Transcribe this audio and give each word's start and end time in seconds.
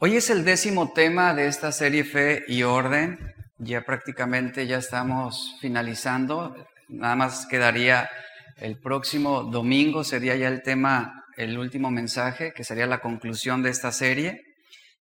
Hoy 0.00 0.16
es 0.16 0.28
el 0.28 0.44
décimo 0.44 0.92
tema 0.92 1.34
de 1.34 1.46
esta 1.46 1.70
serie 1.70 2.02
Fe 2.02 2.44
y 2.48 2.64
Orden. 2.64 3.32
Ya 3.58 3.82
prácticamente 3.82 4.66
ya 4.66 4.78
estamos 4.78 5.56
finalizando. 5.60 6.56
Nada 6.88 7.14
más 7.14 7.46
quedaría 7.46 8.10
el 8.56 8.80
próximo 8.80 9.44
domingo, 9.44 10.02
sería 10.02 10.34
ya 10.34 10.48
el 10.48 10.64
tema, 10.64 11.24
el 11.36 11.56
último 11.56 11.92
mensaje, 11.92 12.52
que 12.52 12.64
sería 12.64 12.88
la 12.88 12.98
conclusión 12.98 13.62
de 13.62 13.70
esta 13.70 13.92
serie. 13.92 14.42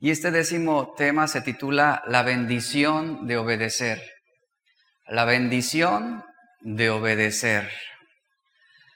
Y 0.00 0.11
este 0.11 0.30
décimo 0.30 0.95
tema 0.96 1.29
se 1.29 1.43
titula 1.43 2.02
La 2.07 2.23
bendición 2.23 3.27
de 3.27 3.36
obedecer. 3.36 4.02
La 5.07 5.27
bendición 5.27 6.25
de 6.62 6.89
obedecer. 6.89 7.70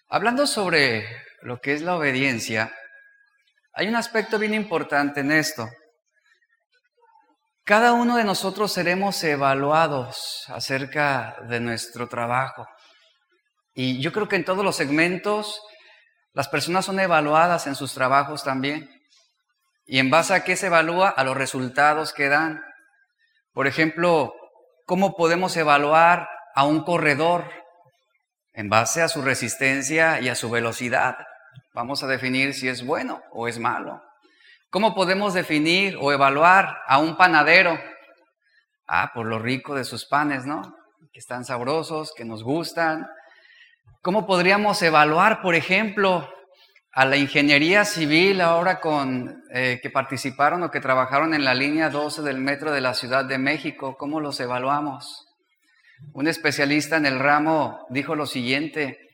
Hablando 0.09 0.47
sobre 0.47 1.05
lo 1.43 1.61
que 1.61 1.75
es 1.75 1.83
la 1.83 1.97
obediencia, 1.97 2.73
hay 3.75 3.89
un 3.89 3.97
aspecto 3.97 4.39
bien 4.39 4.55
importante 4.55 5.21
en 5.21 5.33
esto. 5.33 5.69
Cada 7.65 7.93
uno 7.93 8.17
de 8.17 8.25
nosotros 8.25 8.73
seremos 8.73 9.23
evaluados 9.23 10.45
acerca 10.49 11.37
de 11.49 11.61
nuestro 11.61 12.09
trabajo. 12.09 12.67
Y 13.73 14.03
yo 14.03 14.13
creo 14.13 14.27
que 14.27 14.35
en 14.35 14.45
todos 14.45 14.65
los 14.65 14.75
segmentos 14.75 15.63
las 16.33 16.49
personas 16.49 16.85
son 16.85 16.99
evaluadas 16.99 17.69
en 17.69 17.77
sus 17.77 17.95
trabajos 17.95 18.43
también. 18.43 18.91
¿Y 19.87 20.01
en 20.01 20.11
base 20.11 20.35
a 20.35 20.43
qué 20.43 20.57
se 20.57 20.67
evalúa? 20.67 21.09
A 21.11 21.23
los 21.23 21.37
resultados 21.37 22.13
que 22.13 22.29
dan. 22.29 22.61
Por 23.53 23.69
ejemplo, 23.69 24.35
¿cómo 24.85 25.15
podemos 25.15 25.57
evaluar 25.57 26.29
a 26.57 26.65
un 26.65 26.83
corredor? 26.83 27.49
En 28.55 28.71
base 28.71 29.03
a 29.03 29.09
su 29.09 29.23
resistencia 29.23 30.21
y 30.21 30.29
a 30.29 30.35
su 30.35 30.51
velocidad. 30.51 31.17
Vamos 31.75 32.03
a 32.03 32.09
definir 32.09 32.55
si 32.55 32.69
es 32.69 32.85
bueno 32.85 33.23
o 33.31 33.47
es 33.47 33.61
malo. 33.61 34.03
¿Cómo 34.73 34.95
podemos 34.95 35.35
definir 35.35 35.99
o 36.01 36.15
evaluar 36.15 36.79
a 36.87 36.97
un 36.97 37.15
panadero? 37.19 37.79
Ah, 38.87 39.11
por 39.13 39.27
lo 39.27 39.39
rico 39.39 39.75
de 39.75 39.85
sus 39.85 40.07
panes, 40.07 40.47
¿no? 40.47 40.63
Que 41.13 41.19
están 41.19 41.45
sabrosos, 41.45 42.15
que 42.17 42.25
nos 42.25 42.43
gustan. 42.43 43.07
¿Cómo 44.01 44.27
podríamos 44.27 44.81
evaluar, 44.81 45.43
por 45.43 45.55
ejemplo, 45.55 46.27
a 46.91 47.05
la 47.05 47.19
ingeniería 47.19 47.85
civil 47.85 48.41
ahora 48.41 48.81
con 48.81 49.43
eh, 49.53 49.79
que 49.83 49.91
participaron 49.91 50.63
o 50.63 50.71
que 50.71 50.81
trabajaron 50.81 51.35
en 51.35 51.45
la 51.45 51.53
línea 51.53 51.91
12 51.91 52.23
del 52.23 52.39
metro 52.39 52.73
de 52.73 52.81
la 52.81 52.95
Ciudad 52.95 53.27
de 53.27 53.37
México? 53.37 53.99
¿Cómo 53.99 54.21
los 54.21 54.41
evaluamos? 54.41 55.29
Un 56.15 56.29
especialista 56.29 56.97
en 56.97 57.05
el 57.05 57.19
ramo 57.19 57.87
dijo 57.91 58.15
lo 58.15 58.25
siguiente, 58.25 59.12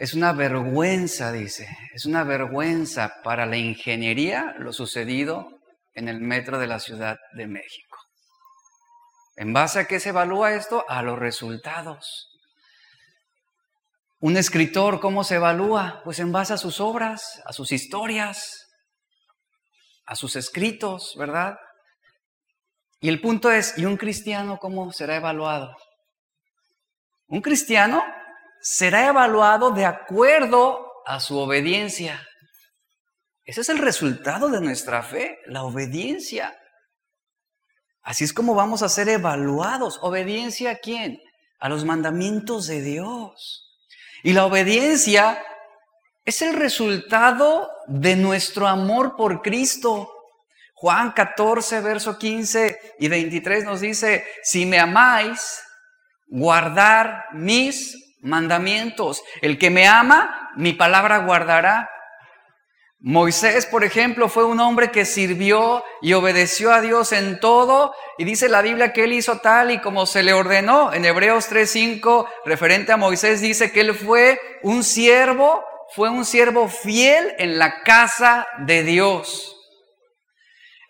es 0.00 0.14
una 0.14 0.32
vergüenza, 0.32 1.30
dice, 1.30 1.68
es 1.92 2.06
una 2.06 2.24
vergüenza 2.24 3.20
para 3.22 3.44
la 3.44 3.58
ingeniería 3.58 4.54
lo 4.58 4.72
sucedido 4.72 5.60
en 5.92 6.08
el 6.08 6.22
metro 6.22 6.58
de 6.58 6.66
la 6.66 6.78
Ciudad 6.78 7.18
de 7.34 7.46
México. 7.46 7.98
¿En 9.36 9.52
base 9.52 9.80
a 9.80 9.84
qué 9.84 10.00
se 10.00 10.08
evalúa 10.08 10.54
esto? 10.54 10.86
A 10.88 11.02
los 11.02 11.18
resultados. 11.18 12.30
Un 14.20 14.38
escritor, 14.38 15.00
¿cómo 15.00 15.22
se 15.22 15.34
evalúa? 15.34 16.00
Pues 16.02 16.18
en 16.18 16.32
base 16.32 16.54
a 16.54 16.56
sus 16.56 16.80
obras, 16.80 17.42
a 17.44 17.52
sus 17.52 17.70
historias, 17.70 18.70
a 20.06 20.16
sus 20.16 20.34
escritos, 20.34 21.14
¿verdad? 21.18 21.58
Y 23.00 23.10
el 23.10 23.20
punto 23.20 23.50
es, 23.50 23.76
¿y 23.76 23.84
un 23.84 23.98
cristiano 23.98 24.56
cómo 24.56 24.92
será 24.92 25.16
evaluado? 25.16 25.76
Un 27.26 27.42
cristiano 27.42 28.02
será 28.60 29.06
evaluado 29.06 29.70
de 29.70 29.86
acuerdo 29.86 30.90
a 31.06 31.20
su 31.20 31.38
obediencia. 31.38 32.26
Ese 33.44 33.62
es 33.62 33.68
el 33.68 33.78
resultado 33.78 34.48
de 34.48 34.60
nuestra 34.60 35.02
fe, 35.02 35.38
la 35.46 35.64
obediencia. 35.64 36.56
Así 38.02 38.24
es 38.24 38.32
como 38.32 38.54
vamos 38.54 38.82
a 38.82 38.88
ser 38.88 39.08
evaluados. 39.08 39.98
¿Obediencia 40.02 40.72
a 40.72 40.76
quién? 40.76 41.18
A 41.58 41.68
los 41.68 41.84
mandamientos 41.84 42.66
de 42.66 42.80
Dios. 42.80 43.66
Y 44.22 44.34
la 44.34 44.46
obediencia 44.46 45.42
es 46.24 46.42
el 46.42 46.54
resultado 46.54 47.70
de 47.86 48.16
nuestro 48.16 48.66
amor 48.66 49.16
por 49.16 49.42
Cristo. 49.42 50.12
Juan 50.74 51.12
14, 51.12 51.80
verso 51.80 52.18
15 52.18 52.94
y 53.00 53.08
23 53.08 53.64
nos 53.64 53.80
dice, 53.80 54.24
si 54.42 54.64
me 54.64 54.78
amáis, 54.78 55.60
guardar 56.28 57.24
mis 57.32 58.09
mandamientos. 58.22 59.22
El 59.40 59.58
que 59.58 59.70
me 59.70 59.86
ama, 59.86 60.50
mi 60.56 60.72
palabra 60.72 61.18
guardará. 61.18 61.90
Moisés, 63.02 63.64
por 63.64 63.82
ejemplo, 63.82 64.28
fue 64.28 64.44
un 64.44 64.60
hombre 64.60 64.90
que 64.90 65.06
sirvió 65.06 65.82
y 66.02 66.12
obedeció 66.12 66.70
a 66.70 66.82
Dios 66.82 67.12
en 67.12 67.40
todo 67.40 67.94
y 68.18 68.24
dice 68.24 68.50
la 68.50 68.60
Biblia 68.60 68.92
que 68.92 69.04
él 69.04 69.14
hizo 69.14 69.38
tal 69.38 69.70
y 69.70 69.80
como 69.80 70.04
se 70.04 70.22
le 70.22 70.34
ordenó. 70.34 70.92
En 70.92 71.06
Hebreos 71.06 71.48
3:5, 71.48 72.28
referente 72.44 72.92
a 72.92 72.98
Moisés, 72.98 73.40
dice 73.40 73.72
que 73.72 73.80
él 73.80 73.94
fue 73.94 74.38
un 74.62 74.84
siervo, 74.84 75.64
fue 75.94 76.10
un 76.10 76.26
siervo 76.26 76.68
fiel 76.68 77.34
en 77.38 77.58
la 77.58 77.82
casa 77.82 78.46
de 78.58 78.82
Dios. 78.82 79.56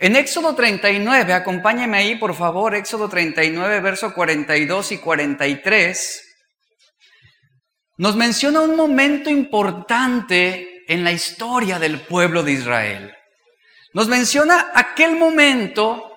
En 0.00 0.16
Éxodo 0.16 0.56
39, 0.56 1.32
acompáñeme 1.32 1.98
ahí 1.98 2.16
por 2.16 2.34
favor, 2.34 2.74
Éxodo 2.74 3.08
39, 3.08 3.78
verso 3.80 4.12
42 4.14 4.92
y 4.92 4.98
43 4.98 6.29
nos 8.00 8.16
menciona 8.16 8.62
un 8.62 8.76
momento 8.76 9.28
importante 9.28 10.84
en 10.88 11.04
la 11.04 11.12
historia 11.12 11.78
del 11.78 12.00
pueblo 12.00 12.42
de 12.42 12.52
Israel. 12.52 13.14
Nos 13.92 14.08
menciona 14.08 14.68
aquel 14.74 15.16
momento 15.16 16.09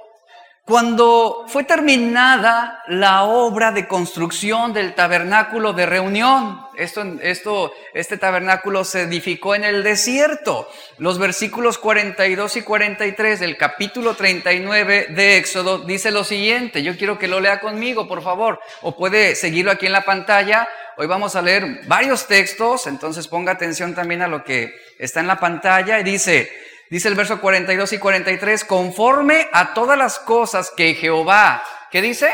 cuando 0.66 1.44
fue 1.48 1.66
terminada 1.66 2.82
la 2.88 3.24
obra 3.24 3.72
de 3.72 3.88
construcción 3.88 4.72
del 4.72 4.96
tabernáculo 4.96 5.74
de 5.74 5.86
reunión. 5.86 6.62
Esto, 6.78 7.04
esto, 7.22 7.74
este 7.94 8.18
tabernáculo 8.18 8.86
se 8.86 9.02
edificó 9.02 9.56
en 9.56 9.66
el 9.66 9.84
desierto. 9.84 10.70
Los 10.98 11.20
versículos 11.20 11.78
42 11.78 12.58
y 12.58 12.62
43 12.62 13.40
del 13.42 13.58
capítulo 13.58 14.16
39 14.16 15.08
de 15.10 15.38
Éxodo 15.38 15.80
dice 15.80 16.12
lo 16.12 16.24
siguiente. 16.24 16.82
Yo 16.82 16.98
quiero 16.98 17.20
que 17.20 17.28
lo 17.28 17.42
lea 17.42 17.60
conmigo, 17.60 18.08
por 18.08 18.24
favor, 18.24 18.60
o 18.82 18.96
puede 18.96 19.36
seguirlo 19.36 19.72
aquí 19.72 19.86
en 19.86 19.92
la 19.92 20.06
pantalla 20.06 20.70
Hoy 20.96 21.08
vamos 21.08 21.36
a 21.36 21.42
leer 21.42 21.82
varios 21.88 22.28
textos, 22.28 22.86
entonces 22.86 23.28
ponga 23.28 23.54
atención 23.54 23.96
también 23.96 24.22
a 24.22 24.28
lo 24.28 24.44
que 24.44 24.76
está 25.00 25.22
en 25.22 25.28
la 25.28 25.40
pantalla 25.40 26.00
y 26.00 26.04
dice, 26.04 26.52
dice 26.90 27.08
el 27.08 27.16
verso 27.16 27.40
42 27.42 27.94
y 27.94 27.98
43, 28.00 28.66
conforme 28.66 29.50
a 29.52 29.74
todas 29.74 29.98
las 29.98 30.20
cosas 30.20 30.72
que 30.76 30.94
Jehová, 30.96 31.64
¿qué 31.92 32.02
dice? 32.02 32.34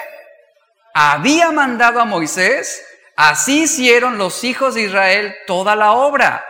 Había 0.93 1.51
mandado 1.51 1.99
a 1.99 2.05
Moisés, 2.05 2.85
así 3.15 3.63
hicieron 3.63 4.17
los 4.17 4.43
hijos 4.43 4.75
de 4.75 4.83
Israel 4.83 5.35
toda 5.47 5.75
la 5.75 5.93
obra. 5.93 6.45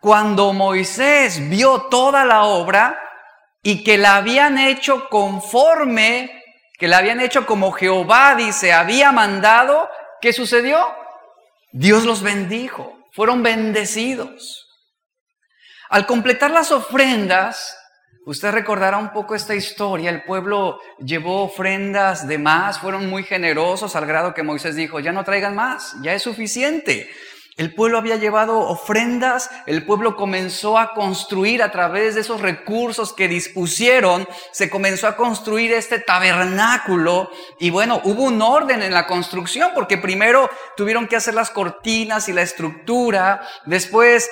Cuando 0.00 0.52
Moisés 0.52 1.48
vio 1.48 1.82
toda 1.82 2.24
la 2.24 2.44
obra 2.44 3.00
y 3.62 3.84
que 3.84 3.98
la 3.98 4.16
habían 4.16 4.58
hecho 4.58 5.08
conforme, 5.08 6.42
que 6.78 6.88
la 6.88 6.98
habían 6.98 7.20
hecho 7.20 7.46
como 7.46 7.72
Jehová 7.72 8.34
dice, 8.34 8.72
había 8.72 9.12
mandado, 9.12 9.90
¿qué 10.20 10.32
sucedió? 10.32 10.94
Dios 11.72 12.04
los 12.04 12.22
bendijo, 12.22 12.98
fueron 13.12 13.42
bendecidos. 13.42 14.59
Al 15.90 16.06
completar 16.06 16.52
las 16.52 16.70
ofrendas, 16.70 17.76
usted 18.24 18.52
recordará 18.52 18.96
un 18.96 19.12
poco 19.12 19.34
esta 19.34 19.56
historia, 19.56 20.10
el 20.10 20.22
pueblo 20.22 20.78
llevó 21.00 21.42
ofrendas 21.42 22.28
de 22.28 22.38
más, 22.38 22.78
fueron 22.78 23.10
muy 23.10 23.24
generosos 23.24 23.96
al 23.96 24.06
grado 24.06 24.32
que 24.32 24.44
Moisés 24.44 24.76
dijo, 24.76 25.00
ya 25.00 25.10
no 25.10 25.24
traigan 25.24 25.56
más, 25.56 25.96
ya 26.00 26.14
es 26.14 26.22
suficiente. 26.22 27.10
El 27.56 27.74
pueblo 27.74 27.98
había 27.98 28.14
llevado 28.14 28.60
ofrendas, 28.60 29.50
el 29.66 29.84
pueblo 29.84 30.14
comenzó 30.14 30.78
a 30.78 30.94
construir 30.94 31.60
a 31.60 31.72
través 31.72 32.14
de 32.14 32.20
esos 32.20 32.40
recursos 32.40 33.12
que 33.12 33.26
dispusieron, 33.26 34.28
se 34.52 34.70
comenzó 34.70 35.08
a 35.08 35.16
construir 35.16 35.72
este 35.72 35.98
tabernáculo 35.98 37.32
y 37.58 37.70
bueno, 37.70 38.00
hubo 38.04 38.22
un 38.22 38.40
orden 38.40 38.84
en 38.84 38.94
la 38.94 39.08
construcción 39.08 39.72
porque 39.74 39.98
primero 39.98 40.48
tuvieron 40.76 41.08
que 41.08 41.16
hacer 41.16 41.34
las 41.34 41.50
cortinas 41.50 42.28
y 42.28 42.32
la 42.32 42.42
estructura, 42.42 43.42
después 43.66 44.30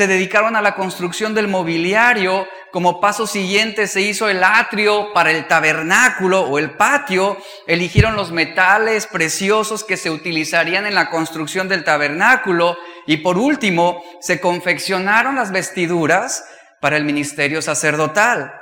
se 0.00 0.06
dedicaron 0.06 0.56
a 0.56 0.62
la 0.62 0.76
construcción 0.76 1.34
del 1.34 1.46
mobiliario, 1.46 2.48
como 2.70 3.02
paso 3.02 3.26
siguiente 3.26 3.86
se 3.86 4.00
hizo 4.00 4.30
el 4.30 4.42
atrio 4.42 5.12
para 5.12 5.30
el 5.30 5.46
tabernáculo 5.46 6.40
o 6.40 6.58
el 6.58 6.70
patio, 6.70 7.36
eligieron 7.66 8.16
los 8.16 8.32
metales 8.32 9.06
preciosos 9.06 9.84
que 9.84 9.98
se 9.98 10.08
utilizarían 10.08 10.86
en 10.86 10.94
la 10.94 11.10
construcción 11.10 11.68
del 11.68 11.84
tabernáculo 11.84 12.78
y 13.06 13.18
por 13.18 13.36
último 13.36 14.02
se 14.22 14.40
confeccionaron 14.40 15.36
las 15.36 15.52
vestiduras 15.52 16.46
para 16.80 16.96
el 16.96 17.04
ministerio 17.04 17.60
sacerdotal. 17.60 18.54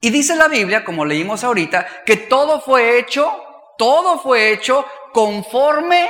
Y 0.00 0.10
dice 0.10 0.36
la 0.36 0.46
Biblia, 0.46 0.84
como 0.84 1.04
leímos 1.04 1.42
ahorita, 1.42 1.88
que 2.06 2.16
todo 2.16 2.60
fue 2.60 3.00
hecho, 3.00 3.36
todo 3.78 4.20
fue 4.20 4.52
hecho 4.52 4.86
conforme 5.12 6.08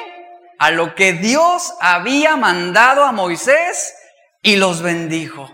a 0.59 0.71
lo 0.71 0.95
que 0.95 1.15
Dios 1.15 1.73
había 1.81 2.37
mandado 2.37 3.03
a 3.03 3.13
Moisés 3.13 3.95
y 4.43 4.57
los 4.57 4.83
bendijo. 4.83 5.51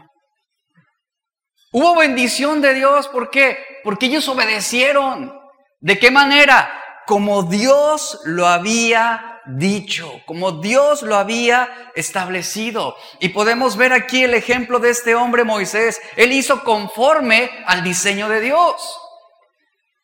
Hubo 1.70 1.96
bendición 1.96 2.62
de 2.62 2.75
Dios, 2.75 3.08
¿por 3.08 3.31
qué? 3.31 3.58
Porque 3.85 4.06
ellos 4.06 4.26
obedecieron. 4.29 5.32
¿De 5.81 5.99
qué 5.99 6.11
manera? 6.11 6.82
Como 7.06 7.43
Dios 7.43 8.20
lo 8.25 8.46
había 8.46 9.40
dicho, 9.46 10.20
como 10.26 10.52
Dios 10.52 11.02
lo 11.02 11.17
había 11.17 11.90
establecido. 11.94 12.96
Y 13.20 13.31
podemos 13.31 13.76
ver 13.76 13.93
aquí 13.93 14.25
el 14.25 14.35
ejemplo 14.35 14.79
de 14.79 14.91
este 14.91 15.14
hombre 15.14 15.44
Moisés. 15.44 16.00
Él 16.17 16.32
hizo 16.32 16.64
conforme 16.64 17.50
al 17.67 17.82
diseño 17.82 18.29
de 18.29 18.41
Dios. 18.41 18.99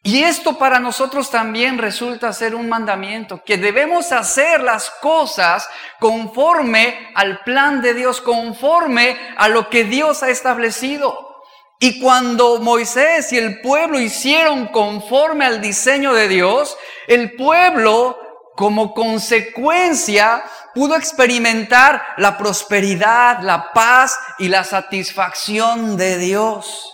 Y 0.06 0.22
esto 0.22 0.58
para 0.58 0.80
nosotros 0.80 1.30
también 1.30 1.78
resulta 1.78 2.30
ser 2.34 2.54
un 2.54 2.68
mandamiento, 2.68 3.42
que 3.42 3.56
debemos 3.56 4.12
hacer 4.12 4.62
las 4.62 4.90
cosas 4.90 5.66
conforme 5.98 7.10
al 7.14 7.42
plan 7.42 7.80
de 7.80 7.94
Dios, 7.94 8.20
conforme 8.20 9.18
a 9.38 9.48
lo 9.48 9.70
que 9.70 9.84
Dios 9.84 10.22
ha 10.22 10.28
establecido. 10.28 11.42
Y 11.80 12.00
cuando 12.00 12.58
Moisés 12.60 13.32
y 13.32 13.38
el 13.38 13.62
pueblo 13.62 13.98
hicieron 13.98 14.66
conforme 14.66 15.46
al 15.46 15.62
diseño 15.62 16.12
de 16.12 16.28
Dios, 16.28 16.76
el 17.08 17.34
pueblo 17.34 18.18
como 18.56 18.92
consecuencia 18.92 20.44
pudo 20.74 20.96
experimentar 20.96 22.04
la 22.18 22.36
prosperidad, 22.36 23.40
la 23.40 23.72
paz 23.72 24.18
y 24.38 24.48
la 24.48 24.64
satisfacción 24.64 25.96
de 25.96 26.18
Dios. 26.18 26.90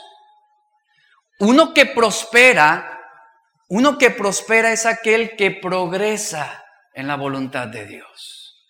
Uno 1.40 1.72
que 1.72 1.86
prospera 1.86 2.89
uno 3.70 3.98
que 3.98 4.10
prospera 4.10 4.72
es 4.72 4.84
aquel 4.84 5.36
que 5.36 5.52
progresa 5.52 6.64
en 6.92 7.06
la 7.06 7.14
voluntad 7.14 7.68
de 7.68 7.86
Dios. 7.86 8.66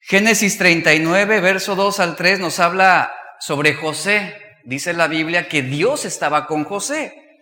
Génesis 0.00 0.56
39, 0.56 1.40
verso 1.40 1.74
2 1.74 2.00
al 2.00 2.16
3 2.16 2.40
nos 2.40 2.58
habla 2.58 3.12
sobre 3.38 3.74
José. 3.74 4.34
Dice 4.64 4.94
la 4.94 5.08
Biblia 5.08 5.46
que 5.46 5.60
Dios 5.60 6.06
estaba 6.06 6.46
con 6.46 6.64
José, 6.64 7.40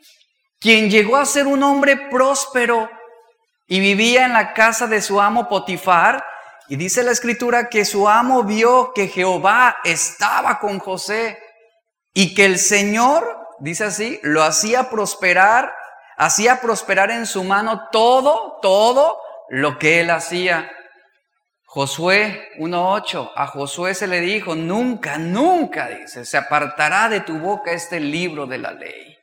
quien 0.59 0.91
llegó 0.91 1.17
a 1.17 1.25
ser 1.25 1.47
un 1.47 1.63
hombre 1.63 2.09
próspero 2.11 2.91
y 3.69 3.79
vivía 3.79 4.27
en 4.27 4.33
la 4.33 4.53
casa 4.53 4.89
de 4.89 5.01
su 5.01 5.21
amo 5.21 5.49
Potifar. 5.49 6.25
Y 6.69 6.75
dice 6.75 7.05
la 7.05 7.13
escritura 7.13 7.69
que 7.69 7.85
su 7.85 8.09
amo 8.09 8.43
vio 8.43 8.93
que 8.93 9.07
Jehová 9.07 9.77
estaba 9.85 10.59
con 10.59 10.81
José 10.81 11.39
y 12.13 12.35
que 12.35 12.45
el 12.45 12.59
Señor 12.59 13.40
dice 13.61 13.85
así, 13.85 14.19
lo 14.23 14.43
hacía 14.43 14.91
prosperar, 14.91 15.73
hacía 16.17 16.61
prosperar 16.61 17.11
en 17.11 17.27
su 17.27 17.45
mano 17.45 17.89
todo, 17.93 18.59
todo 18.61 19.19
lo 19.49 19.79
que 19.79 20.01
él 20.01 20.11
hacía. 20.11 20.71
Josué 21.65 22.49
1.8, 22.59 23.31
a 23.37 23.47
Josué 23.47 23.95
se 23.95 24.09
le 24.09 24.21
dijo, 24.21 24.57
nunca, 24.57 25.19
nunca, 25.19 25.89
dice, 25.89 26.25
se 26.25 26.37
apartará 26.37 27.09
de 27.09 27.21
tu 27.21 27.39
boca 27.39 27.71
este 27.71 28.01
libro 28.01 28.47
de 28.47 28.59
la 28.59 28.73
ley. 28.73 29.17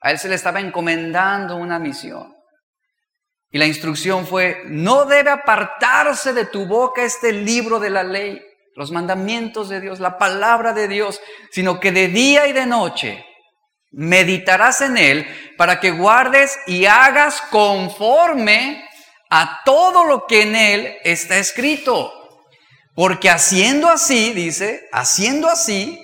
A 0.00 0.10
él 0.10 0.18
se 0.18 0.28
le 0.28 0.36
estaba 0.36 0.60
encomendando 0.60 1.56
una 1.56 1.78
misión. 1.78 2.34
Y 3.50 3.58
la 3.58 3.66
instrucción 3.66 4.26
fue, 4.26 4.62
no 4.66 5.04
debe 5.04 5.30
apartarse 5.30 6.32
de 6.32 6.46
tu 6.46 6.66
boca 6.66 7.02
este 7.02 7.32
libro 7.32 7.78
de 7.78 7.90
la 7.90 8.02
ley, 8.02 8.42
los 8.74 8.90
mandamientos 8.90 9.68
de 9.68 9.80
Dios, 9.80 10.00
la 10.00 10.16
palabra 10.16 10.72
de 10.72 10.88
Dios, 10.88 11.20
sino 11.50 11.78
que 11.78 11.92
de 11.92 12.08
día 12.08 12.46
y 12.46 12.54
de 12.54 12.64
noche 12.64 13.25
meditarás 13.96 14.82
en 14.82 14.98
él 14.98 15.26
para 15.56 15.80
que 15.80 15.90
guardes 15.90 16.58
y 16.66 16.84
hagas 16.84 17.40
conforme 17.50 18.86
a 19.30 19.62
todo 19.64 20.04
lo 20.04 20.26
que 20.26 20.42
en 20.42 20.54
él 20.54 20.96
está 21.02 21.38
escrito. 21.38 22.12
Porque 22.94 23.30
haciendo 23.30 23.88
así, 23.88 24.34
dice, 24.34 24.86
haciendo 24.92 25.48
así, 25.48 25.98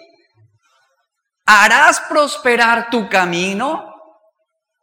harás 1.45 2.01
prosperar 2.09 2.89
tu 2.91 3.09
camino. 3.11 3.91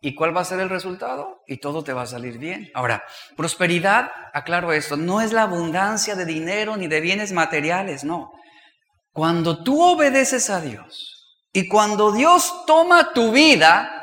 ¿Y 0.01 0.13
cuál 0.15 0.35
va 0.35 0.41
a 0.41 0.45
ser 0.45 0.59
el 0.59 0.69
resultado? 0.69 1.41
Y 1.47 1.57
todo 1.57 1.83
te 1.83 1.94
va 1.94 2.03
a 2.03 2.07
salir 2.07 2.38
bien. 2.38 2.69
Ahora, 2.75 3.03
prosperidad, 3.35 4.12
aclaro 4.33 4.71
esto, 4.71 4.97
no 4.97 5.19
es 5.19 5.33
la 5.33 5.41
abundancia 5.44 6.15
de 6.15 6.25
dinero 6.25 6.77
ni 6.77 6.88
de 6.88 7.01
bienes 7.01 7.31
materiales, 7.31 8.03
no. 8.03 8.31
Cuando 9.12 9.63
tú 9.63 9.81
obedeces 9.81 10.50
a 10.51 10.62
Dios, 10.62 11.19
y 11.51 11.68
cuando 11.68 12.12
Dios 12.12 12.66
toma 12.66 13.13
tu 13.13 13.31
vida, 13.31 14.00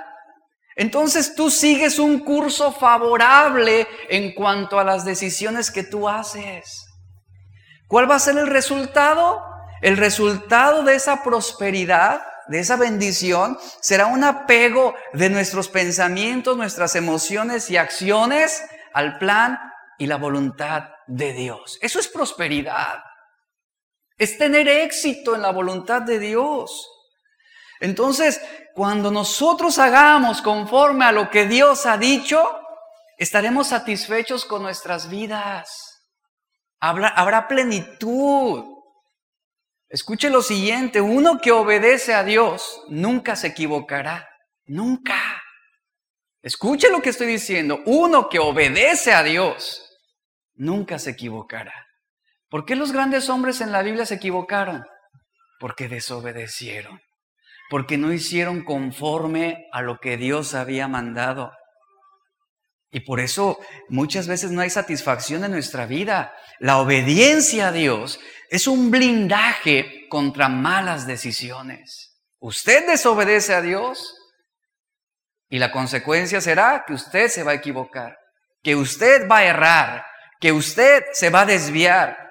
entonces 0.74 1.34
tú 1.34 1.50
sigues 1.50 1.98
un 1.98 2.20
curso 2.20 2.72
favorable 2.72 3.86
en 4.10 4.34
cuanto 4.34 4.78
a 4.78 4.84
las 4.84 5.04
decisiones 5.04 5.70
que 5.70 5.84
tú 5.84 6.08
haces. 6.08 6.84
¿Cuál 7.88 8.10
va 8.10 8.16
a 8.16 8.20
ser 8.20 8.36
el 8.36 8.48
resultado? 8.48 9.42
El 9.80 9.96
resultado 9.96 10.82
de 10.82 10.96
esa 10.96 11.22
prosperidad, 11.22 12.20
de 12.48 12.60
esa 12.60 12.76
bendición, 12.76 13.58
será 13.80 14.06
un 14.06 14.24
apego 14.24 14.94
de 15.12 15.30
nuestros 15.30 15.68
pensamientos, 15.68 16.56
nuestras 16.56 16.96
emociones 16.96 17.70
y 17.70 17.76
acciones 17.76 18.62
al 18.92 19.18
plan 19.18 19.58
y 19.98 20.06
la 20.06 20.16
voluntad 20.16 20.88
de 21.06 21.32
Dios. 21.32 21.78
Eso 21.80 22.00
es 22.00 22.08
prosperidad. 22.08 22.98
Es 24.18 24.36
tener 24.36 24.66
éxito 24.68 25.34
en 25.34 25.42
la 25.42 25.52
voluntad 25.52 26.02
de 26.02 26.18
Dios. 26.18 26.95
Entonces, 27.80 28.40
cuando 28.74 29.10
nosotros 29.10 29.78
hagamos 29.78 30.42
conforme 30.42 31.04
a 31.04 31.12
lo 31.12 31.30
que 31.30 31.46
Dios 31.46 31.86
ha 31.86 31.96
dicho, 31.96 32.46
estaremos 33.18 33.68
satisfechos 33.68 34.44
con 34.44 34.62
nuestras 34.62 35.08
vidas. 35.08 36.04
Habrá, 36.80 37.48
plenitud. 37.48 38.64
Escuche 39.88 40.30
lo 40.30 40.42
siguiente, 40.42 41.00
uno 41.00 41.38
que 41.40 41.52
obedece 41.52 42.12
a 42.12 42.24
Dios 42.24 42.82
nunca 42.88 43.36
se 43.36 43.48
equivocará, 43.48 44.28
nunca. 44.66 45.42
Escuche 46.42 46.90
lo 46.90 47.00
que 47.00 47.10
estoy 47.10 47.28
diciendo, 47.28 47.80
uno 47.86 48.28
que 48.28 48.38
obedece 48.38 49.12
a 49.12 49.22
Dios 49.22 49.82
nunca 50.54 50.98
se 50.98 51.10
equivocará. 51.10 51.86
¿Por 52.48 52.64
qué 52.64 52.76
los 52.76 52.92
grandes 52.92 53.28
hombres 53.28 53.60
en 53.60 53.72
la 53.72 53.82
Biblia 53.82 54.06
se 54.06 54.14
equivocaron? 54.14 54.84
Porque 55.58 55.88
desobedecieron 55.88 57.00
porque 57.70 57.98
no 57.98 58.12
hicieron 58.12 58.64
conforme 58.64 59.66
a 59.72 59.82
lo 59.82 59.98
que 59.98 60.16
Dios 60.16 60.54
había 60.54 60.88
mandado. 60.88 61.52
Y 62.90 63.00
por 63.00 63.20
eso 63.20 63.58
muchas 63.88 64.26
veces 64.26 64.50
no 64.50 64.62
hay 64.62 64.70
satisfacción 64.70 65.44
en 65.44 65.50
nuestra 65.50 65.86
vida. 65.86 66.32
La 66.60 66.78
obediencia 66.78 67.68
a 67.68 67.72
Dios 67.72 68.20
es 68.48 68.66
un 68.66 68.90
blindaje 68.90 70.06
contra 70.08 70.48
malas 70.48 71.06
decisiones. 71.06 72.16
Usted 72.38 72.86
desobedece 72.86 73.54
a 73.54 73.60
Dios 73.60 74.16
y 75.48 75.58
la 75.58 75.72
consecuencia 75.72 76.40
será 76.40 76.84
que 76.86 76.94
usted 76.94 77.28
se 77.28 77.42
va 77.42 77.52
a 77.52 77.56
equivocar, 77.56 78.16
que 78.62 78.76
usted 78.76 79.28
va 79.28 79.38
a 79.38 79.44
errar, 79.44 80.06
que 80.40 80.52
usted 80.52 81.04
se 81.12 81.30
va 81.30 81.42
a 81.42 81.46
desviar. 81.46 82.25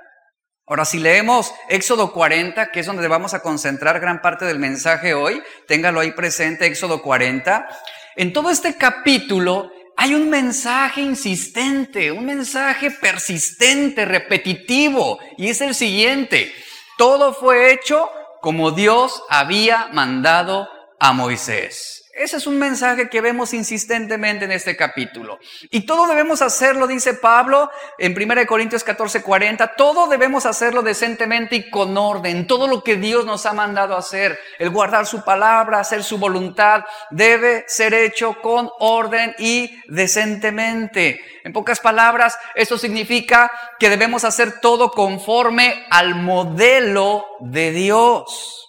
Ahora, 0.68 0.84
si 0.84 0.98
leemos 0.98 1.54
Éxodo 1.70 2.12
40, 2.12 2.72
que 2.72 2.80
es 2.80 2.88
donde 2.88 3.08
vamos 3.08 3.36
a 3.36 3.42
concentrar 3.42 4.00
gran 4.00 4.20
parte 4.22 4.46
del 4.46 4.58
mensaje 4.58 5.14
hoy, 5.14 5.44
téngalo 5.68 6.00
ahí 6.00 6.12
presente, 6.14 6.66
Éxodo 6.66 7.04
40, 7.04 7.68
en 8.16 8.34
todo 8.34 8.50
este 8.50 8.76
capítulo 8.76 9.72
hay 9.96 10.16
un 10.16 10.28
mensaje 10.28 11.02
insistente, 11.02 12.12
un 12.12 12.26
mensaje 12.26 12.90
persistente, 12.90 14.06
repetitivo, 14.06 15.20
y 15.38 15.50
es 15.50 15.62
el 15.62 15.76
siguiente, 15.76 16.52
todo 16.98 17.34
fue 17.34 17.72
hecho 17.72 18.10
como 18.42 18.72
Dios 18.72 19.22
había 19.30 19.90
mandado 19.94 20.68
a 21.00 21.14
Moisés. 21.14 22.05
Ese 22.16 22.38
es 22.38 22.48
un 22.48 22.58
mensaje 22.58 23.10
que 23.10 23.20
vemos 23.20 23.54
insistentemente 23.54 24.46
en 24.46 24.54
este 24.54 24.78
capítulo. 24.78 25.38
Y 25.70 25.86
todo 25.86 26.08
debemos 26.08 26.42
hacerlo, 26.42 26.88
dice 26.88 27.14
Pablo 27.14 27.70
en 27.98 28.16
1 28.16 28.46
Corintios 28.48 28.86
14, 28.86 29.22
40, 29.22 29.76
todo 29.76 30.08
debemos 30.08 30.46
hacerlo 30.46 30.82
decentemente 30.82 31.58
y 31.58 31.70
con 31.70 31.98
orden. 31.98 32.48
Todo 32.48 32.68
lo 32.68 32.86
que 32.86 32.96
Dios 32.96 33.26
nos 33.26 33.46
ha 33.46 33.52
mandado 33.52 33.98
hacer, 33.98 34.40
el 34.60 34.70
guardar 34.70 35.06
su 35.08 35.26
palabra, 35.26 35.82
hacer 35.82 36.06
su 36.06 36.18
voluntad, 36.18 36.86
debe 37.12 37.66
ser 37.68 37.94
hecho 37.94 38.38
con 38.42 38.70
orden 38.80 39.36
y 39.38 39.78
decentemente. 39.90 41.20
En 41.44 41.52
pocas 41.52 41.82
palabras, 41.82 42.38
esto 42.56 42.78
significa 42.78 43.52
que 43.78 43.90
debemos 43.90 44.24
hacer 44.24 44.62
todo 44.62 44.92
conforme 44.92 45.86
al 45.90 46.16
modelo 46.16 47.26
de 47.42 47.72
Dios. 47.72 48.62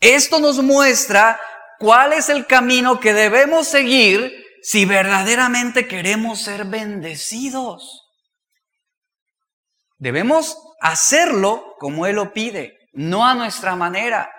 Esto 0.00 0.40
nos 0.40 0.60
muestra 0.62 1.40
cuál 1.84 2.14
es 2.14 2.30
el 2.30 2.46
camino 2.46 2.98
que 2.98 3.12
debemos 3.12 3.68
seguir 3.68 4.32
si 4.62 4.86
verdaderamente 4.86 5.86
queremos 5.86 6.40
ser 6.40 6.64
bendecidos. 6.64 8.08
Debemos 9.98 10.56
hacerlo 10.80 11.74
como 11.78 12.06
Él 12.06 12.16
lo 12.16 12.32
pide, 12.32 12.78
no 12.94 13.26
a 13.26 13.34
nuestra 13.34 13.76
manera. 13.76 14.32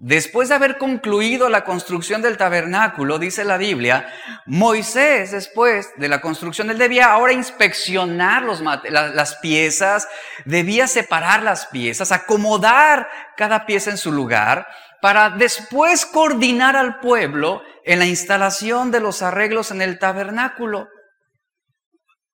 Después 0.00 0.50
de 0.50 0.54
haber 0.54 0.78
concluido 0.78 1.48
la 1.48 1.64
construcción 1.64 2.22
del 2.22 2.36
tabernáculo, 2.36 3.18
dice 3.18 3.42
la 3.42 3.56
Biblia, 3.56 4.08
Moisés, 4.46 5.32
después 5.32 5.90
de 5.96 6.06
la 6.06 6.20
construcción, 6.20 6.70
él 6.70 6.78
debía 6.78 7.10
ahora 7.10 7.32
inspeccionar 7.32 8.44
los, 8.44 8.60
las 8.60 9.34
piezas, 9.38 10.06
debía 10.44 10.86
separar 10.86 11.42
las 11.42 11.66
piezas, 11.66 12.12
acomodar 12.12 13.08
cada 13.36 13.66
pieza 13.66 13.90
en 13.90 13.98
su 13.98 14.12
lugar, 14.12 14.68
para 15.00 15.30
después 15.30 16.06
coordinar 16.06 16.76
al 16.76 17.00
pueblo 17.00 17.62
en 17.84 17.98
la 17.98 18.06
instalación 18.06 18.90
de 18.90 19.00
los 19.00 19.22
arreglos 19.22 19.70
en 19.70 19.82
el 19.82 19.98
tabernáculo. 19.98 20.88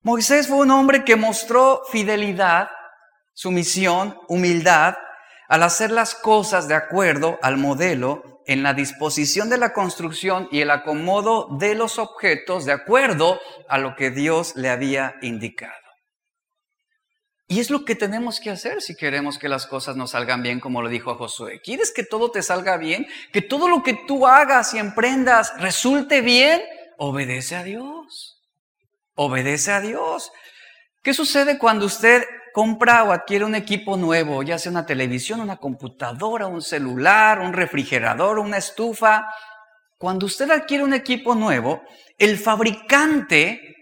Moisés 0.02 0.48
fue 0.48 0.58
un 0.58 0.70
hombre 0.70 1.04
que 1.04 1.16
mostró 1.16 1.82
fidelidad, 1.90 2.68
sumisión, 3.32 4.18
humildad, 4.28 4.96
al 5.48 5.62
hacer 5.62 5.90
las 5.90 6.14
cosas 6.14 6.68
de 6.68 6.74
acuerdo 6.74 7.38
al 7.42 7.56
modelo 7.56 8.42
en 8.46 8.62
la 8.62 8.74
disposición 8.74 9.48
de 9.48 9.58
la 9.58 9.72
construcción 9.72 10.48
y 10.50 10.60
el 10.60 10.70
acomodo 10.70 11.48
de 11.58 11.74
los 11.74 11.98
objetos 11.98 12.64
de 12.64 12.72
acuerdo 12.72 13.40
a 13.68 13.78
lo 13.78 13.96
que 13.96 14.10
Dios 14.10 14.56
le 14.56 14.70
había 14.70 15.16
indicado. 15.22 15.83
Y 17.46 17.60
es 17.60 17.70
lo 17.70 17.84
que 17.84 17.94
tenemos 17.94 18.40
que 18.40 18.50
hacer 18.50 18.80
si 18.80 18.96
queremos 18.96 19.38
que 19.38 19.48
las 19.48 19.66
cosas 19.66 19.96
nos 19.96 20.12
salgan 20.12 20.42
bien, 20.42 20.60
como 20.60 20.80
lo 20.80 20.88
dijo 20.88 21.10
a 21.10 21.16
Josué. 21.16 21.60
¿Quieres 21.62 21.92
que 21.92 22.02
todo 22.02 22.30
te 22.30 22.42
salga 22.42 22.78
bien? 22.78 23.06
Que 23.32 23.42
todo 23.42 23.68
lo 23.68 23.82
que 23.82 23.98
tú 24.06 24.26
hagas 24.26 24.72
y 24.72 24.78
emprendas 24.78 25.52
resulte 25.58 26.22
bien? 26.22 26.62
Obedece 26.96 27.56
a 27.56 27.62
Dios. 27.62 28.40
Obedece 29.14 29.72
a 29.72 29.80
Dios. 29.80 30.32
¿Qué 31.02 31.12
sucede 31.12 31.58
cuando 31.58 31.84
usted 31.84 32.24
compra 32.54 33.04
o 33.04 33.12
adquiere 33.12 33.44
un 33.44 33.56
equipo 33.56 33.96
nuevo, 33.96 34.42
ya 34.42 34.58
sea 34.58 34.70
una 34.70 34.86
televisión, 34.86 35.40
una 35.40 35.56
computadora, 35.56 36.46
un 36.46 36.62
celular, 36.62 37.40
un 37.40 37.52
refrigerador, 37.52 38.38
una 38.38 38.58
estufa, 38.58 39.26
cuando 39.98 40.26
usted 40.26 40.50
adquiere 40.50 40.84
un 40.84 40.94
equipo 40.94 41.34
nuevo, 41.34 41.82
el 42.16 42.38
fabricante 42.38 43.73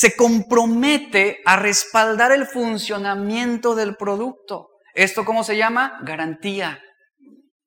se 0.00 0.16
compromete 0.16 1.42
a 1.44 1.56
respaldar 1.56 2.32
el 2.32 2.46
funcionamiento 2.46 3.74
del 3.74 3.96
producto. 3.96 4.70
¿Esto 4.94 5.26
cómo 5.26 5.44
se 5.44 5.58
llama? 5.58 5.98
Garantía. 6.04 6.80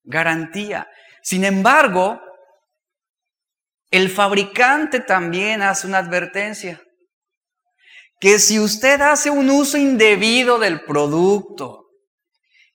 Garantía. 0.04 0.88
Sin 1.22 1.46
embargo, 1.46 2.20
el 3.92 4.10
fabricante 4.10 5.00
también 5.00 5.62
hace 5.62 5.86
una 5.86 6.00
advertencia 6.00 6.82
que 8.20 8.40
si 8.40 8.60
usted 8.60 9.00
hace 9.02 9.30
un 9.30 9.52
uso 9.52 9.78
indebido 9.78 10.58
del 10.58 10.84
producto, 10.86 11.86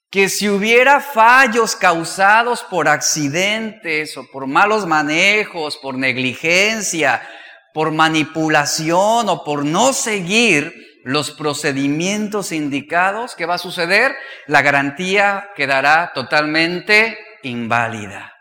que 0.08 0.28
si 0.28 0.48
hubiera 0.48 1.00
fallos 1.00 1.74
causados 1.74 2.62
por 2.62 2.86
accidentes 2.86 4.16
o 4.16 4.24
por 4.30 4.46
malos 4.46 4.86
manejos, 4.86 5.76
por 5.78 5.96
negligencia, 5.96 7.28
por 7.72 7.92
manipulación 7.92 9.28
o 9.28 9.44
por 9.44 9.64
no 9.64 9.92
seguir 9.92 10.72
los 11.04 11.30
procedimientos 11.30 12.52
indicados, 12.52 13.34
¿qué 13.34 13.46
va 13.46 13.54
a 13.54 13.58
suceder? 13.58 14.14
La 14.46 14.62
garantía 14.62 15.48
quedará 15.56 16.12
totalmente 16.14 17.16
inválida. 17.42 18.34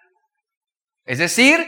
Es 1.05 1.19
decir, 1.19 1.65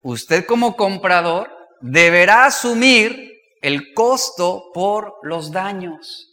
usted 0.00 0.46
como 0.46 0.76
comprador 0.76 1.50
deberá 1.80 2.46
asumir 2.46 3.30
el 3.60 3.92
costo 3.92 4.70
por 4.72 5.14
los 5.22 5.52
daños. 5.52 6.28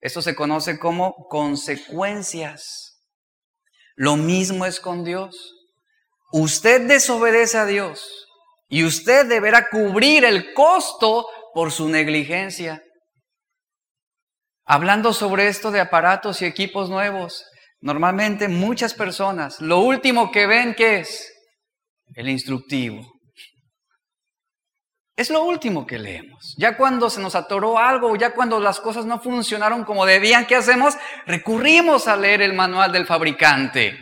Eso 0.00 0.22
se 0.22 0.34
conoce 0.34 0.78
como 0.78 1.26
consecuencias. 1.28 3.00
Lo 3.96 4.16
mismo 4.16 4.64
es 4.64 4.80
con 4.80 5.04
Dios. 5.04 5.54
Usted 6.32 6.86
desobedece 6.86 7.58
a 7.58 7.66
Dios 7.66 8.27
y 8.68 8.84
usted 8.84 9.26
deberá 9.26 9.68
cubrir 9.70 10.24
el 10.24 10.52
costo 10.52 11.26
por 11.54 11.72
su 11.72 11.88
negligencia. 11.88 12.82
Hablando 14.66 15.12
sobre 15.12 15.48
esto 15.48 15.70
de 15.70 15.80
aparatos 15.80 16.42
y 16.42 16.44
equipos 16.44 16.90
nuevos, 16.90 17.44
normalmente 17.80 18.48
muchas 18.48 18.92
personas 18.92 19.60
lo 19.60 19.80
último 19.80 20.30
que 20.30 20.46
ven 20.46 20.74
que 20.74 21.00
es 21.00 21.32
el 22.14 22.28
instructivo. 22.28 23.02
Es 25.16 25.30
lo 25.30 25.42
último 25.42 25.84
que 25.84 25.98
leemos. 25.98 26.54
Ya 26.58 26.76
cuando 26.76 27.10
se 27.10 27.20
nos 27.20 27.34
atoró 27.34 27.76
algo, 27.76 28.14
ya 28.14 28.34
cuando 28.34 28.60
las 28.60 28.78
cosas 28.78 29.04
no 29.04 29.18
funcionaron 29.18 29.82
como 29.82 30.06
debían, 30.06 30.46
¿qué 30.46 30.54
hacemos? 30.54 30.96
Recurrimos 31.26 32.06
a 32.06 32.16
leer 32.16 32.40
el 32.40 32.52
manual 32.52 32.92
del 32.92 33.04
fabricante. 33.04 33.98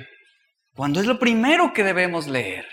Cuando 0.75 1.01
es 1.01 1.07
lo 1.07 1.19
primero 1.19 1.73
que 1.73 1.85
debemos 1.85 2.27
leer. 2.27 2.67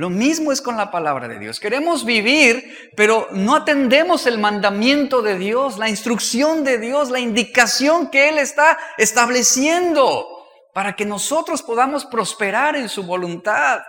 Lo 0.00 0.08
mismo 0.08 0.50
es 0.50 0.62
con 0.62 0.78
la 0.78 0.90
palabra 0.90 1.28
de 1.28 1.38
Dios. 1.38 1.60
Queremos 1.60 2.06
vivir, 2.06 2.90
pero 2.96 3.28
no 3.32 3.54
atendemos 3.54 4.26
el 4.26 4.38
mandamiento 4.38 5.20
de 5.20 5.36
Dios, 5.36 5.76
la 5.76 5.90
instrucción 5.90 6.64
de 6.64 6.78
Dios, 6.78 7.10
la 7.10 7.20
indicación 7.20 8.08
que 8.08 8.30
Él 8.30 8.38
está 8.38 8.78
estableciendo 8.96 10.26
para 10.72 10.96
que 10.96 11.04
nosotros 11.04 11.60
podamos 11.60 12.06
prosperar 12.06 12.76
en 12.76 12.88
su 12.88 13.02
voluntad. 13.02 13.82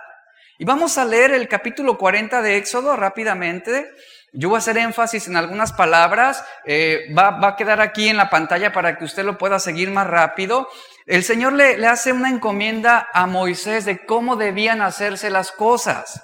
Y 0.58 0.66
vamos 0.66 0.98
a 0.98 1.06
leer 1.06 1.30
el 1.30 1.48
capítulo 1.48 1.96
40 1.96 2.42
de 2.42 2.58
Éxodo 2.58 2.94
rápidamente. 2.94 3.90
Yo 4.34 4.50
voy 4.50 4.56
a 4.56 4.58
hacer 4.58 4.76
énfasis 4.76 5.28
en 5.28 5.36
algunas 5.36 5.72
palabras. 5.72 6.44
Eh, 6.66 7.06
va, 7.16 7.38
a 7.42 7.56
quedar 7.56 7.80
aquí 7.80 8.08
en 8.08 8.18
la 8.18 8.28
pantalla 8.28 8.70
para 8.70 8.98
que 8.98 9.06
usted 9.06 9.24
lo 9.24 9.38
pueda 9.38 9.58
seguir 9.58 9.90
más 9.90 10.06
rápido. 10.06 10.68
El 11.06 11.24
Señor 11.24 11.52
le, 11.52 11.78
le 11.78 11.86
hace 11.86 12.12
una 12.12 12.28
encomienda 12.28 13.08
a 13.12 13.26
Moisés 13.26 13.84
de 13.84 14.04
cómo 14.04 14.36
debían 14.36 14.82
hacerse 14.82 15.30
las 15.30 15.52
cosas. 15.52 16.22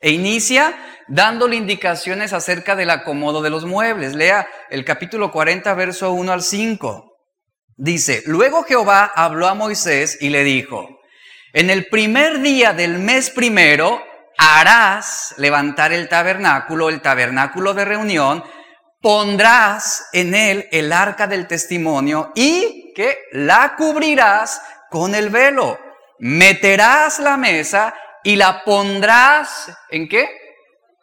E 0.00 0.10
inicia 0.10 0.76
dándole 1.08 1.56
indicaciones 1.56 2.32
acerca 2.32 2.76
del 2.76 2.90
acomodo 2.90 3.42
de 3.42 3.50
los 3.50 3.64
muebles. 3.64 4.14
Lea 4.14 4.48
el 4.70 4.84
capítulo 4.84 5.32
40, 5.32 5.74
verso 5.74 6.12
1 6.12 6.32
al 6.32 6.42
5. 6.42 7.08
Dice, 7.76 8.22
luego 8.26 8.64
Jehová 8.64 9.04
habló 9.14 9.48
a 9.48 9.54
Moisés 9.54 10.18
y 10.20 10.30
le 10.30 10.44
dijo, 10.44 10.88
en 11.52 11.70
el 11.70 11.86
primer 11.86 12.40
día 12.40 12.72
del 12.72 12.98
mes 12.98 13.30
primero 13.30 14.02
harás 14.36 15.34
levantar 15.38 15.92
el 15.92 16.08
tabernáculo, 16.08 16.88
el 16.88 17.00
tabernáculo 17.00 17.74
de 17.74 17.84
reunión, 17.84 18.44
pondrás 19.00 20.08
en 20.12 20.34
él 20.34 20.68
el 20.72 20.92
arca 20.92 21.26
del 21.26 21.46
testimonio 21.46 22.32
y 22.34 22.92
que 22.94 23.18
la 23.32 23.74
cubrirás 23.76 24.60
con 24.90 25.14
el 25.14 25.30
velo. 25.30 25.78
Meterás 26.18 27.18
la 27.20 27.36
mesa 27.36 27.94
y 28.24 28.36
la 28.36 28.64
pondrás 28.64 29.70
en 29.90 30.08
qué? 30.08 30.28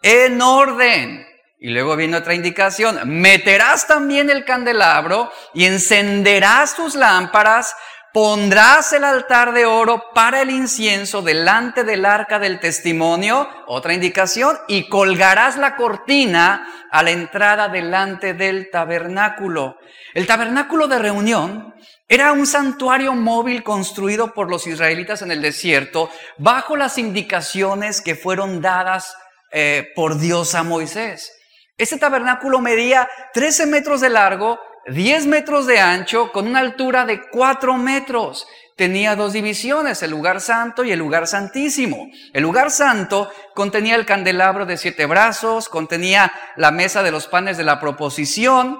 En 0.02 0.42
orden. 0.42 1.26
Y 1.58 1.70
luego 1.70 1.96
viene 1.96 2.18
otra 2.18 2.34
indicación. 2.34 3.00
Meterás 3.22 3.88
también 3.88 4.30
el 4.30 4.44
candelabro 4.46 5.32
y 5.54 5.66
encenderás 5.66 6.76
tus 6.76 6.96
lámparas 6.96 7.74
Pondrás 8.16 8.94
el 8.94 9.04
altar 9.04 9.52
de 9.52 9.66
oro 9.66 10.14
para 10.14 10.42
el 10.42 10.50
incienso 10.50 11.22
delante 11.22 11.84
del 11.84 12.06
arca 12.06 12.40
del 12.40 12.62
testimonio, 12.62 13.50
otra 13.68 13.94
indicación, 13.94 14.58
y 14.70 14.88
colgarás 14.88 15.58
la 15.58 15.76
cortina 15.76 16.66
a 16.92 17.04
la 17.04 17.12
entrada 17.12 17.68
delante 17.68 18.34
del 18.34 18.70
tabernáculo. 18.72 19.76
El 20.14 20.28
tabernáculo 20.28 20.88
de 20.88 20.98
reunión 20.98 21.76
era 22.08 22.32
un 22.32 22.48
santuario 22.48 23.14
móvil 23.16 23.64
construido 23.64 24.34
por 24.34 24.50
los 24.50 24.66
israelitas 24.66 25.22
en 25.22 25.32
el 25.32 25.42
desierto 25.42 26.10
bajo 26.38 26.78
las 26.78 26.98
indicaciones 26.98 28.00
que 28.00 28.16
fueron 28.16 28.62
dadas 28.62 29.14
eh, 29.52 29.92
por 29.94 30.18
Dios 30.18 30.56
a 30.56 30.64
Moisés. 30.64 31.34
Este 31.78 31.98
tabernáculo 31.98 32.62
medía 32.62 33.10
13 33.34 33.66
metros 33.66 34.00
de 34.00 34.08
largo 34.08 34.58
10 34.88 35.28
metros 35.28 35.66
de 35.66 35.80
ancho 35.80 36.32
con 36.32 36.48
una 36.48 36.60
altura 36.60 37.06
de 37.06 37.22
4 37.30 37.78
metros. 37.78 38.48
Tenía 38.76 39.16
dos 39.16 39.32
divisiones, 39.32 40.04
el 40.04 40.12
lugar 40.12 40.42
santo 40.42 40.84
y 40.84 40.92
el 40.92 41.00
lugar 41.00 41.28
santísimo. 41.28 42.10
El 42.34 42.44
lugar 42.44 42.72
santo 42.72 43.32
contenía 43.54 43.96
el 43.96 44.06
candelabro 44.06 44.66
de 44.66 44.76
siete 44.76 45.06
brazos, 45.06 45.70
contenía 45.70 46.34
la 46.58 46.72
mesa 46.72 47.02
de 47.02 47.12
los 47.12 47.28
panes 47.28 47.56
de 47.56 47.64
la 47.64 47.80
proposición 47.80 48.78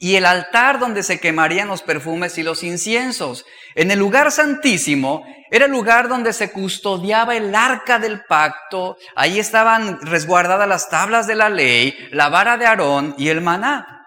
y 0.00 0.16
el 0.16 0.26
altar 0.26 0.80
donde 0.80 1.04
se 1.04 1.20
quemarían 1.20 1.68
los 1.68 1.82
perfumes 1.82 2.38
y 2.38 2.42
los 2.42 2.64
inciensos. 2.64 3.46
En 3.76 3.92
el 3.92 4.00
lugar 4.00 4.32
santísimo 4.32 5.22
era 5.52 5.66
el 5.66 5.70
lugar 5.70 6.08
donde 6.08 6.32
se 6.32 6.50
custodiaba 6.50 7.36
el 7.36 7.54
arca 7.54 8.00
del 8.00 8.24
pacto. 8.24 8.96
Ahí 9.14 9.38
estaban 9.38 10.00
resguardadas 10.00 10.66
las 10.66 10.88
tablas 10.88 11.28
de 11.28 11.36
la 11.36 11.50
ley, 11.50 11.96
la 12.10 12.30
vara 12.30 12.56
de 12.56 12.66
Aarón 12.66 13.14
y 13.16 13.28
el 13.28 13.42
maná. 13.42 13.99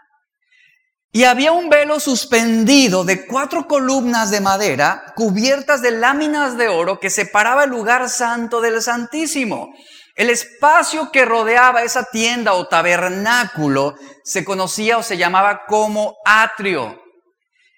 Y 1.15 1.25
había 1.25 1.51
un 1.51 1.70
velo 1.70 2.00
suspendido 2.00 3.05
de 3.05 3.27
cuatro 3.27 3.67
columnas 3.67 4.32
de 4.32 4.41
madera 4.41 5.13
cubiertas 5.15 5.84
de 5.84 5.91
láminas 5.91 6.58
de 6.58 6.70
oro 6.70 7.00
que 7.00 7.12
separaba 7.12 7.65
el 7.65 7.70
lugar 7.70 8.10
santo 8.10 8.62
del 8.62 8.82
santísimo. 8.82 9.72
El 10.15 10.32
espacio 10.32 11.12
que 11.12 11.24
rodeaba 11.24 11.84
esa 11.84 12.05
tienda 12.05 12.53
o 12.53 12.67
tabernáculo 12.67 13.93
se 14.24 14.43
conocía 14.43 14.98
o 14.98 15.03
se 15.03 15.17
llamaba 15.17 15.67
como 15.67 16.15
atrio. 16.25 17.00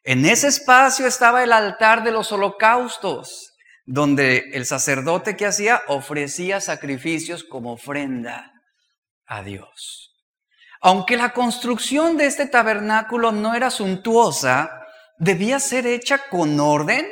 En 0.06 0.26
ese 0.26 0.48
espacio 0.48 1.06
estaba 1.06 1.44
el 1.44 1.52
altar 1.52 2.06
de 2.06 2.12
los 2.12 2.32
holocaustos. 2.32 3.52
donde 3.88 4.50
el 4.54 4.66
sacerdote 4.66 5.38
que 5.38 5.46
hacía 5.46 5.84
ofrecía 5.88 6.60
sacrificios 6.60 7.44
como 7.44 7.74
ofrenda 7.74 8.52
a 9.28 9.44
Dios. 9.44 10.05
Aunque 10.86 11.18
la 11.18 11.34
construcción 11.34 12.16
de 12.16 12.28
este 12.28 12.46
tabernáculo 12.46 13.32
no 13.32 13.56
era 13.56 13.72
suntuosa, 13.72 14.86
debía 15.18 15.60
ser 15.60 15.88
hecha 15.88 16.30
con 16.30 16.60
orden 16.60 17.08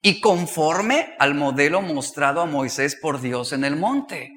y 0.00 0.18
conforme 0.18 1.14
al 1.18 1.34
modelo 1.34 1.82
mostrado 1.82 2.40
a 2.40 2.46
Moisés 2.46 2.96
por 2.96 3.20
Dios 3.20 3.52
en 3.52 3.64
el 3.64 3.76
monte. 3.76 4.32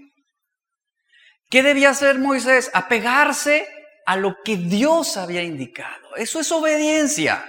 ¿Qué 1.50 1.63
debía 1.63 1.91
hacer 1.91 2.20
Moisés? 2.20 2.70
Apegarse 2.74 3.65
a 4.05 4.17
lo 4.17 4.36
que 4.44 4.58
Dios 4.58 5.15
había 5.15 5.41
indicado. 5.41 6.13
Eso 6.17 6.41
es 6.41 6.51
obediencia. 6.51 7.46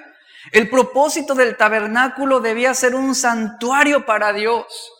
El 0.53 0.71
propósito 0.71 1.35
del 1.35 1.57
tabernáculo 1.57 2.39
debía 2.39 2.73
ser 2.73 2.95
un 2.95 3.17
santuario 3.17 4.07
para 4.07 4.33
Dios, 4.33 4.93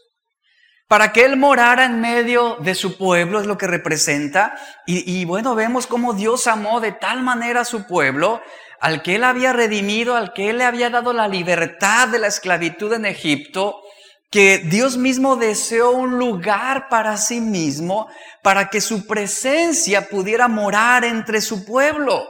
para 0.89 1.13
que 1.13 1.25
Él 1.25 1.37
morara 1.37 1.85
en 1.85 2.01
medio 2.01 2.57
de 2.61 2.75
su 2.75 2.97
pueblo, 2.97 3.41
es 3.41 3.47
lo 3.47 3.59
que 3.59 3.67
representa. 3.67 4.57
Y, 4.87 5.25
bueno, 5.25 5.55
vemos 5.55 5.87
cómo 5.87 6.15
Dios 6.15 6.47
amó 6.47 6.81
de 6.81 6.93
tal 6.93 7.23
manera 7.23 7.63
a 7.63 7.65
su 7.65 7.87
pueblo, 7.87 8.41
al 8.81 9.03
que 9.03 9.17
Él 9.17 9.25
había 9.25 9.53
redimido, 9.53 10.15
al 10.15 10.33
que 10.33 10.51
Él 10.51 10.59
le 10.59 10.65
había 10.65 10.91
dado 10.91 11.13
la 11.13 11.27
libertad 11.27 12.09
de 12.09 12.21
la 12.21 12.29
esclavitud 12.29 12.93
en 12.93 13.05
Egipto, 13.05 13.83
que 14.31 14.59
Dios 14.59 14.97
mismo 14.97 15.37
deseó 15.37 15.91
un 15.91 16.19
lugar 16.19 16.89
para 16.89 17.17
sí 17.17 17.41
mismo, 17.41 18.09
para 18.43 18.69
que 18.69 18.81
su 18.81 19.07
presencia 19.07 20.09
pudiera 20.09 20.47
morar 20.47 21.05
entre 21.05 21.41
su 21.41 21.65
pueblo. 21.65 22.29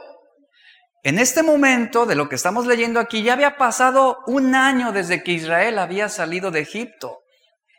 En 1.03 1.19
este 1.19 1.43
momento 1.43 2.05
de 2.05 2.15
lo 2.15 2.27
que 2.27 2.35
estamos 2.35 2.65
leyendo 2.65 2.99
aquí, 2.99 3.21
ya 3.21 3.33
había 3.33 3.55
pasado 3.57 4.19
un 4.25 4.55
año 4.55 4.91
desde 4.91 5.21
que 5.23 5.33
Israel 5.33 5.77
había 5.77 6.09
salido 6.09 6.49
de 6.49 6.61
Egipto. 6.61 7.19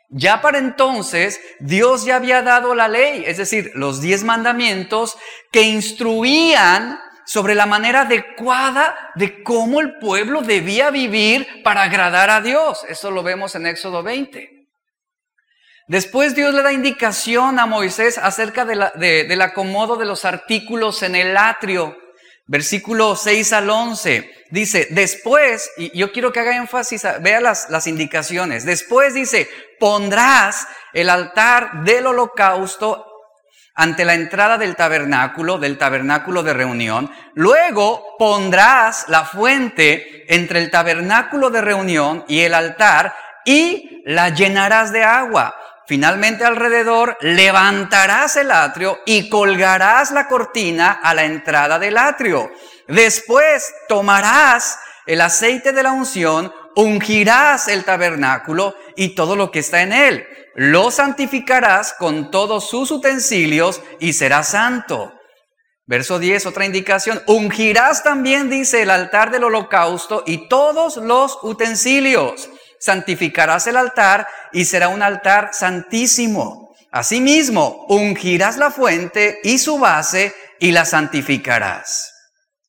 Ya 0.09 0.41
para 0.41 0.57
entonces 0.57 1.39
Dios 1.59 2.03
ya 2.03 2.15
había 2.15 2.41
dado 2.41 2.73
la 2.73 2.87
ley, 2.87 3.23
es 3.27 3.37
decir, 3.37 3.71
los 3.75 4.01
diez 4.01 4.23
mandamientos 4.23 5.17
que 5.51 5.61
instruían 5.61 6.99
sobre 7.25 7.53
la 7.53 7.67
manera 7.67 8.01
adecuada 8.01 9.11
de 9.13 9.43
cómo 9.43 9.81
el 9.81 9.99
pueblo 9.99 10.41
debía 10.41 10.89
vivir 10.89 11.47
para 11.63 11.83
agradar 11.83 12.31
a 12.31 12.41
Dios. 12.41 12.83
Eso 12.89 13.11
lo 13.11 13.21
vemos 13.21 13.53
en 13.53 13.67
Éxodo 13.67 14.01
20. 14.01 14.67
Después 15.87 16.33
Dios 16.33 16.55
le 16.55 16.63
da 16.63 16.73
indicación 16.73 17.59
a 17.59 17.67
Moisés 17.67 18.17
acerca 18.17 18.65
del 18.65 19.41
acomodo 19.41 19.95
de 19.95 20.05
los 20.05 20.25
artículos 20.25 21.03
en 21.03 21.15
el 21.15 21.37
atrio 21.37 21.95
Versículo 22.51 23.15
6 23.15 23.53
al 23.53 23.69
11 23.69 24.27
dice, 24.49 24.87
después, 24.89 25.69
y 25.77 25.95
yo 25.95 26.11
quiero 26.11 26.33
que 26.33 26.39
haga 26.39 26.57
énfasis, 26.57 27.03
vea 27.21 27.39
las, 27.39 27.69
las 27.69 27.85
indicaciones, 27.85 28.65
después 28.65 29.13
dice, 29.13 29.47
pondrás 29.79 30.67
el 30.93 31.11
altar 31.11 31.83
del 31.83 32.07
holocausto 32.07 33.05
ante 33.75 34.03
la 34.03 34.15
entrada 34.15 34.57
del 34.57 34.75
tabernáculo, 34.75 35.59
del 35.59 35.77
tabernáculo 35.77 36.41
de 36.41 36.55
reunión. 36.55 37.11
Luego 37.35 38.15
pondrás 38.17 39.05
la 39.09 39.25
fuente 39.25 40.25
entre 40.33 40.57
el 40.57 40.71
tabernáculo 40.71 41.51
de 41.51 41.61
reunión 41.61 42.25
y 42.27 42.39
el 42.39 42.55
altar 42.55 43.13
y 43.45 44.01
la 44.05 44.29
llenarás 44.29 44.91
de 44.91 45.03
agua. 45.03 45.55
Finalmente 45.89 46.45
alrededor 46.45 47.17
levantarás 47.19 48.35
el 48.35 48.51
atrio 48.51 48.99
y 49.07 49.27
colgarás 49.27 50.11
la 50.11 50.27
cortina 50.27 50.99
a 51.01 51.15
la 51.15 51.25
entrada 51.25 51.79
del 51.79 51.97
atrio. 51.97 52.51
Después 52.87 53.73
tomarás 53.87 54.77
el 55.07 55.19
aceite 55.19 55.73
de 55.73 55.81
la 55.81 55.91
unción, 55.91 56.53
ungirás 56.75 57.69
el 57.69 57.85
tabernáculo 57.85 58.75
y 58.95 59.15
todo 59.15 59.35
lo 59.35 59.49
que 59.49 59.57
está 59.57 59.81
en 59.81 59.91
él. 59.91 60.27
Lo 60.53 60.91
santificarás 60.91 61.95
con 61.97 62.29
todos 62.29 62.69
sus 62.69 62.91
utensilios 62.91 63.81
y 63.99 64.13
será 64.13 64.43
santo. 64.43 65.11
Verso 65.87 66.19
10, 66.19 66.45
otra 66.45 66.67
indicación. 66.67 67.19
Ungirás 67.25 68.03
también, 68.03 68.47
dice, 68.47 68.83
el 68.83 68.91
altar 68.91 69.31
del 69.31 69.45
holocausto 69.45 70.21
y 70.27 70.47
todos 70.49 70.97
los 70.97 71.39
utensilios 71.41 72.47
santificarás 72.79 73.67
el 73.67 73.77
altar 73.77 74.27
y 74.51 74.65
será 74.65 74.87
un 74.87 75.01
altar 75.01 75.49
santísimo. 75.53 76.75
Asimismo, 76.91 77.85
ungirás 77.87 78.57
la 78.57 78.71
fuente 78.71 79.39
y 79.43 79.59
su 79.59 79.77
base 79.77 80.33
y 80.59 80.71
la 80.71 80.85
santificarás. 80.85 82.13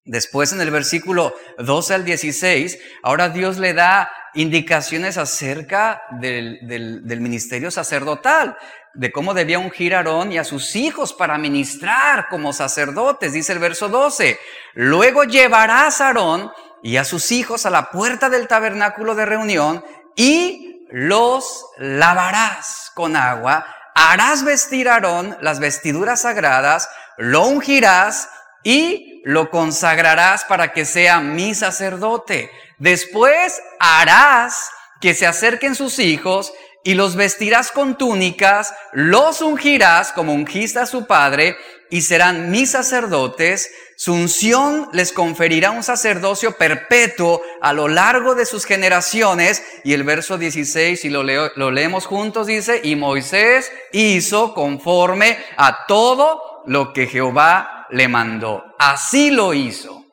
Después 0.05 0.53
en 0.53 0.61
el 0.61 0.71
versículo 0.71 1.35
12 1.59 1.95
al 1.95 2.05
16, 2.05 2.79
ahora 3.03 3.29
Dios 3.29 3.59
le 3.59 3.75
da 3.75 4.11
indicaciones 4.35 5.19
acerca 5.19 6.03
del, 6.21 6.59
del, 6.63 7.21
ministerio 7.21 7.71
sacerdotal, 7.71 8.57
de 8.95 9.13
cómo 9.13 9.35
debía 9.35 9.59
ungir 9.59 9.95
a 9.95 9.99
Aarón 9.99 10.33
y 10.33 10.39
a 10.39 10.45
sus 10.45 10.75
hijos 10.77 11.13
para 11.13 11.39
ministrar 11.39 12.29
como 12.29 12.53
sacerdotes, 12.53 13.33
dice 13.33 13.53
el 13.53 13.59
verso 13.59 13.89
12. 13.89 14.39
Luego 14.75 15.25
llevarás 15.25 16.01
a 16.01 16.09
Aarón 16.09 16.51
y 16.83 16.97
a 16.97 17.05
sus 17.05 17.31
hijos 17.33 17.67
a 17.67 17.71
la 17.71 17.91
puerta 17.91 18.31
del 18.31 18.49
tabernáculo 18.49 19.15
de 19.15 19.27
reunión 19.27 19.85
y 20.17 20.87
los 20.91 21.67
lavarás 21.79 22.91
con 22.95 23.17
agua, 23.17 23.67
harás 23.95 24.45
vestir 24.45 24.89
a 24.89 24.95
Aarón 24.95 25.37
las 25.41 25.61
vestiduras 25.61 26.23
sagradas, 26.23 26.89
lo 27.17 27.47
ungirás 27.47 28.29
y 28.63 29.23
lo 29.25 29.51
consagrarás 29.51 30.45
para 30.45 30.73
que 30.73 30.85
sea 30.85 31.21
mi 31.21 31.55
sacerdote. 31.55 32.51
Después 32.79 33.61
harás 33.79 34.71
que 35.01 35.15
se 35.15 35.27
acerquen 35.27 35.75
sus 35.75 35.99
hijos 35.99 36.53
y 36.83 36.95
los 36.95 37.17
vestirás 37.17 37.71
con 37.71 37.97
túnicas, 37.99 38.75
los 38.93 39.43
ungirás 39.43 40.13
como 40.13 40.33
ungiste 40.33 40.79
a 40.79 40.87
su 40.87 41.07
padre 41.07 41.57
y 41.91 42.03
serán 42.03 42.51
mis 42.51 42.71
sacerdotes. 42.71 43.71
Su 43.97 44.15
unción 44.15 44.89
les 44.93 45.13
conferirá 45.13 45.73
un 45.73 45.83
sacerdocio 45.83 46.53
perpetuo 46.53 47.43
a 47.61 47.73
lo 47.73 47.89
largo 47.89 48.35
de 48.35 48.47
sus 48.47 48.65
generaciones. 48.65 49.63
Y 49.85 49.93
el 49.93 50.05
verso 50.05 50.39
16, 50.39 51.01
si 51.01 51.11
lo, 51.11 51.23
leemos 51.71 52.07
juntos, 52.07 52.47
dice, 52.47 52.81
y 52.83 52.97
Moisés 52.97 53.71
hizo 53.93 54.55
conforme 54.55 55.37
a 55.57 55.87
todo 55.87 56.63
lo 56.67 56.93
que 56.93 57.07
Jehová 57.07 57.87
le 57.91 58.09
mandó. 58.09 58.65
Así 58.79 59.31
lo 59.31 59.53
hizo. 59.53 60.07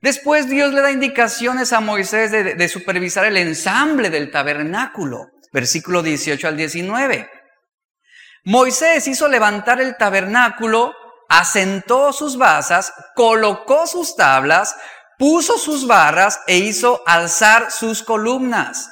Después 0.00 0.48
Dios 0.48 0.72
le 0.72 0.80
da 0.80 0.90
indicaciones 0.90 1.72
a 1.72 1.80
Moisés 1.80 2.30
de, 2.30 2.54
de 2.54 2.68
supervisar 2.68 3.26
el 3.26 3.36
ensamble 3.36 4.10
del 4.10 4.30
tabernáculo. 4.30 5.26
Versículo 5.52 6.02
18 6.02 6.48
al 6.48 6.56
19. 6.56 7.35
Moisés 8.46 9.08
hizo 9.08 9.26
levantar 9.26 9.80
el 9.80 9.96
tabernáculo, 9.96 10.94
asentó 11.28 12.12
sus 12.12 12.38
basas, 12.38 12.92
colocó 13.16 13.88
sus 13.88 14.14
tablas, 14.14 14.76
puso 15.18 15.58
sus 15.58 15.88
barras 15.88 16.40
e 16.46 16.58
hizo 16.58 17.02
alzar 17.06 17.72
sus 17.72 18.04
columnas. 18.04 18.88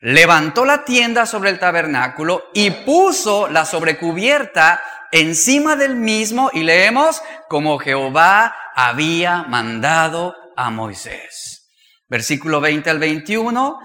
Levantó 0.00 0.64
la 0.64 0.84
tienda 0.84 1.24
sobre 1.24 1.50
el 1.50 1.60
tabernáculo 1.60 2.46
y 2.52 2.72
puso 2.72 3.46
la 3.46 3.64
sobrecubierta 3.64 4.82
encima 5.12 5.76
del 5.76 5.94
mismo 5.94 6.50
y 6.52 6.64
leemos 6.64 7.22
como 7.48 7.78
Jehová 7.78 8.56
había 8.74 9.44
mandado 9.44 10.34
a 10.56 10.70
Moisés. 10.70 11.70
Versículo 12.08 12.60
20 12.60 12.90
al 12.90 12.98
21. 12.98 13.78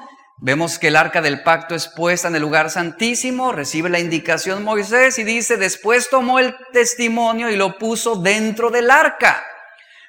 Vemos 0.43 0.79
que 0.79 0.87
el 0.87 0.95
arca 0.95 1.21
del 1.21 1.43
pacto 1.43 1.75
es 1.75 1.87
puesta 1.87 2.27
en 2.27 2.35
el 2.35 2.41
lugar 2.41 2.71
santísimo, 2.71 3.51
recibe 3.51 3.91
la 3.91 3.99
indicación 3.99 4.63
Moisés 4.63 5.19
y 5.19 5.23
dice, 5.23 5.55
después 5.55 6.09
tomó 6.09 6.39
el 6.39 6.55
testimonio 6.73 7.51
y 7.51 7.55
lo 7.55 7.77
puso 7.77 8.15
dentro 8.15 8.71
del 8.71 8.89
arca. 8.89 9.45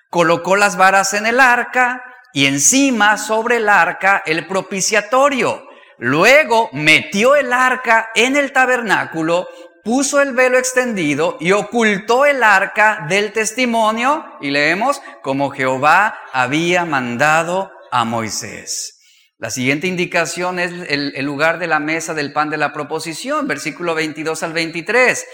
Colocó 0.08 0.56
las 0.56 0.78
varas 0.78 1.12
en 1.12 1.26
el 1.26 1.38
arca 1.38 2.02
y 2.32 2.46
encima 2.46 3.18
sobre 3.18 3.56
el 3.56 3.68
arca 3.68 4.22
el 4.24 4.46
propiciatorio. 4.46 5.68
Luego 5.98 6.70
metió 6.72 7.36
el 7.36 7.52
arca 7.52 8.08
en 8.14 8.34
el 8.34 8.52
tabernáculo, 8.52 9.46
puso 9.84 10.22
el 10.22 10.32
velo 10.32 10.56
extendido 10.56 11.36
y 11.40 11.52
ocultó 11.52 12.24
el 12.24 12.42
arca 12.42 13.04
del 13.06 13.34
testimonio 13.34 14.24
y 14.40 14.48
leemos 14.48 15.02
como 15.20 15.50
Jehová 15.50 16.18
había 16.32 16.86
mandado 16.86 17.70
a 17.90 18.06
Moisés. 18.06 19.01
La 19.42 19.50
siguiente 19.50 19.88
indicación 19.88 20.60
es 20.60 20.70
el, 20.88 21.24
lugar 21.24 21.58
de 21.58 21.66
la 21.66 21.80
mesa 21.80 22.14
del 22.14 22.32
pan 22.32 22.48
de 22.48 22.56
la 22.56 22.72
proposición, 22.72 23.48
versículo 23.48 23.92
22 23.92 24.40
al 24.44 24.52
23. 24.52 25.26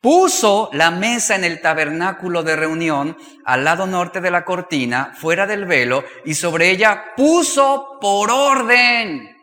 Puso 0.00 0.70
la 0.72 0.90
mesa 0.90 1.36
en 1.36 1.44
el 1.44 1.60
tabernáculo 1.60 2.42
de 2.42 2.56
reunión 2.56 3.18
al 3.44 3.64
lado 3.64 3.86
norte 3.86 4.22
de 4.22 4.30
la 4.30 4.46
cortina, 4.46 5.12
fuera 5.14 5.46
del 5.46 5.66
velo, 5.66 6.04
y 6.24 6.36
sobre 6.36 6.70
ella 6.70 7.12
puso 7.18 7.98
por 8.00 8.30
orden. 8.30 9.36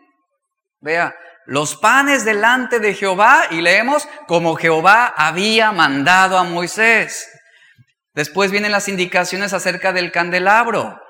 Vea, 0.80 1.14
los 1.46 1.76
panes 1.76 2.24
delante 2.24 2.80
de 2.80 2.94
Jehová 2.94 3.44
y 3.52 3.60
leemos 3.60 4.08
como 4.26 4.56
Jehová 4.56 5.14
había 5.16 5.70
mandado 5.70 6.38
a 6.38 6.42
Moisés. 6.42 7.30
Después 8.14 8.50
vienen 8.50 8.72
las 8.72 8.88
indicaciones 8.88 9.52
acerca 9.52 9.92
del 9.92 10.10
candelabro. 10.10 11.00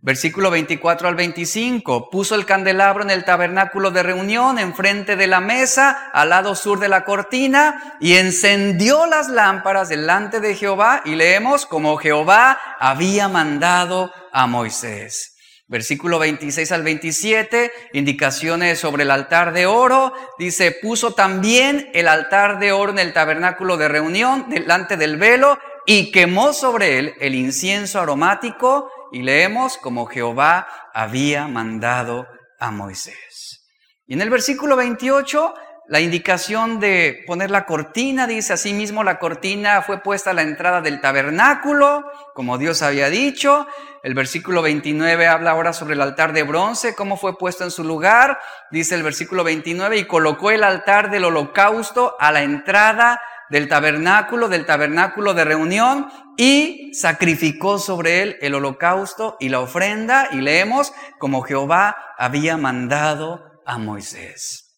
Versículo 0.00 0.50
24 0.50 1.08
al 1.08 1.16
25. 1.16 2.08
Puso 2.10 2.36
el 2.36 2.46
candelabro 2.46 3.02
en 3.02 3.10
el 3.10 3.24
tabernáculo 3.24 3.90
de 3.90 4.04
reunión, 4.04 4.58
enfrente 4.58 5.16
de 5.16 5.26
la 5.26 5.40
mesa, 5.40 6.10
al 6.12 6.28
lado 6.28 6.54
sur 6.54 6.78
de 6.78 6.88
la 6.88 7.04
cortina, 7.04 7.96
y 8.00 8.14
encendió 8.14 9.06
las 9.06 9.28
lámparas 9.28 9.88
delante 9.88 10.38
de 10.38 10.54
Jehová, 10.54 11.02
y 11.04 11.16
leemos 11.16 11.66
como 11.66 11.96
Jehová 11.96 12.60
había 12.78 13.28
mandado 13.28 14.12
a 14.32 14.46
Moisés. 14.46 15.34
Versículo 15.66 16.20
26 16.20 16.72
al 16.72 16.82
27, 16.82 17.72
indicaciones 17.92 18.78
sobre 18.78 19.02
el 19.02 19.10
altar 19.10 19.52
de 19.52 19.66
oro. 19.66 20.14
Dice, 20.38 20.70
puso 20.80 21.12
también 21.12 21.90
el 21.92 22.06
altar 22.06 22.60
de 22.60 22.70
oro 22.70 22.92
en 22.92 23.00
el 23.00 23.12
tabernáculo 23.12 23.76
de 23.76 23.88
reunión, 23.88 24.48
delante 24.48 24.96
del 24.96 25.16
velo, 25.16 25.58
y 25.86 26.12
quemó 26.12 26.52
sobre 26.52 26.98
él 26.98 27.14
el 27.18 27.34
incienso 27.34 28.00
aromático 28.00 28.90
y 29.12 29.22
leemos 29.22 29.78
como 29.78 30.06
Jehová 30.06 30.66
había 30.94 31.48
mandado 31.48 32.26
a 32.58 32.70
Moisés. 32.70 33.64
Y 34.06 34.14
en 34.14 34.22
el 34.22 34.30
versículo 34.30 34.76
28, 34.76 35.54
la 35.88 36.00
indicación 36.00 36.80
de 36.80 37.24
poner 37.26 37.50
la 37.50 37.64
cortina, 37.64 38.26
dice 38.26 38.52
asimismo, 38.52 39.04
la 39.04 39.18
cortina 39.18 39.80
fue 39.80 40.02
puesta 40.02 40.30
a 40.30 40.34
la 40.34 40.42
entrada 40.42 40.82
del 40.82 41.00
tabernáculo, 41.00 42.10
como 42.34 42.58
Dios 42.58 42.82
había 42.82 43.08
dicho. 43.08 43.66
El 44.02 44.14
versículo 44.14 44.60
29 44.60 45.26
habla 45.26 45.52
ahora 45.52 45.72
sobre 45.72 45.94
el 45.94 46.02
altar 46.02 46.34
de 46.34 46.42
bronce, 46.42 46.94
cómo 46.94 47.16
fue 47.16 47.38
puesto 47.38 47.64
en 47.64 47.70
su 47.70 47.84
lugar. 47.84 48.38
Dice 48.70 48.94
el 48.94 49.02
versículo 49.02 49.44
29, 49.44 49.96
y 49.96 50.04
colocó 50.04 50.50
el 50.50 50.62
altar 50.62 51.10
del 51.10 51.24
holocausto 51.24 52.16
a 52.18 52.32
la 52.32 52.42
entrada 52.42 53.20
del 53.50 53.68
tabernáculo, 53.68 54.48
del 54.48 54.66
tabernáculo 54.66 55.34
de 55.34 55.44
reunión, 55.44 56.08
y 56.36 56.92
sacrificó 56.94 57.78
sobre 57.78 58.22
él 58.22 58.36
el 58.40 58.54
holocausto 58.54 59.36
y 59.40 59.48
la 59.48 59.60
ofrenda, 59.60 60.28
y 60.32 60.36
leemos 60.36 60.92
como 61.18 61.42
Jehová 61.42 61.96
había 62.16 62.56
mandado 62.56 63.62
a 63.66 63.78
Moisés. 63.78 64.68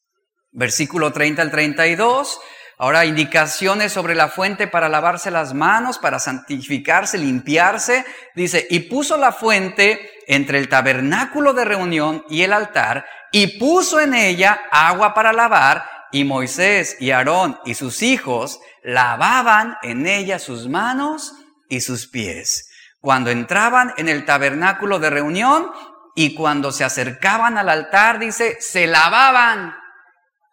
Versículo 0.53 1.13
30 1.13 1.43
al 1.43 1.51
32. 1.51 2.41
Ahora 2.83 3.05
indicaciones 3.05 3.93
sobre 3.93 4.15
la 4.15 4.29
fuente 4.29 4.67
para 4.67 4.89
lavarse 4.89 5.31
las 5.31 5.53
manos, 5.53 5.99
para 5.99 6.19
santificarse, 6.19 7.19
limpiarse. 7.19 8.07
Dice, 8.35 8.67
y 8.71 8.81
puso 8.81 9.19
la 9.19 9.33
fuente 9.33 10.11
entre 10.27 10.59
el 10.59 10.71
tabernáculo 10.71 11.53
de 11.53 11.67
reunión 11.67 12.25
y 12.31 12.43
el 12.43 12.55
altar, 12.55 13.05
y 13.33 13.59
puso 13.59 14.01
en 14.01 14.15
ella 14.15 14.63
agua 14.71 15.13
para 15.13 15.33
lavar, 15.35 15.85
y 16.12 16.25
Moisés 16.25 16.96
y 17.01 17.11
Aarón 17.11 17.59
y 17.64 17.75
sus 17.75 18.03
hijos 18.03 18.61
lavaban 18.83 19.77
en 19.83 20.07
ella 20.07 20.38
sus 20.38 20.68
manos 20.68 21.35
y 21.68 21.81
sus 21.81 22.09
pies. 22.09 22.68
Cuando 23.01 23.31
entraban 23.31 23.94
en 23.96 24.09
el 24.09 24.25
tabernáculo 24.25 24.99
de 24.99 25.11
reunión 25.11 25.70
y 26.14 26.35
cuando 26.35 26.73
se 26.73 26.85
acercaban 26.85 27.57
al 27.57 27.68
altar, 27.68 28.18
dice, 28.18 28.59
se 28.61 28.87
lavaban. 28.87 29.75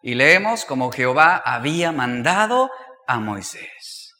Y 0.02 0.14
leemos 0.14 0.64
como 0.64 0.90
Jehová 0.92 1.42
había 1.44 1.92
mandado 1.92 2.70
a 3.06 3.18
Moisés. 3.18 4.14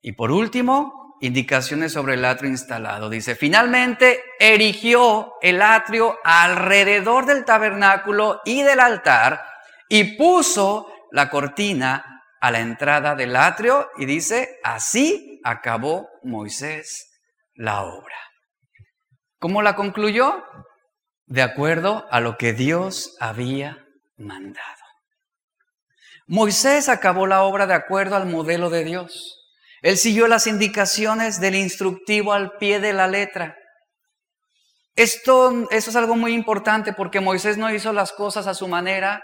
Y 0.00 0.12
por 0.12 0.30
último, 0.30 1.16
indicaciones 1.20 1.92
sobre 1.92 2.14
el 2.14 2.24
atrio 2.24 2.50
instalado. 2.50 3.10
Dice, 3.10 3.34
finalmente 3.34 4.22
erigió 4.38 5.34
el 5.42 5.62
atrio 5.62 6.18
alrededor 6.24 7.26
del 7.26 7.44
tabernáculo 7.44 8.40
y 8.44 8.62
del 8.62 8.80
altar 8.80 9.51
y 9.92 10.16
puso 10.16 10.90
la 11.10 11.28
cortina 11.28 12.24
a 12.40 12.50
la 12.50 12.60
entrada 12.60 13.14
del 13.14 13.36
atrio 13.36 13.90
y 13.98 14.06
dice, 14.06 14.58
así 14.64 15.38
acabó 15.44 16.08
Moisés 16.22 17.10
la 17.52 17.82
obra. 17.82 18.16
¿Cómo 19.38 19.60
la 19.60 19.76
concluyó? 19.76 20.42
De 21.26 21.42
acuerdo 21.42 22.06
a 22.10 22.20
lo 22.20 22.38
que 22.38 22.54
Dios 22.54 23.18
había 23.20 23.84
mandado. 24.16 24.82
Moisés 26.26 26.88
acabó 26.88 27.26
la 27.26 27.42
obra 27.42 27.66
de 27.66 27.74
acuerdo 27.74 28.16
al 28.16 28.24
modelo 28.24 28.70
de 28.70 28.84
Dios. 28.84 29.46
Él 29.82 29.98
siguió 29.98 30.26
las 30.26 30.46
indicaciones 30.46 31.38
del 31.38 31.54
instructivo 31.54 32.32
al 32.32 32.56
pie 32.56 32.80
de 32.80 32.94
la 32.94 33.08
letra. 33.08 33.58
Esto, 34.96 35.68
esto 35.70 35.90
es 35.90 35.96
algo 35.96 36.16
muy 36.16 36.32
importante 36.32 36.94
porque 36.94 37.20
Moisés 37.20 37.58
no 37.58 37.70
hizo 37.70 37.92
las 37.92 38.12
cosas 38.12 38.46
a 38.46 38.54
su 38.54 38.68
manera, 38.68 39.22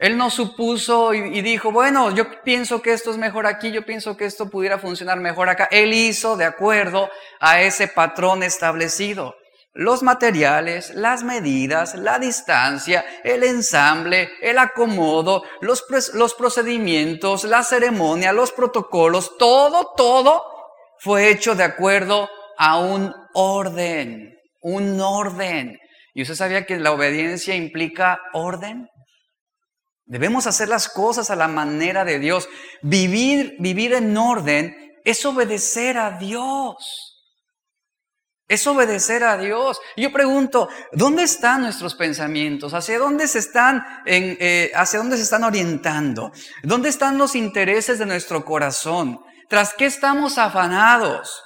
él 0.00 0.16
no 0.16 0.30
supuso 0.30 1.12
y, 1.12 1.42
dijo, 1.42 1.72
bueno, 1.72 2.10
yo 2.14 2.24
pienso 2.42 2.80
que 2.80 2.94
esto 2.94 3.10
es 3.10 3.18
mejor 3.18 3.46
aquí, 3.46 3.70
yo 3.70 3.84
pienso 3.84 4.16
que 4.16 4.24
esto 4.24 4.48
pudiera 4.48 4.78
funcionar 4.78 5.20
mejor 5.20 5.50
acá. 5.50 5.68
Él 5.70 5.92
hizo 5.92 6.38
de 6.38 6.46
acuerdo 6.46 7.10
a 7.38 7.60
ese 7.60 7.86
patrón 7.86 8.42
establecido. 8.42 9.34
Los 9.74 10.02
materiales, 10.02 10.94
las 10.94 11.22
medidas, 11.22 11.96
la 11.96 12.18
distancia, 12.18 13.04
el 13.24 13.44
ensamble, 13.44 14.30
el 14.40 14.56
acomodo, 14.56 15.44
los, 15.60 15.84
los 16.14 16.32
procedimientos, 16.32 17.44
la 17.44 17.62
ceremonia, 17.62 18.32
los 18.32 18.52
protocolos, 18.52 19.36
todo, 19.36 19.92
todo 19.98 20.42
fue 20.98 21.28
hecho 21.28 21.54
de 21.54 21.64
acuerdo 21.64 22.30
a 22.56 22.78
un 22.78 23.14
orden, 23.34 24.34
un 24.62 24.98
orden. 24.98 25.78
¿Y 26.14 26.22
usted 26.22 26.36
sabía 26.36 26.64
que 26.64 26.78
la 26.78 26.92
obediencia 26.92 27.54
implica 27.54 28.18
orden? 28.32 28.88
Debemos 30.10 30.48
hacer 30.48 30.68
las 30.68 30.88
cosas 30.88 31.30
a 31.30 31.36
la 31.36 31.46
manera 31.46 32.04
de 32.04 32.18
Dios. 32.18 32.48
Vivir, 32.82 33.54
vivir 33.60 33.92
en 33.92 34.16
orden 34.16 34.74
es 35.04 35.24
obedecer 35.24 35.98
a 35.98 36.18
Dios. 36.18 37.16
Es 38.48 38.66
obedecer 38.66 39.22
a 39.22 39.36
Dios. 39.38 39.78
Yo 39.96 40.12
pregunto, 40.12 40.68
¿dónde 40.90 41.22
están 41.22 41.62
nuestros 41.62 41.94
pensamientos? 41.94 42.74
¿Hacia 42.74 42.98
dónde 42.98 43.28
se 43.28 43.38
están, 43.38 43.84
eh, 44.04 44.72
hacia 44.74 44.98
dónde 44.98 45.16
se 45.16 45.22
están 45.22 45.44
orientando? 45.44 46.32
¿Dónde 46.64 46.88
están 46.88 47.16
los 47.16 47.36
intereses 47.36 48.00
de 48.00 48.06
nuestro 48.06 48.44
corazón? 48.44 49.20
¿Tras 49.48 49.74
qué 49.74 49.86
estamos 49.86 50.38
afanados? 50.38 51.40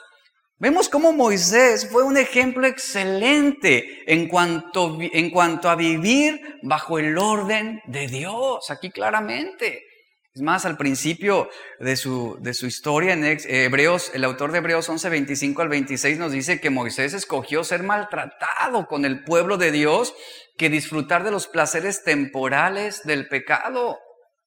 Vemos 0.64 0.88
cómo 0.88 1.12
Moisés 1.12 1.86
fue 1.90 2.04
un 2.04 2.16
ejemplo 2.16 2.66
excelente 2.66 4.02
en 4.10 4.28
cuanto, 4.28 4.96
en 4.98 5.28
cuanto 5.28 5.68
a 5.68 5.76
vivir 5.76 6.40
bajo 6.62 6.98
el 6.98 7.18
orden 7.18 7.82
de 7.84 8.06
Dios, 8.06 8.70
aquí 8.70 8.90
claramente. 8.90 9.84
Es 10.32 10.40
más, 10.40 10.64
al 10.64 10.78
principio 10.78 11.50
de 11.80 11.96
su, 11.96 12.38
de 12.40 12.54
su 12.54 12.64
historia 12.64 13.12
en 13.12 13.24
Hebreos, 13.46 14.10
el 14.14 14.24
autor 14.24 14.52
de 14.52 14.58
Hebreos 14.60 14.88
11, 14.88 15.10
25 15.10 15.60
al 15.60 15.68
26 15.68 16.16
nos 16.16 16.32
dice 16.32 16.58
que 16.62 16.70
Moisés 16.70 17.12
escogió 17.12 17.62
ser 17.62 17.82
maltratado 17.82 18.86
con 18.86 19.04
el 19.04 19.22
pueblo 19.22 19.58
de 19.58 19.70
Dios 19.70 20.14
que 20.56 20.70
disfrutar 20.70 21.24
de 21.24 21.30
los 21.30 21.46
placeres 21.46 22.04
temporales 22.04 23.02
del 23.04 23.28
pecado. 23.28 23.98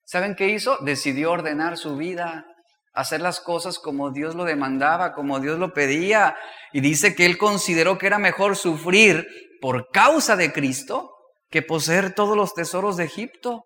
¿Saben 0.03 0.33
qué 0.33 0.49
hizo? 0.49 0.79
Decidió 0.81 1.29
ordenar 1.29 1.77
su 1.77 1.95
vida 1.95 2.47
hacer 2.97 3.21
las 3.21 3.39
cosas 3.39 3.77
como 3.77 4.09
Dios 4.11 4.33
lo 4.33 4.43
demandaba, 4.43 5.13
como 5.13 5.39
Dios 5.39 5.59
lo 5.59 5.71
pedía. 5.71 6.35
Y 6.73 6.81
dice 6.81 7.13
que 7.13 7.25
él 7.25 7.37
consideró 7.37 7.99
que 7.99 8.07
era 8.07 8.17
mejor 8.17 8.55
sufrir 8.55 9.27
por 9.61 9.89
causa 9.91 10.35
de 10.35 10.51
Cristo 10.51 11.13
que 11.51 11.61
poseer 11.61 12.13
todos 12.15 12.35
los 12.35 12.55
tesoros 12.55 12.97
de 12.97 13.05
Egipto. 13.05 13.63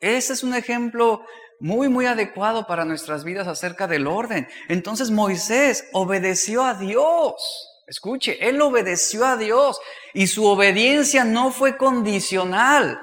Ese 0.00 0.34
es 0.34 0.42
un 0.42 0.54
ejemplo 0.54 1.24
muy, 1.60 1.88
muy 1.88 2.04
adecuado 2.04 2.66
para 2.66 2.84
nuestras 2.84 3.24
vidas 3.24 3.48
acerca 3.48 3.86
del 3.86 4.06
orden. 4.06 4.46
Entonces 4.68 5.10
Moisés 5.10 5.88
obedeció 5.92 6.64
a 6.64 6.74
Dios. 6.74 7.34
Escuche, 7.86 8.46
él 8.46 8.60
obedeció 8.60 9.24
a 9.24 9.38
Dios 9.38 9.80
y 10.12 10.26
su 10.26 10.44
obediencia 10.44 11.24
no 11.24 11.50
fue 11.50 11.78
condicional. 11.78 13.00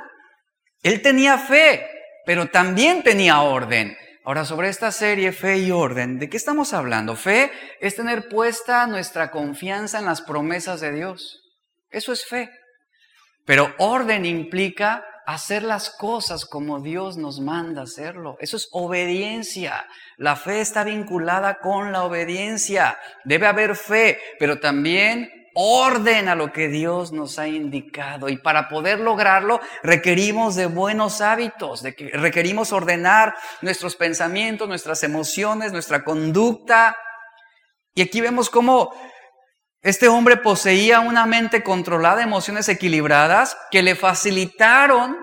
Él 0.84 1.02
tenía 1.02 1.40
fe, 1.40 1.90
pero 2.26 2.50
también 2.50 3.02
tenía 3.02 3.42
orden. 3.42 3.98
Ahora, 4.28 4.44
sobre 4.44 4.68
esta 4.68 4.92
serie 4.92 5.32
Fe 5.32 5.60
y 5.60 5.72
Orden, 5.72 6.20
¿de 6.20 6.30
qué 6.30 6.36
estamos 6.36 6.74
hablando? 6.74 7.16
Fe 7.16 7.50
es 7.80 7.96
tener 7.96 8.28
puesta 8.28 8.86
nuestra 8.86 9.32
confianza 9.32 10.00
en 10.00 10.06
las 10.06 10.22
promesas 10.22 10.82
de 10.82 10.92
Dios. 10.92 11.40
Eso 11.90 12.12
es 12.12 12.26
fe. 12.26 12.50
Pero 13.46 13.74
orden 13.78 14.26
implica 14.26 15.06
hacer 15.26 15.64
las 15.64 15.90
cosas 15.90 16.44
como 16.44 16.82
Dios 16.82 17.16
nos 17.16 17.40
manda 17.40 17.84
hacerlo. 17.84 18.36
Eso 18.42 18.58
es 18.58 18.68
obediencia. 18.74 19.88
La 20.18 20.36
fe 20.36 20.60
está 20.60 20.84
vinculada 20.84 21.60
con 21.60 21.94
la 21.94 22.04
obediencia. 22.04 23.00
Debe 23.24 23.48
haber 23.48 23.78
fe, 23.78 24.20
pero 24.40 24.60
también 24.60 25.37
orden 25.60 26.30
a 26.30 26.36
lo 26.36 26.54
que 26.54 26.68
Dios 26.68 27.12
nos 27.12 27.40
ha 27.40 27.48
indicado. 27.48 28.30
Y 28.30 28.38
para 28.38 28.70
poder 28.70 29.00
lograrlo 29.00 29.60
requerimos 29.82 30.56
de 30.56 30.68
buenos 30.68 31.20
hábitos, 31.20 31.82
de 31.82 31.96
que 31.96 32.10
requerimos 32.10 32.72
ordenar 32.72 33.34
nuestros 33.62 33.96
pensamientos, 33.96 34.68
nuestras 34.68 35.02
emociones, 35.02 35.72
nuestra 35.72 36.04
conducta. 36.04 36.96
Y 37.96 38.04
aquí 38.04 38.22
vemos 38.22 38.52
cómo 38.52 38.94
este 39.82 40.08
hombre 40.08 40.38
poseía 40.38 41.00
una 41.00 41.26
mente 41.26 41.64
controlada, 41.64 42.22
emociones 42.22 42.70
equilibradas, 42.70 43.58
que 43.72 43.82
le 43.82 43.96
facilitaron 43.96 45.18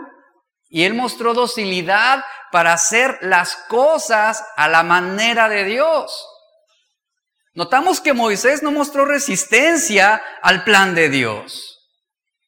y 0.69 0.83
él 0.83 0.95
mostró 0.95 1.35
docilidad 1.35 2.25
para 2.51 2.73
hacer 2.73 3.19
las 3.21 3.55
cosas 3.69 4.45
a 4.57 4.67
la 4.67 4.83
manera 4.83 5.49
de 5.49 5.63
Dios. 5.63 6.27
Notamos 7.55 8.01
que 8.01 8.13
Moisés 8.13 8.63
no 8.63 8.73
mostró 8.73 9.05
resistencia 9.05 10.21
al 10.43 10.65
plan 10.65 10.95
de 10.95 11.09
Dios. 11.09 11.75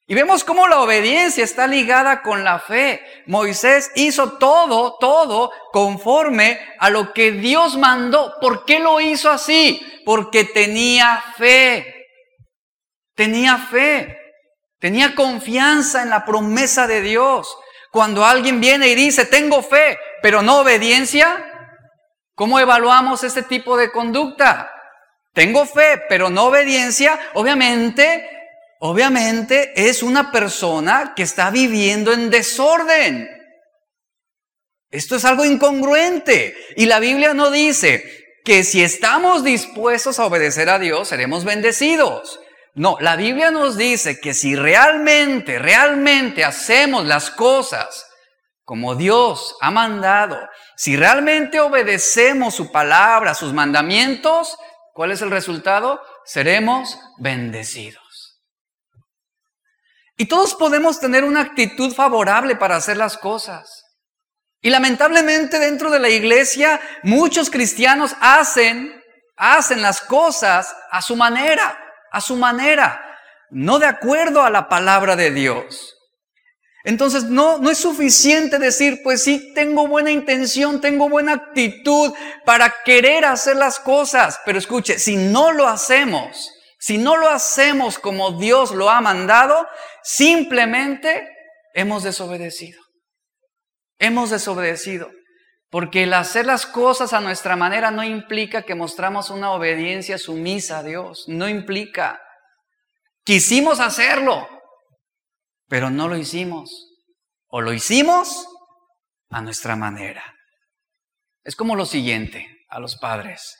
Y 0.08 0.14
vemos 0.14 0.44
cómo 0.44 0.66
la 0.66 0.80
obediencia 0.80 1.44
está 1.44 1.66
ligada 1.66 2.22
con 2.22 2.44
la 2.44 2.58
fe. 2.58 3.00
Moisés 3.26 3.90
hizo 3.94 4.32
todo, 4.32 4.96
todo 4.98 5.50
conforme 5.72 6.60
a 6.78 6.90
lo 6.90 7.12
que 7.12 7.32
Dios 7.32 7.76
mandó. 7.76 8.34
¿Por 8.40 8.64
qué 8.64 8.80
lo 8.80 9.00
hizo 9.00 9.30
así? 9.30 9.80
Porque 10.04 10.44
tenía 10.44 11.22
fe. 11.36 12.06
Tenía 13.14 13.58
fe. 13.58 14.16
Tenía 14.78 15.14
confianza 15.14 16.02
en 16.02 16.10
la 16.10 16.24
promesa 16.24 16.86
de 16.86 17.00
Dios. 17.00 17.56
Cuando 17.90 18.24
alguien 18.24 18.60
viene 18.60 18.88
y 18.88 18.94
dice, 18.94 19.24
tengo 19.24 19.62
fe, 19.62 19.98
pero 20.20 20.42
no 20.42 20.58
obediencia, 20.58 21.44
¿cómo 22.34 22.60
evaluamos 22.60 23.24
este 23.24 23.42
tipo 23.42 23.76
de 23.76 23.90
conducta? 23.90 24.70
Tengo 25.36 25.66
fe, 25.66 26.00
pero 26.08 26.30
no 26.30 26.46
obediencia, 26.46 27.20
obviamente 27.34 28.26
obviamente 28.80 29.88
es 29.88 30.02
una 30.02 30.32
persona 30.32 31.12
que 31.14 31.24
está 31.24 31.50
viviendo 31.50 32.14
en 32.14 32.30
desorden. 32.30 33.28
Esto 34.90 35.16
es 35.16 35.26
algo 35.26 35.44
incongruente. 35.44 36.56
Y 36.76 36.86
la 36.86 37.00
Biblia 37.00 37.34
no 37.34 37.50
dice 37.50 38.02
que 38.46 38.64
si 38.64 38.82
estamos 38.82 39.44
dispuestos 39.44 40.18
a 40.18 40.24
obedecer 40.24 40.70
a 40.70 40.78
Dios, 40.78 41.08
seremos 41.08 41.44
bendecidos. 41.44 42.40
No, 42.74 42.96
la 43.00 43.16
Biblia 43.16 43.50
nos 43.50 43.76
dice 43.76 44.18
que 44.18 44.32
si 44.32 44.56
realmente, 44.56 45.58
realmente 45.58 46.44
hacemos 46.44 47.04
las 47.04 47.30
cosas 47.30 48.06
como 48.64 48.94
Dios 48.94 49.54
ha 49.60 49.70
mandado, 49.70 50.38
si 50.76 50.96
realmente 50.96 51.60
obedecemos 51.60 52.54
su 52.54 52.72
palabra, 52.72 53.34
sus 53.34 53.52
mandamientos, 53.52 54.56
¿cuál 54.96 55.12
es 55.12 55.20
el 55.20 55.30
resultado? 55.30 56.00
Seremos 56.24 56.98
bendecidos. 57.18 58.40
Y 60.16 60.24
todos 60.24 60.54
podemos 60.54 60.98
tener 60.98 61.22
una 61.22 61.42
actitud 61.42 61.92
favorable 61.92 62.56
para 62.56 62.76
hacer 62.76 62.96
las 62.96 63.18
cosas. 63.18 63.84
Y 64.62 64.70
lamentablemente 64.70 65.58
dentro 65.58 65.90
de 65.90 65.98
la 65.98 66.08
iglesia 66.08 66.80
muchos 67.02 67.50
cristianos 67.50 68.16
hacen, 68.22 68.98
hacen 69.36 69.82
las 69.82 70.00
cosas 70.00 70.74
a 70.90 71.02
su 71.02 71.14
manera, 71.14 71.78
a 72.10 72.22
su 72.22 72.36
manera, 72.36 73.18
no 73.50 73.78
de 73.78 73.86
acuerdo 73.86 74.42
a 74.42 74.50
la 74.50 74.66
palabra 74.66 75.14
de 75.14 75.30
Dios. 75.30 75.95
Entonces 76.86 77.24
no, 77.24 77.58
no 77.58 77.68
es 77.68 77.78
suficiente 77.78 78.60
decir, 78.60 79.00
pues 79.02 79.24
sí, 79.24 79.52
tengo 79.54 79.88
buena 79.88 80.12
intención, 80.12 80.80
tengo 80.80 81.08
buena 81.08 81.32
actitud 81.32 82.14
para 82.44 82.72
querer 82.84 83.24
hacer 83.24 83.56
las 83.56 83.80
cosas, 83.80 84.38
pero 84.44 84.56
escuche, 84.56 85.00
si 85.00 85.16
no 85.16 85.50
lo 85.50 85.66
hacemos, 85.66 86.52
si 86.78 86.96
no 86.96 87.16
lo 87.16 87.28
hacemos 87.28 87.98
como 87.98 88.38
Dios 88.38 88.70
lo 88.70 88.88
ha 88.88 89.00
mandado, 89.00 89.66
simplemente 90.04 91.28
hemos 91.74 92.04
desobedecido. 92.04 92.80
Hemos 93.98 94.30
desobedecido. 94.30 95.10
Porque 95.68 96.04
el 96.04 96.14
hacer 96.14 96.46
las 96.46 96.66
cosas 96.66 97.12
a 97.12 97.20
nuestra 97.20 97.56
manera 97.56 97.90
no 97.90 98.04
implica 98.04 98.62
que 98.62 98.76
mostramos 98.76 99.30
una 99.30 99.50
obediencia 99.50 100.18
sumisa 100.18 100.78
a 100.78 100.82
Dios. 100.84 101.24
No 101.26 101.48
implica. 101.48 102.22
Quisimos 103.24 103.80
hacerlo, 103.80 104.48
pero 105.68 105.90
no 105.90 106.08
lo 106.08 106.16
hicimos. 106.16 106.94
O 107.48 107.60
lo 107.60 107.72
hicimos 107.72 108.46
a 109.30 109.40
nuestra 109.40 109.76
manera. 109.76 110.22
Es 111.44 111.56
como 111.56 111.76
lo 111.76 111.86
siguiente 111.86 112.46
a 112.68 112.80
los 112.80 112.96
padres. 112.96 113.56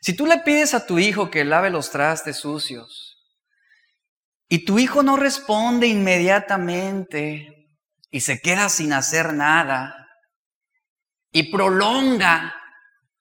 Si 0.00 0.14
tú 0.14 0.26
le 0.26 0.38
pides 0.38 0.74
a 0.74 0.86
tu 0.86 0.98
hijo 0.98 1.30
que 1.30 1.44
lave 1.44 1.70
los 1.70 1.90
trastes 1.90 2.38
sucios 2.38 3.16
y 4.48 4.64
tu 4.64 4.78
hijo 4.78 5.02
no 5.02 5.16
responde 5.16 5.86
inmediatamente 5.86 7.70
y 8.10 8.20
se 8.20 8.40
queda 8.40 8.68
sin 8.68 8.92
hacer 8.92 9.32
nada 9.32 10.08
y 11.30 11.50
prolonga 11.50 12.54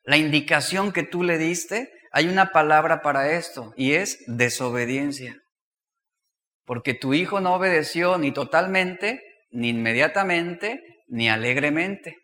la 0.04 0.18
indicación 0.18 0.92
que 0.92 1.04
tú 1.04 1.24
le 1.24 1.38
diste, 1.38 1.90
hay 2.12 2.28
una 2.28 2.52
palabra 2.52 3.02
para 3.02 3.32
esto 3.32 3.74
y 3.78 3.94
es 3.94 4.18
desobediencia. 4.28 5.38
Porque 6.66 6.94
tu 6.94 7.14
hijo 7.14 7.40
no 7.40 7.56
obedeció 7.56 8.18
ni 8.18 8.32
totalmente, 8.32 9.22
ni 9.52 9.70
inmediatamente, 9.70 10.82
ni 11.08 11.30
alegremente. 11.30 12.18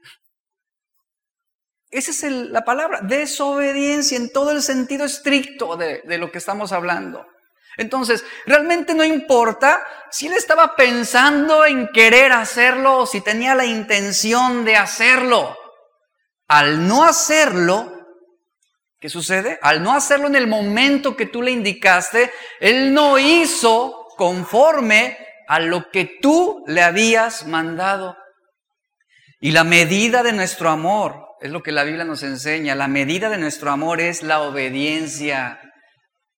Esa 1.90 2.12
es 2.12 2.24
la 2.32 2.66
palabra, 2.66 3.02
desobediencia 3.02 4.18
en 4.18 4.32
todo 4.32 4.52
el 4.52 4.62
sentido 4.62 5.06
estricto 5.06 5.78
de, 5.78 6.02
de 6.02 6.18
lo 6.18 6.32
que 6.32 6.38
estamos 6.38 6.72
hablando. 6.72 7.26
Entonces, 7.78 8.26
realmente 8.46 8.94
no 8.94 9.04
importa 9.04 9.86
si 10.10 10.28
él 10.28 10.34
estaba 10.34 10.76
pensando 10.76 11.64
en 11.66 11.88
querer 11.90 12.32
hacerlo 12.32 13.00
o 13.00 13.06
si 13.06 13.22
tenía 13.22 13.56
la 13.56 13.66
intención 13.66 14.66
de 14.66 14.76
hacerlo. 14.76 15.56
Al 16.48 16.88
no 16.88 17.04
hacerlo, 17.04 18.08
¿qué 19.00 19.10
sucede? 19.10 19.60
Al 19.62 19.84
no 19.84 19.94
hacerlo 19.94 20.28
en 20.28 20.36
el 20.36 20.48
momento 20.48 21.16
que 21.16 21.28
tú 21.28 21.42
le 21.42 21.52
indicaste, 21.52 22.32
él 22.60 22.94
no 22.94 23.20
hizo 23.20 23.97
conforme 24.18 25.18
a 25.48 25.60
lo 25.60 25.90
que 25.92 26.18
tú 26.22 26.64
le 26.68 26.84
habías 26.84 27.48
mandado. 27.48 28.18
Y 29.40 29.52
la 29.52 29.64
medida 29.64 30.24
de 30.24 30.34
nuestro 30.34 30.70
amor 30.70 31.28
es 31.40 31.52
lo 31.52 31.64
que 31.64 31.72
la 31.72 31.84
Biblia 31.84 32.04
nos 32.04 32.24
enseña. 32.24 32.76
La 32.76 32.88
medida 32.88 33.30
de 33.30 33.38
nuestro 33.38 33.72
amor 33.72 34.02
es 34.02 34.24
la 34.24 34.42
obediencia. 34.42 35.62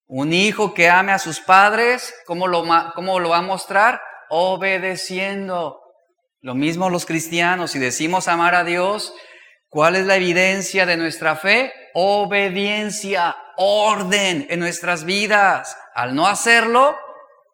Un 0.05 0.33
hijo 0.33 0.73
que 0.73 0.89
ame 0.89 1.11
a 1.11 1.19
sus 1.19 1.39
padres, 1.39 2.13
¿cómo 2.25 2.47
lo, 2.47 2.63
cómo 2.93 3.19
lo 3.19 3.29
va 3.29 3.37
a 3.37 3.41
mostrar? 3.41 4.01
Obedeciendo. 4.29 5.79
Lo 6.41 6.55
mismo 6.55 6.89
los 6.89 7.05
cristianos, 7.05 7.71
si 7.71 7.79
decimos 7.79 8.27
amar 8.27 8.55
a 8.55 8.63
Dios, 8.63 9.13
¿cuál 9.69 9.95
es 9.95 10.05
la 10.05 10.15
evidencia 10.15 10.85
de 10.85 10.97
nuestra 10.97 11.35
fe? 11.35 11.73
Obediencia, 11.93 13.35
orden 13.57 14.47
en 14.49 14.59
nuestras 14.59 15.03
vidas. 15.03 15.77
Al 15.93 16.15
no 16.15 16.27
hacerlo, 16.27 16.97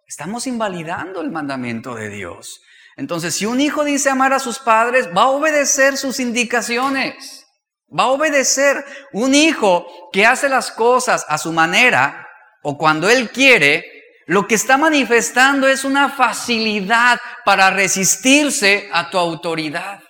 estamos 0.08 0.48
invalidando 0.48 1.22
el 1.22 1.32
mandamiento 1.32 1.96
de 1.96 2.10
Dios. 2.10 2.62
Entonces, 2.98 3.36
si 3.36 3.46
un 3.46 3.60
hijo 3.60 3.84
dice 3.84 4.10
amar 4.10 4.34
a 4.34 4.40
sus 4.40 4.60
padres, 4.60 5.10
va 5.16 5.24
a 5.24 5.30
obedecer 5.30 5.98
sus 5.98 6.20
indicaciones. 6.20 7.46
Va 7.88 8.04
a 8.04 8.08
obedecer. 8.08 8.86
Un 9.12 9.36
hijo 9.36 9.86
que 10.12 10.26
hace 10.26 10.48
las 10.48 10.72
cosas 10.72 11.26
a 11.28 11.38
su 11.38 11.52
manera 11.52 12.28
o 12.64 12.78
cuando 12.78 13.10
él 13.10 13.30
quiere, 13.30 13.84
lo 14.28 14.48
que 14.48 14.56
está 14.56 14.78
manifestando 14.78 15.68
es 15.68 15.84
una 15.84 16.10
facilidad 16.10 17.20
para 17.44 17.70
resistirse 17.70 18.90
a 18.92 19.10
tu 19.10 19.18
autoridad. 19.18 20.02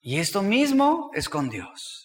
Y 0.00 0.18
esto 0.18 0.42
mismo 0.42 1.10
es 1.14 1.28
con 1.28 1.48
Dios. 1.48 2.02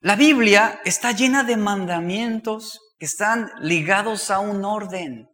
La 0.00 0.16
Biblia 0.16 0.80
está 0.84 1.12
llena 1.12 1.44
de 1.44 1.56
mandamientos 1.56 2.83
que 2.98 3.06
están 3.06 3.50
ligados 3.60 4.30
a 4.30 4.38
un 4.40 4.64
orden 4.64 5.28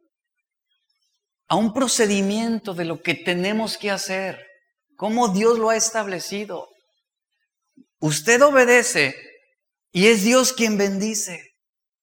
a 1.51 1.57
un 1.57 1.75
procedimiento 1.75 2.75
de 2.75 2.85
lo 2.85 3.03
que 3.03 3.17
tenemos 3.17 3.77
que 3.77 3.91
hacer, 3.91 4.47
cómo 4.97 5.31
Dios 5.31 5.59
lo 5.59 5.71
ha 5.71 5.77
establecido. 5.77 6.69
Usted 7.99 8.41
obedece 8.41 9.17
y 9.91 10.07
es 10.07 10.23
Dios 10.23 10.53
quien 10.53 10.79
bendice. 10.79 11.43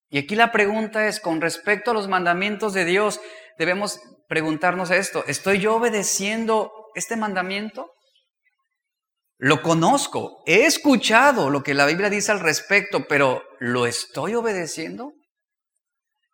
Y 0.10 0.18
aquí 0.18 0.36
la 0.36 0.52
pregunta 0.52 1.08
es, 1.08 1.22
con 1.22 1.40
respecto 1.40 1.92
a 1.92 1.94
los 1.94 2.10
mandamientos 2.10 2.74
de 2.74 2.84
Dios, 2.84 3.22
debemos 3.58 4.02
preguntarnos 4.28 4.92
esto, 4.92 5.24
¿estoy 5.28 5.60
yo 5.60 5.76
obedeciendo 5.76 6.70
este 6.94 7.16
mandamiento? 7.16 7.90
Lo 9.38 9.62
conozco, 9.62 10.44
he 10.46 10.66
escuchado 10.66 11.50
lo 11.50 11.64
que 11.64 11.74
la 11.74 11.86
Biblia 11.86 12.10
dice 12.10 12.34
al 12.34 12.42
respecto, 12.42 13.08
pero 13.08 13.44
¿lo 13.60 13.86
estoy 13.86 14.36
obedeciendo? 14.36 15.14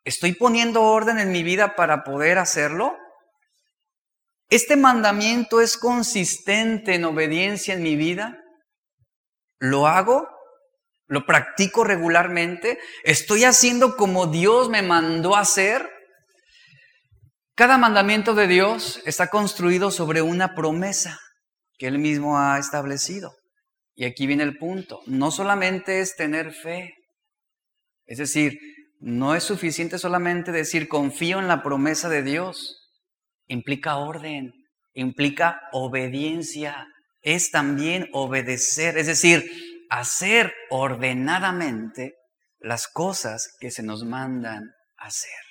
¿Estoy 0.04 0.34
poniendo 0.34 0.82
orden 0.84 1.20
en 1.20 1.32
mi 1.32 1.44
vida 1.44 1.76
para 1.76 2.04
poder 2.04 2.38
hacerlo? 2.38 2.98
¿Este 4.50 4.76
mandamiento 4.76 5.62
es 5.62 5.78
consistente 5.78 6.96
en 6.96 7.06
obediencia 7.06 7.74
en 7.74 7.84
mi 7.84 7.96
vida? 7.96 8.40
¿Lo 9.60 9.88
hago? 9.88 10.28
¿Lo 11.08 11.26
practico 11.26 11.84
regularmente? 11.84 12.80
¿Estoy 13.04 13.46
haciendo 13.46 13.96
como 13.96 14.28
Dios 14.28 14.70
me 14.70 14.82
mandó 14.82 15.36
hacer? 15.36 15.90
Cada 17.56 17.78
mandamiento 17.78 18.36
de 18.36 18.48
Dios 18.48 19.02
está 19.06 19.28
construido 19.28 19.90
sobre 19.90 20.22
una 20.22 20.54
promesa 20.54 21.20
que 21.78 21.88
Él 21.88 22.00
mismo 22.00 22.38
ha 22.38 22.60
establecido. 22.60 23.34
Y 23.96 24.06
aquí 24.06 24.28
viene 24.28 24.44
el 24.44 24.58
punto. 24.58 25.02
No 25.06 25.32
solamente 25.32 26.00
es 26.00 26.16
tener 26.16 26.52
fe. 26.52 26.94
Es 28.06 28.18
decir, 28.18 28.60
no 29.04 29.36
es 29.36 29.44
suficiente 29.44 30.00
solamente 30.00 30.54
decir 30.54 30.88
confío 30.88 31.40
en 31.40 31.50
la 31.50 31.62
promesa 31.62 32.08
de 32.08 32.24
Dios 32.24 32.90
implica 33.48 33.98
orden, 33.98 34.54
implica 34.94 35.62
obediencia, 35.74 36.88
es 37.22 37.52
también 37.52 38.08
obedecer, 38.14 38.98
es 38.98 39.08
decir, 39.08 39.44
hacer 39.90 40.54
ordenadamente 40.70 42.16
las 42.60 42.88
cosas 42.88 43.54
que 43.60 43.72
se 43.72 43.84
nos 43.84 44.06
mandan 44.06 44.72
hacer. 44.96 45.42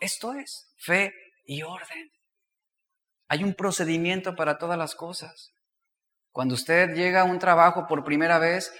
Esto 0.00 0.32
es 0.32 0.72
fe 0.78 1.12
y 1.44 1.62
orden. 1.62 2.10
Hay 3.28 3.44
un 3.44 3.52
procedimiento 3.52 4.34
para 4.34 4.56
todas 4.56 4.78
las 4.78 4.94
cosas. 4.94 5.52
Cuando 6.30 6.54
usted 6.54 6.94
llega 6.94 7.20
a 7.20 7.24
un 7.24 7.38
trabajo 7.38 7.86
por 7.86 8.02
primera 8.02 8.38
vez, 8.38 8.72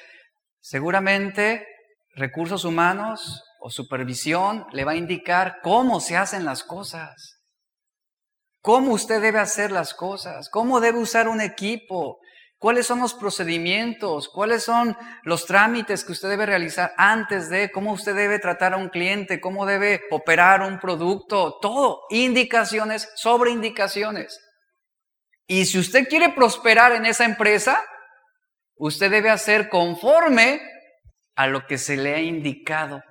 seguramente 0.61 1.66
recursos 2.14 2.64
humanos 2.64 3.42
o 3.62 3.70
supervisión 3.70 4.66
le 4.72 4.85
va 4.85 4.92
a 4.92 4.96
indicar 4.96 5.61
cómo 5.62 6.01
se 6.01 6.16
hacen 6.16 6.44
las 6.44 6.64
cosas, 6.64 7.40
cómo 8.61 8.92
usted 8.92 9.22
debe 9.22 9.38
hacer 9.38 9.70
las 9.70 9.94
cosas, 9.94 10.48
cómo 10.51 10.81
debe 10.81 10.98
usar 10.98 11.29
un 11.29 11.40
equipo, 11.40 12.18
cuáles 12.59 12.87
son 12.87 12.98
los 12.98 13.14
procedimientos, 13.14 14.29
cuáles 14.29 14.64
son 14.64 14.96
los 15.22 15.46
trámites 15.46 16.05
que 16.05 16.12
usted 16.12 16.29
debe 16.29 16.46
realizar 16.46 16.92
antes 16.96 17.48
de, 17.51 17.70
cómo 17.70 17.92
usted 17.92 18.16
debe 18.16 18.40
tratar 18.40 18.75
a 18.75 18.79
un 18.79 18.88
cliente, 18.88 19.40
cómo 19.40 19.64
debe 19.64 20.01
operar 20.11 20.62
un 20.62 20.81
producto, 20.81 21.59
todo, 21.61 22.03
indicaciones 22.11 23.11
sobre 23.14 23.53
indicaciones. 23.53 24.40
Y 25.46 25.66
si 25.66 25.79
usted 25.79 26.09
quiere 26.09 26.31
prosperar 26.31 26.92
en 26.92 27.07
esa 27.07 27.25
empresa, 27.25 27.81
usted 28.77 29.11
debe 29.11 29.31
hacer 29.31 29.68
conforme 29.68 30.61
a 31.37 31.46
lo 31.46 31.66
que 31.66 31.79
se 31.79 31.96
le 31.96 32.14
ha 32.14 32.20
indicado. 32.20 33.03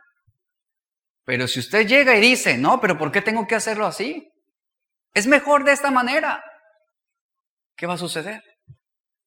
Pero 1.23 1.47
si 1.47 1.59
usted 1.59 1.87
llega 1.87 2.15
y 2.15 2.21
dice, 2.21 2.57
no, 2.57 2.79
pero 2.81 2.97
¿por 2.97 3.11
qué 3.11 3.21
tengo 3.21 3.47
que 3.47 3.55
hacerlo 3.55 3.85
así? 3.85 4.27
Es 5.13 5.27
mejor 5.27 5.63
de 5.63 5.73
esta 5.73 5.91
manera. 5.91 6.43
¿Qué 7.75 7.85
va 7.85 7.93
a 7.93 7.97
suceder? 7.97 8.41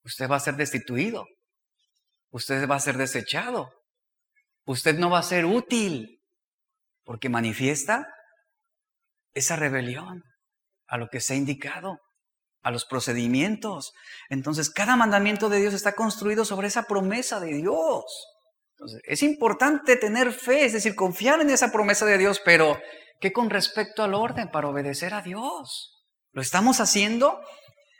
Usted 0.03 0.29
va 0.29 0.35
a 0.35 0.41
ser 0.41 0.55
destituido. 0.55 1.25
Usted 2.31 2.67
va 2.69 2.75
a 2.75 2.79
ser 2.79 2.97
desechado. 2.97 3.71
Usted 4.65 4.97
no 4.97 5.09
va 5.09 5.19
a 5.19 5.23
ser 5.23 5.45
útil 5.45 6.21
porque 7.03 7.29
manifiesta 7.29 8.07
esa 9.33 9.55
rebelión 9.55 10.23
a 10.87 10.97
lo 10.97 11.07
que 11.07 11.21
se 11.21 11.33
ha 11.33 11.37
indicado 11.37 11.99
a 12.65 12.71
los 12.71 12.85
procedimientos. 12.85 13.93
Entonces, 14.29 14.71
cada 14.71 14.95
mandamiento 14.95 15.49
de 15.49 15.59
Dios 15.59 15.75
está 15.75 15.93
construido 15.93 16.45
sobre 16.45 16.67
esa 16.67 16.83
promesa 16.83 17.39
de 17.39 17.53
Dios. 17.53 18.03
Entonces, 18.77 19.01
es 19.05 19.23
importante 19.23 19.95
tener 19.95 20.33
fe, 20.33 20.65
es 20.65 20.73
decir, 20.73 20.95
confiar 20.95 21.39
en 21.39 21.49
esa 21.49 21.71
promesa 21.71 22.05
de 22.05 22.17
Dios, 22.17 22.41
pero 22.43 22.77
¿qué 23.21 23.31
con 23.31 23.49
respecto 23.49 24.03
al 24.03 24.13
orden 24.13 24.51
para 24.51 24.67
obedecer 24.67 25.13
a 25.13 25.21
Dios? 25.21 26.03
¿Lo 26.33 26.41
estamos 26.41 26.81
haciendo? 26.81 27.39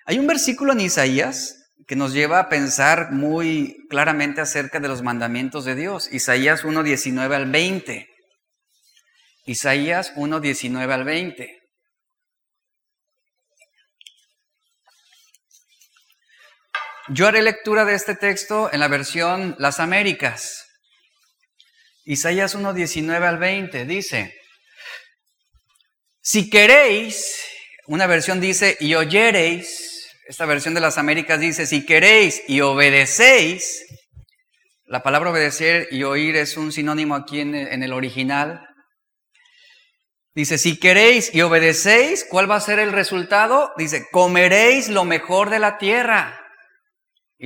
Hay 0.05 0.19
un 0.19 0.27
versículo 0.27 0.73
en 0.73 0.81
Isaías 0.81 1.55
que 1.87 1.95
nos 1.95 2.13
lleva 2.13 2.39
a 2.39 2.49
pensar 2.49 3.11
muy 3.11 3.77
claramente 3.89 4.41
acerca 4.41 4.81
de 4.81 4.89
los 4.89 5.01
mandamientos 5.01 5.63
de 5.63 5.75
Dios. 5.75 6.11
Isaías 6.11 6.65
1, 6.65 6.83
19 6.83 7.35
al 7.35 7.49
20. 7.49 8.07
Isaías 9.45 10.11
1, 10.17 10.39
19 10.41 10.93
al 10.93 11.03
20. 11.05 11.61
Yo 17.09 17.27
haré 17.27 17.43
lectura 17.43 17.85
de 17.85 17.93
este 17.93 18.15
texto 18.15 18.69
en 18.73 18.79
la 18.79 18.87
versión 18.87 19.55
Las 19.59 19.79
Américas. 19.79 20.64
Isaías 22.05 22.53
1, 22.53 22.73
19 22.73 23.25
al 23.25 23.39
20 23.39 23.85
dice, 23.85 24.35
si 26.21 26.51
queréis, 26.51 27.43
una 27.87 28.05
versión 28.05 28.39
dice, 28.39 28.77
y 28.79 28.93
oyereis, 28.93 30.07
esta 30.27 30.45
versión 30.45 30.75
de 30.75 30.81
las 30.81 30.99
Américas 30.99 31.39
dice, 31.39 31.65
si 31.65 31.83
queréis 31.83 32.43
y 32.47 32.61
obedecéis, 32.61 33.85
la 34.85 35.01
palabra 35.01 35.31
obedecer 35.31 35.87
y 35.89 36.03
oír 36.03 36.35
es 36.35 36.57
un 36.57 36.71
sinónimo 36.71 37.15
aquí 37.15 37.39
en, 37.39 37.55
en 37.55 37.81
el 37.81 37.91
original. 37.91 38.61
Dice, 40.35 40.59
si 40.59 40.79
queréis 40.79 41.33
y 41.33 41.41
obedecéis, 41.41 42.23
¿cuál 42.29 42.49
va 42.49 42.57
a 42.57 42.61
ser 42.61 42.77
el 42.77 42.91
resultado? 42.91 43.71
Dice, 43.77 44.05
comeréis 44.11 44.89
lo 44.89 45.05
mejor 45.05 45.49
de 45.49 45.57
la 45.57 45.79
tierra. 45.79 46.44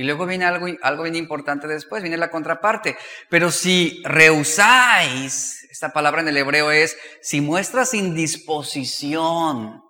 Y 0.00 0.04
luego 0.04 0.24
viene 0.24 0.46
algo, 0.46 0.66
algo 0.80 1.02
bien 1.02 1.14
importante 1.14 1.66
después, 1.66 2.02
viene 2.02 2.16
la 2.16 2.30
contraparte. 2.30 2.96
Pero 3.28 3.50
si 3.50 4.00
rehusáis, 4.02 5.68
esta 5.70 5.92
palabra 5.92 6.22
en 6.22 6.28
el 6.28 6.38
hebreo 6.38 6.70
es, 6.70 6.96
si 7.20 7.42
muestras 7.42 7.92
indisposición 7.92 9.82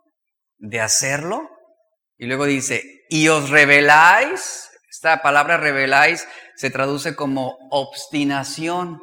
de 0.59 0.81
hacerlo, 0.81 1.49
y 2.19 2.27
luego 2.27 2.47
dice, 2.47 3.05
y 3.09 3.29
os 3.29 3.51
rebeláis, 3.51 4.69
esta 4.91 5.23
palabra 5.23 5.59
rebeláis 5.59 6.27
se 6.57 6.71
traduce 6.71 7.15
como 7.15 7.57
obstinación, 7.71 8.99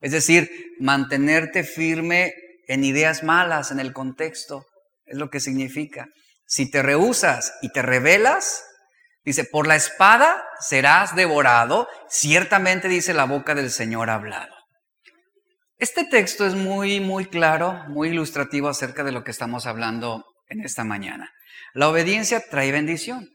es 0.00 0.12
decir, 0.12 0.50
mantenerte 0.80 1.64
firme 1.64 2.32
en 2.66 2.82
ideas 2.82 3.22
malas 3.22 3.72
en 3.72 3.78
el 3.78 3.92
contexto, 3.92 4.64
es 5.04 5.18
lo 5.18 5.28
que 5.28 5.40
significa. 5.40 6.06
Si 6.46 6.70
te 6.70 6.80
rehusas 6.80 7.52
y 7.60 7.72
te 7.72 7.82
rebelas, 7.82 8.65
Dice, 9.26 9.42
por 9.42 9.66
la 9.66 9.74
espada 9.74 10.48
serás 10.60 11.16
devorado, 11.16 11.88
ciertamente 12.08 12.86
dice 12.86 13.12
la 13.12 13.24
boca 13.24 13.56
del 13.56 13.72
Señor 13.72 14.08
hablado. 14.08 14.54
Este 15.78 16.04
texto 16.04 16.46
es 16.46 16.54
muy, 16.54 17.00
muy 17.00 17.26
claro, 17.26 17.72
muy 17.88 18.10
ilustrativo 18.10 18.68
acerca 18.68 19.02
de 19.02 19.10
lo 19.10 19.24
que 19.24 19.32
estamos 19.32 19.66
hablando 19.66 20.24
en 20.48 20.60
esta 20.60 20.84
mañana. 20.84 21.32
La 21.74 21.88
obediencia 21.88 22.40
trae 22.48 22.70
bendición. 22.70 23.28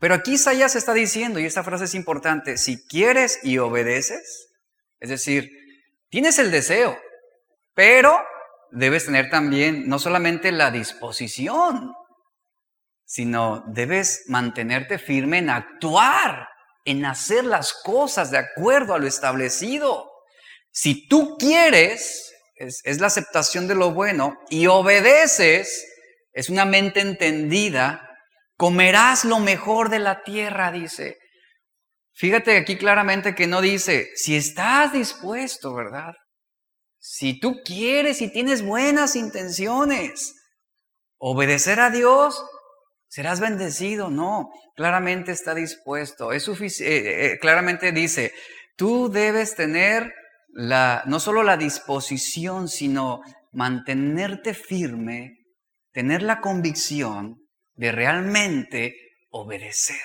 Pero 0.00 0.14
aquí 0.14 0.32
Isaías 0.32 0.74
está 0.74 0.92
diciendo, 0.92 1.38
y 1.38 1.46
esta 1.46 1.62
frase 1.62 1.84
es 1.84 1.94
importante, 1.94 2.58
si 2.58 2.84
quieres 2.88 3.38
y 3.44 3.58
obedeces, 3.58 4.48
es 4.98 5.08
decir, 5.08 5.48
tienes 6.10 6.40
el 6.40 6.50
deseo, 6.50 6.98
pero 7.74 8.18
debes 8.72 9.06
tener 9.06 9.30
también 9.30 9.88
no 9.88 10.00
solamente 10.00 10.50
la 10.50 10.72
disposición, 10.72 11.92
sino 13.06 13.62
debes 13.68 14.24
mantenerte 14.26 14.98
firme 14.98 15.38
en 15.38 15.48
actuar, 15.48 16.48
en 16.84 17.04
hacer 17.04 17.44
las 17.44 17.72
cosas 17.72 18.32
de 18.32 18.38
acuerdo 18.38 18.94
a 18.94 18.98
lo 18.98 19.06
establecido. 19.06 20.10
Si 20.72 21.06
tú 21.06 21.36
quieres, 21.38 22.34
es, 22.56 23.00
la 23.00 23.06
aceptación 23.06 23.68
de 23.68 23.76
lo 23.76 23.92
bueno, 23.92 24.36
y 24.50 24.66
obedeces, 24.66 25.86
es 26.32 26.50
una 26.50 26.64
mente 26.64 27.00
entendida, 27.00 28.02
comerás 28.56 29.24
lo 29.24 29.38
mejor 29.38 29.88
de 29.88 30.00
la 30.00 30.22
tierra, 30.24 30.72
dice. 30.72 31.16
Fíjate 32.12 32.56
aquí 32.56 32.76
claramente 32.76 33.36
que 33.36 33.46
no 33.46 33.60
dice, 33.60 34.10
si 34.16 34.36
estás 34.36 34.92
dispuesto, 34.92 35.74
¿verdad? 35.74 36.14
Si 36.98 37.38
tú 37.38 37.60
quieres 37.64 38.20
y 38.20 38.32
tienes 38.32 38.62
buenas 38.62 39.14
intenciones, 39.14 40.34
obedecer 41.18 41.78
a 41.78 41.90
Dios 41.90 42.42
serás 43.08 43.40
bendecido. 43.40 44.10
No, 44.10 44.50
claramente 44.74 45.32
está 45.32 45.54
dispuesto. 45.54 46.32
Es 46.32 46.44
suficiente, 46.44 46.96
eh, 46.96 47.32
eh, 47.32 47.38
claramente 47.38 47.92
dice, 47.92 48.32
tú 48.76 49.10
debes 49.10 49.54
tener 49.54 50.12
la, 50.48 51.02
no 51.06 51.20
solo 51.20 51.42
la 51.42 51.56
disposición, 51.56 52.68
sino 52.68 53.22
mantenerte 53.52 54.54
firme, 54.54 55.38
tener 55.92 56.22
la 56.22 56.40
convicción 56.40 57.46
de 57.74 57.92
realmente 57.92 58.96
obedecer, 59.30 59.96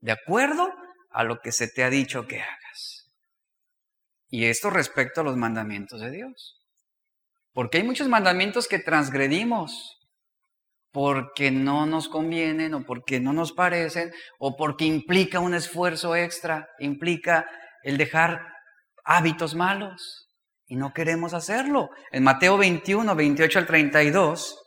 de 0.00 0.12
acuerdo 0.12 0.72
a 1.10 1.24
lo 1.24 1.40
que 1.40 1.52
se 1.52 1.68
te 1.68 1.82
ha 1.82 1.90
dicho 1.90 2.26
que 2.26 2.40
hagas. 2.40 3.08
Y 4.30 4.44
esto 4.44 4.70
respecto 4.70 5.20
a 5.20 5.24
los 5.24 5.36
mandamientos 5.36 6.00
de 6.00 6.10
Dios. 6.10 6.62
Porque 7.52 7.78
hay 7.78 7.84
muchos 7.84 8.08
mandamientos 8.08 8.68
que 8.68 8.78
transgredimos 8.78 9.97
porque 10.92 11.50
no 11.50 11.86
nos 11.86 12.08
convienen 12.08 12.74
o 12.74 12.84
porque 12.84 13.20
no 13.20 13.32
nos 13.32 13.52
parecen 13.52 14.12
o 14.38 14.56
porque 14.56 14.84
implica 14.84 15.40
un 15.40 15.54
esfuerzo 15.54 16.16
extra, 16.16 16.68
implica 16.78 17.46
el 17.82 17.98
dejar 17.98 18.46
hábitos 19.04 19.54
malos 19.54 20.28
y 20.66 20.76
no 20.76 20.92
queremos 20.92 21.34
hacerlo. 21.34 21.90
En 22.12 22.24
Mateo 22.24 22.58
21, 22.58 23.14
28 23.14 23.58
al 23.58 23.66
32, 23.66 24.58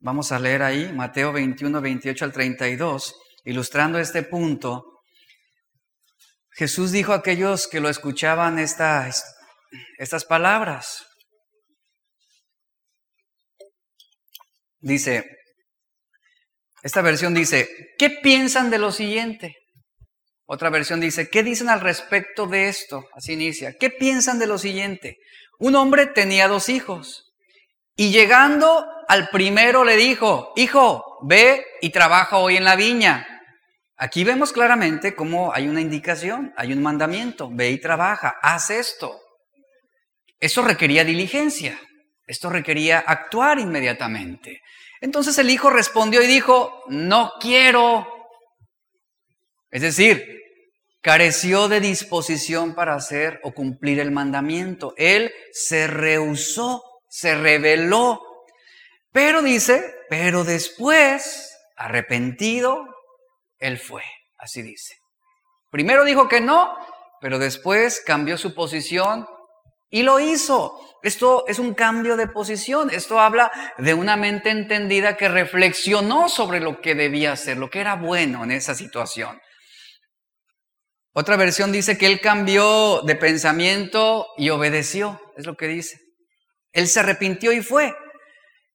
vamos 0.00 0.32
a 0.32 0.38
leer 0.38 0.62
ahí, 0.62 0.92
Mateo 0.92 1.32
21, 1.32 1.80
28 1.80 2.24
al 2.24 2.32
32, 2.32 3.14
ilustrando 3.44 3.98
este 3.98 4.22
punto, 4.22 4.90
Jesús 6.52 6.92
dijo 6.92 7.12
a 7.12 7.16
aquellos 7.16 7.68
que 7.68 7.80
lo 7.80 7.88
escuchaban 7.88 8.58
estas, 8.58 9.24
estas 9.98 10.24
palabras. 10.24 11.06
Dice, 14.80 15.24
esta 16.82 17.02
versión 17.02 17.34
dice, 17.34 17.68
¿qué 17.98 18.10
piensan 18.10 18.70
de 18.70 18.78
lo 18.78 18.92
siguiente? 18.92 19.56
Otra 20.46 20.70
versión 20.70 21.00
dice, 21.00 21.28
¿qué 21.28 21.42
dicen 21.42 21.68
al 21.68 21.80
respecto 21.80 22.46
de 22.46 22.68
esto? 22.68 23.04
Así 23.14 23.34
inicia, 23.34 23.74
¿qué 23.78 23.90
piensan 23.90 24.38
de 24.38 24.46
lo 24.46 24.58
siguiente? 24.58 25.18
Un 25.58 25.76
hombre 25.76 26.06
tenía 26.06 26.48
dos 26.48 26.68
hijos 26.68 27.30
y 27.94 28.10
llegando 28.10 28.84
al 29.08 29.28
primero 29.28 29.84
le 29.84 29.96
dijo, 29.96 30.52
hijo, 30.56 31.18
ve 31.22 31.64
y 31.82 31.90
trabaja 31.90 32.38
hoy 32.38 32.56
en 32.56 32.64
la 32.64 32.76
viña. 32.76 33.26
Aquí 33.96 34.24
vemos 34.24 34.52
claramente 34.52 35.14
cómo 35.14 35.52
hay 35.52 35.68
una 35.68 35.82
indicación, 35.82 36.54
hay 36.56 36.72
un 36.72 36.82
mandamiento, 36.82 37.50
ve 37.52 37.70
y 37.70 37.78
trabaja, 37.78 38.36
haz 38.40 38.70
esto. 38.70 39.20
Eso 40.38 40.62
requería 40.62 41.04
diligencia, 41.04 41.78
esto 42.26 42.48
requería 42.48 43.00
actuar 43.00 43.58
inmediatamente. 43.58 44.62
Entonces 45.00 45.38
el 45.38 45.50
hijo 45.50 45.70
respondió 45.70 46.22
y 46.22 46.26
dijo, 46.26 46.84
no 46.88 47.32
quiero. 47.40 48.06
Es 49.70 49.82
decir, 49.82 50.40
careció 51.00 51.68
de 51.68 51.80
disposición 51.80 52.74
para 52.74 52.94
hacer 52.94 53.40
o 53.42 53.52
cumplir 53.52 54.00
el 54.00 54.10
mandamiento. 54.10 54.92
Él 54.96 55.32
se 55.52 55.86
rehusó, 55.86 56.82
se 57.08 57.34
rebeló. 57.34 58.20
Pero 59.12 59.42
dice, 59.42 59.94
pero 60.08 60.44
después, 60.44 61.56
arrepentido, 61.76 62.84
él 63.58 63.78
fue, 63.78 64.02
así 64.36 64.62
dice. 64.62 64.96
Primero 65.70 66.04
dijo 66.04 66.28
que 66.28 66.40
no, 66.40 66.76
pero 67.20 67.38
después 67.38 68.02
cambió 68.04 68.36
su 68.36 68.54
posición 68.54 69.26
y 69.90 70.02
lo 70.02 70.20
hizo. 70.20 70.80
Esto 71.02 71.44
es 71.48 71.58
un 71.58 71.74
cambio 71.74 72.16
de 72.16 72.28
posición. 72.28 72.90
Esto 72.90 73.18
habla 73.18 73.50
de 73.78 73.94
una 73.94 74.16
mente 74.16 74.50
entendida 74.50 75.16
que 75.16 75.28
reflexionó 75.28 76.28
sobre 76.28 76.60
lo 76.60 76.80
que 76.80 76.94
debía 76.94 77.32
hacer, 77.32 77.56
lo 77.56 77.70
que 77.70 77.80
era 77.80 77.96
bueno 77.96 78.44
en 78.44 78.52
esa 78.52 78.74
situación. 78.74 79.40
Otra 81.12 81.36
versión 81.36 81.72
dice 81.72 81.98
que 81.98 82.06
él 82.06 82.20
cambió 82.20 83.02
de 83.02 83.16
pensamiento 83.16 84.28
y 84.36 84.50
obedeció, 84.50 85.20
es 85.36 85.44
lo 85.44 85.56
que 85.56 85.66
dice. 85.66 85.98
Él 86.72 86.86
se 86.86 87.00
arrepintió 87.00 87.52
y 87.52 87.62
fue. 87.62 87.94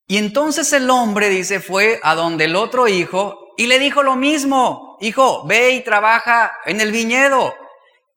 Y 0.07 0.17
entonces 0.17 0.71
el 0.73 0.89
hombre, 0.89 1.29
dice, 1.29 1.61
fue 1.61 1.99
a 2.03 2.13
donde 2.13 2.45
el 2.45 2.55
otro 2.57 2.87
hijo 2.89 3.53
y 3.57 3.67
le 3.67 3.79
dijo 3.79 4.03
lo 4.03 4.15
mismo, 4.15 4.97
hijo, 4.99 5.45
ve 5.47 5.71
y 5.71 5.83
trabaja 5.83 6.51
en 6.65 6.81
el 6.81 6.91
viñedo. 6.91 7.53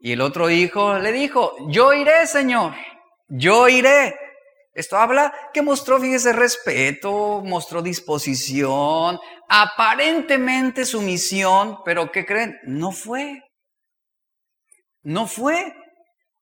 Y 0.01 0.13
el 0.13 0.21
otro 0.21 0.51
hijo 0.51 0.99
le 0.99 1.13
dijo, 1.13 1.55
yo 1.69 1.93
iré, 1.93 2.27
Señor, 2.27 2.75
yo 3.29 3.69
iré. 3.69 4.19
Esto 4.75 4.97
habla 4.97 5.33
que 5.53 5.63
mostró, 5.63 6.01
fíjese, 6.01 6.33
respeto, 6.33 7.43
mostró 7.45 7.83
disposición, 7.83 9.19
aparentemente 9.49 10.85
sumisión, 10.85 11.79
pero 11.85 12.13
¿qué 12.13 12.25
creen? 12.25 12.59
No 12.65 12.93
fue. 12.93 13.43
No 15.03 15.27
fue. 15.27 15.75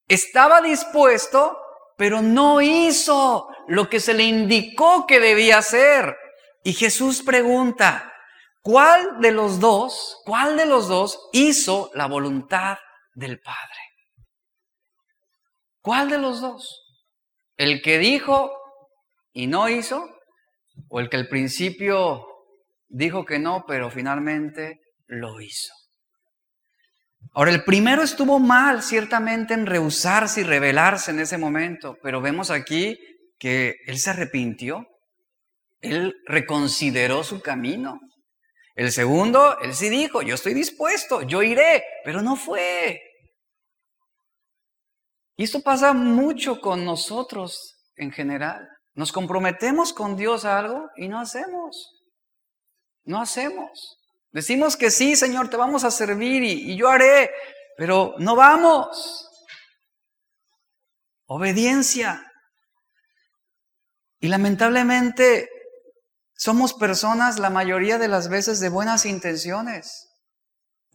Estaba 0.09 0.61
dispuesto, 0.61 1.59
pero 1.97 2.20
no 2.20 2.61
hizo 2.61 3.49
lo 3.68 3.89
que 3.89 4.01
se 4.01 4.14
le 4.14 4.24
indicó 4.24 5.07
que 5.07 5.18
debía 5.18 5.59
hacer. 5.59 6.16
Y 6.62 6.74
Jesús 6.74 7.22
pregunta, 7.22 8.12
¿Cuál 8.66 9.20
de 9.20 9.30
los 9.30 9.61
dos, 9.61 10.20
cuál 10.24 10.57
de 10.57 10.66
los 10.66 10.89
dos 10.89 11.28
hizo 11.32 11.89
la 11.95 12.07
voluntad 12.07 12.78
del 13.14 13.39
Padre? 13.39 13.86
¿Cuál 15.87 16.11
de 16.11 16.18
los 16.18 16.41
dos? 16.41 16.82
¿El 17.57 17.80
que 17.80 17.99
dijo 17.99 18.51
y 19.32 19.47
no 19.47 19.68
hizo? 19.68 20.05
¿O 20.89 20.99
el 20.99 21.09
que 21.09 21.16
al 21.16 21.28
principio 21.28 22.26
dijo 22.89 23.24
que 23.24 23.39
no, 23.39 23.64
pero 23.68 23.89
finalmente 23.89 24.80
lo 25.07 25.41
hizo? 25.41 25.72
Ahora, 27.34 27.53
el 27.53 27.62
primero 27.62 28.03
estuvo 28.03 28.41
mal, 28.41 28.82
ciertamente, 28.82 29.55
en 29.55 29.64
rehusarse 29.64 30.41
y 30.41 30.43
rebelarse 30.43 31.12
en 31.12 31.20
ese 31.20 31.39
momento, 31.39 31.97
pero 32.03 32.20
vemos 32.20 32.51
aquí 32.51 32.99
que 33.39 33.76
él 33.87 34.01
se 34.01 34.11
arrepintió, 34.11 34.89
él 35.82 36.16
reconsideró 36.26 37.22
su 37.22 37.41
camino, 37.41 38.01
el 38.74 38.91
segundo, 38.91 39.61
él 39.61 39.72
sí 39.72 39.89
dijo, 39.89 40.20
yo 40.22 40.34
estoy 40.34 40.53
dispuesto, 40.53 41.22
yo 41.22 41.45
iré, 41.45 41.84
pero 42.05 42.22
no 42.22 42.34
fue. 42.34 43.05
Y 45.37 45.45
esto 45.45 45.61
pasa 45.61 45.93
mucho 45.93 46.61
con 46.61 46.84
nosotros 46.84 47.76
en 47.97 48.11
general. 48.11 48.66
Nos 48.95 49.12
comprometemos 49.12 49.93
con 49.93 50.16
Dios 50.16 50.45
a 50.45 50.59
algo 50.59 50.89
y 50.97 51.09
no 51.09 51.20
hacemos. 51.20 52.01
No 53.05 53.20
hacemos. 53.20 53.99
Decimos 54.32 54.76
que 54.76 54.91
sí, 54.91 55.14
Señor, 55.14 55.51
te 55.51 55.57
vamos 55.57 55.84
a 55.84 55.91
servir 55.91 56.43
y, 56.43 56.72
y 56.72 56.76
yo 56.76 56.89
haré, 56.89 57.30
pero 57.76 58.14
no 58.18 58.34
vamos. 58.34 59.28
Obediencia. 61.26 62.32
Y 64.20 64.28
lamentablemente 64.28 65.49
somos 66.34 66.72
personas 66.72 67.39
la 67.39 67.51
mayoría 67.51 67.99
de 67.99 68.09
las 68.09 68.28
veces 68.28 68.61
de 68.61 68.70
buenas 68.70 69.05
intenciones. 69.05 70.07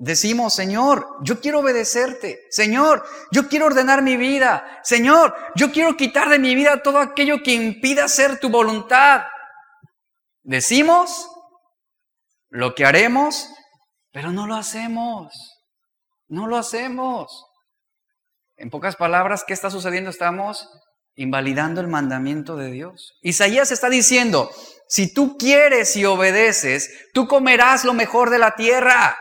Decimos, 0.03 0.55
Señor, 0.55 1.07
yo 1.21 1.39
quiero 1.41 1.59
obedecerte. 1.59 2.47
Señor, 2.49 3.05
yo 3.29 3.47
quiero 3.47 3.67
ordenar 3.67 4.01
mi 4.01 4.17
vida. 4.17 4.79
Señor, 4.81 5.35
yo 5.53 5.71
quiero 5.71 5.95
quitar 5.95 6.27
de 6.29 6.39
mi 6.39 6.55
vida 6.55 6.81
todo 6.81 6.97
aquello 6.97 7.43
que 7.43 7.53
impida 7.53 8.05
hacer 8.05 8.39
tu 8.39 8.49
voluntad. 8.49 9.21
Decimos 10.41 11.29
lo 12.49 12.73
que 12.73 12.83
haremos, 12.83 13.47
pero 14.11 14.31
no 14.31 14.47
lo 14.47 14.55
hacemos. 14.55 15.35
No 16.27 16.47
lo 16.47 16.57
hacemos. 16.57 17.45
En 18.57 18.71
pocas 18.71 18.95
palabras, 18.95 19.43
¿qué 19.45 19.53
está 19.53 19.69
sucediendo? 19.69 20.09
Estamos 20.09 20.67
invalidando 21.13 21.79
el 21.79 21.87
mandamiento 21.87 22.55
de 22.55 22.71
Dios. 22.71 23.19
Isaías 23.21 23.71
está 23.71 23.87
diciendo, 23.87 24.49
si 24.87 25.13
tú 25.13 25.37
quieres 25.37 25.95
y 25.95 26.05
obedeces, 26.05 26.89
tú 27.13 27.27
comerás 27.27 27.85
lo 27.85 27.93
mejor 27.93 28.31
de 28.31 28.39
la 28.39 28.55
tierra. 28.55 29.15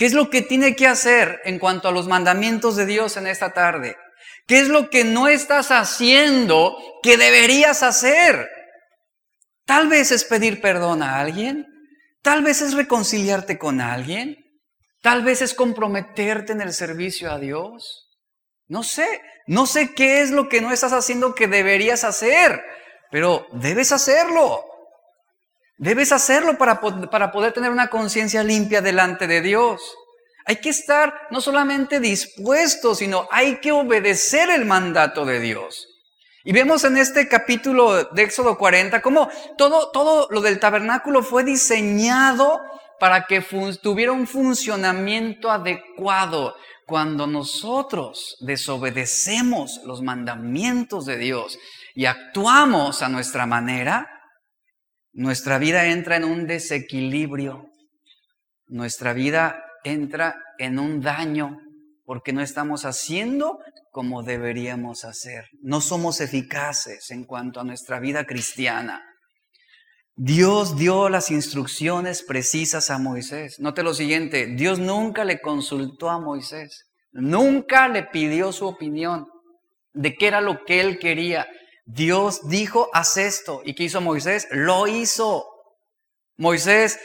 ¿Qué 0.00 0.06
es 0.06 0.14
lo 0.14 0.30
que 0.30 0.40
tiene 0.40 0.76
que 0.76 0.86
hacer 0.86 1.42
en 1.44 1.58
cuanto 1.58 1.86
a 1.86 1.92
los 1.92 2.08
mandamientos 2.08 2.74
de 2.74 2.86
Dios 2.86 3.18
en 3.18 3.26
esta 3.26 3.52
tarde? 3.52 3.98
¿Qué 4.46 4.58
es 4.58 4.68
lo 4.68 4.88
que 4.88 5.04
no 5.04 5.28
estás 5.28 5.70
haciendo 5.70 6.74
que 7.02 7.18
deberías 7.18 7.82
hacer? 7.82 8.48
Tal 9.66 9.88
vez 9.88 10.10
es 10.10 10.24
pedir 10.24 10.62
perdón 10.62 11.02
a 11.02 11.20
alguien, 11.20 11.66
tal 12.22 12.42
vez 12.42 12.62
es 12.62 12.72
reconciliarte 12.72 13.58
con 13.58 13.82
alguien, 13.82 14.38
tal 15.02 15.22
vez 15.22 15.42
es 15.42 15.52
comprometerte 15.52 16.52
en 16.52 16.62
el 16.62 16.72
servicio 16.72 17.30
a 17.30 17.38
Dios. 17.38 18.08
No 18.68 18.82
sé, 18.82 19.20
no 19.46 19.66
sé 19.66 19.92
qué 19.92 20.22
es 20.22 20.30
lo 20.30 20.48
que 20.48 20.62
no 20.62 20.72
estás 20.72 20.94
haciendo 20.94 21.34
que 21.34 21.46
deberías 21.46 22.04
hacer, 22.04 22.62
pero 23.10 23.46
debes 23.52 23.92
hacerlo. 23.92 24.64
Debes 25.80 26.12
hacerlo 26.12 26.58
para, 26.58 26.78
para 26.78 27.32
poder 27.32 27.54
tener 27.54 27.70
una 27.70 27.88
conciencia 27.88 28.44
limpia 28.44 28.82
delante 28.82 29.26
de 29.26 29.40
Dios. 29.40 29.80
Hay 30.44 30.56
que 30.56 30.68
estar 30.68 31.14
no 31.30 31.40
solamente 31.40 32.00
dispuesto, 32.00 32.94
sino 32.94 33.26
hay 33.30 33.60
que 33.60 33.72
obedecer 33.72 34.50
el 34.50 34.66
mandato 34.66 35.24
de 35.24 35.40
Dios. 35.40 35.88
Y 36.44 36.52
vemos 36.52 36.84
en 36.84 36.98
este 36.98 37.28
capítulo 37.28 38.04
de 38.04 38.22
Éxodo 38.22 38.58
40 38.58 39.00
cómo 39.00 39.30
todo, 39.56 39.90
todo 39.90 40.28
lo 40.30 40.42
del 40.42 40.60
tabernáculo 40.60 41.22
fue 41.22 41.44
diseñado 41.44 42.60
para 42.98 43.24
que 43.24 43.40
tuviera 43.82 44.12
un 44.12 44.26
funcionamiento 44.26 45.50
adecuado. 45.50 46.56
Cuando 46.84 47.26
nosotros 47.26 48.36
desobedecemos 48.40 49.80
los 49.86 50.02
mandamientos 50.02 51.06
de 51.06 51.16
Dios 51.16 51.58
y 51.94 52.04
actuamos 52.04 53.00
a 53.00 53.08
nuestra 53.08 53.46
manera, 53.46 54.19
nuestra 55.12 55.58
vida 55.58 55.86
entra 55.86 56.16
en 56.16 56.24
un 56.24 56.46
desequilibrio, 56.46 57.70
nuestra 58.66 59.12
vida 59.12 59.64
entra 59.84 60.36
en 60.58 60.78
un 60.78 61.00
daño 61.00 61.60
porque 62.04 62.32
no 62.32 62.40
estamos 62.42 62.84
haciendo 62.84 63.58
como 63.90 64.22
deberíamos 64.22 65.04
hacer. 65.04 65.48
No 65.62 65.80
somos 65.80 66.20
eficaces 66.20 67.10
en 67.10 67.24
cuanto 67.24 67.60
a 67.60 67.64
nuestra 67.64 68.00
vida 68.00 68.24
cristiana. 68.24 69.04
Dios 70.16 70.76
dio 70.76 71.08
las 71.08 71.30
instrucciones 71.30 72.22
precisas 72.22 72.90
a 72.90 72.98
Moisés. 72.98 73.58
Note 73.58 73.82
lo 73.82 73.94
siguiente, 73.94 74.46
Dios 74.46 74.78
nunca 74.78 75.24
le 75.24 75.40
consultó 75.40 76.10
a 76.10 76.20
Moisés, 76.20 76.90
nunca 77.12 77.88
le 77.88 78.02
pidió 78.02 78.52
su 78.52 78.66
opinión 78.66 79.26
de 79.94 80.14
qué 80.16 80.28
era 80.28 80.40
lo 80.40 80.64
que 80.64 80.80
él 80.80 80.98
quería. 80.98 81.46
Dios 81.86 82.48
dijo, 82.48 82.88
haz 82.92 83.16
esto. 83.16 83.62
¿Y 83.64 83.74
qué 83.74 83.84
hizo 83.84 84.00
Moisés? 84.00 84.48
Lo 84.50 84.86
hizo. 84.86 85.46
Moisés 86.36 86.98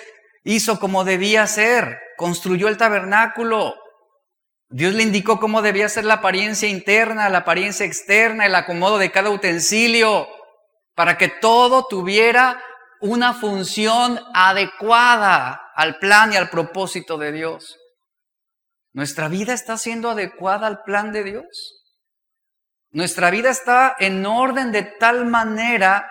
hizo 0.44 0.80
como 0.80 1.04
debía 1.04 1.46
ser, 1.48 2.00
construyó 2.18 2.68
el 2.68 2.78
tabernáculo. 2.78 3.76
Dios 4.70 4.94
le 4.94 5.04
indicó 5.04 5.40
cómo 5.40 5.62
debía 5.62 5.90
ser 5.90 6.06
la 6.06 6.16
apariencia 6.16 6.70
interna, 6.70 7.30
la 7.30 7.40
apariencia 7.40 7.86
externa, 7.86 8.46
el 8.46 8.56
acomodo 8.56 8.98
de 8.98 9.12
cada 9.12 9.30
utensilio, 9.30 10.28
para 10.96 11.18
que 11.18 11.28
todo 11.28 11.86
tuviera 11.88 12.64
una 13.02 13.34
función 13.34 14.20
adecuada 14.34 15.62
al 15.76 15.98
plan 16.00 16.34
y 16.34 16.38
al 16.38 16.50
propósito 16.50 17.18
de 17.18 17.32
Dios. 17.32 17.78
¿Nuestra 18.94 19.28
vida 19.28 19.54
está 19.54 19.78
siendo 19.78 20.10
adecuada 20.10 20.68
al 20.68 20.84
plan 20.84 21.12
de 21.12 21.24
Dios? 21.24 21.85
Nuestra 22.96 23.30
vida 23.30 23.50
está 23.50 23.98
en 24.00 24.26
orden 24.26 24.72
de 24.72 24.84
tal 24.84 25.26
manera 25.26 26.10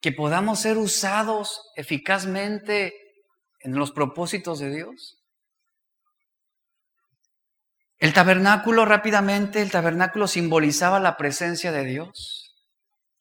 que 0.00 0.12
podamos 0.12 0.60
ser 0.60 0.78
usados 0.78 1.72
eficazmente 1.74 2.94
en 3.58 3.74
los 3.74 3.90
propósitos 3.90 4.60
de 4.60 4.70
Dios. 4.72 5.18
El 7.98 8.12
tabernáculo 8.12 8.84
rápidamente, 8.84 9.60
el 9.60 9.72
tabernáculo 9.72 10.28
simbolizaba 10.28 11.00
la 11.00 11.16
presencia 11.16 11.72
de 11.72 11.82
Dios. 11.82 12.54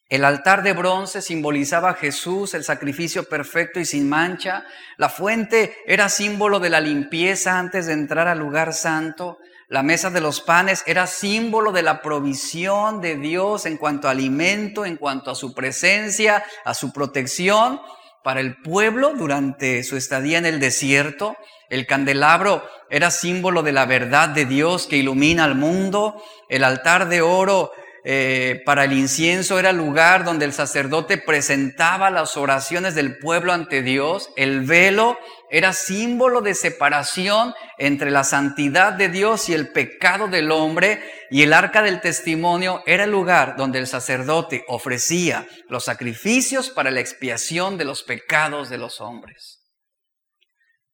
El 0.07 0.23
altar 0.23 0.61
de 0.61 0.73
bronce 0.73 1.23
simbolizaba 1.23 1.89
a 1.89 1.95
Jesús, 1.95 2.53
el 2.53 2.63
sacrificio 2.63 3.27
perfecto 3.27 3.79
y 3.79 3.85
sin 3.85 4.07
mancha. 4.07 4.67
La 4.97 5.09
fuente 5.09 5.75
era 5.87 6.09
símbolo 6.09 6.59
de 6.59 6.69
la 6.69 6.79
limpieza 6.79 7.57
antes 7.57 7.87
de 7.87 7.93
entrar 7.93 8.27
al 8.27 8.37
lugar 8.37 8.71
santo. 8.71 9.39
La 9.67 9.81
mesa 9.81 10.11
de 10.11 10.21
los 10.21 10.41
panes 10.41 10.83
era 10.85 11.07
símbolo 11.07 11.71
de 11.71 11.81
la 11.81 12.03
provisión 12.03 13.01
de 13.01 13.15
Dios 13.15 13.65
en 13.65 13.77
cuanto 13.77 14.07
a 14.07 14.11
alimento, 14.11 14.85
en 14.85 14.95
cuanto 14.95 15.31
a 15.31 15.35
su 15.35 15.55
presencia, 15.55 16.43
a 16.63 16.75
su 16.75 16.93
protección 16.93 17.81
para 18.23 18.41
el 18.41 18.57
pueblo 18.61 19.13
durante 19.15 19.83
su 19.83 19.97
estadía 19.97 20.37
en 20.37 20.45
el 20.45 20.59
desierto. 20.59 21.35
El 21.69 21.87
candelabro 21.87 22.63
era 22.91 23.09
símbolo 23.09 23.63
de 23.63 23.71
la 23.71 23.87
verdad 23.87 24.29
de 24.29 24.45
Dios 24.45 24.85
que 24.85 24.97
ilumina 24.97 25.45
al 25.45 25.55
mundo. 25.55 26.21
El 26.47 26.63
altar 26.63 27.09
de 27.09 27.21
oro 27.21 27.71
eh, 28.03 28.61
para 28.67 28.83
el 28.83 28.93
incienso 28.93 29.57
era 29.57 29.71
lugar 29.71 30.25
donde 30.25 30.45
el 30.45 30.53
sacerdote 30.53 31.17
presentaba 31.17 32.11
las 32.11 32.37
oraciones 32.37 32.93
del 32.93 33.17
pueblo 33.17 33.51
ante 33.51 33.81
Dios. 33.81 34.29
El 34.35 34.61
velo 34.61 35.17
era 35.49 35.73
símbolo 35.73 36.41
de 36.41 36.53
separación 36.53 37.55
entre 37.77 38.11
la 38.11 38.23
santidad 38.23 38.93
de 38.93 39.09
Dios 39.09 39.49
y 39.49 39.53
el 39.53 39.71
pecado 39.71 40.27
del 40.27 40.51
hombre. 40.51 41.03
Y 41.29 41.43
el 41.43 41.53
arca 41.53 41.81
del 41.81 42.01
testimonio 42.01 42.83
era 42.85 43.05
el 43.05 43.11
lugar 43.11 43.55
donde 43.55 43.79
el 43.79 43.87
sacerdote 43.87 44.63
ofrecía 44.67 45.47
los 45.69 45.85
sacrificios 45.85 46.69
para 46.69 46.91
la 46.91 46.99
expiación 46.99 47.77
de 47.77 47.85
los 47.85 48.03
pecados 48.03 48.69
de 48.69 48.77
los 48.77 49.01
hombres. 49.01 49.61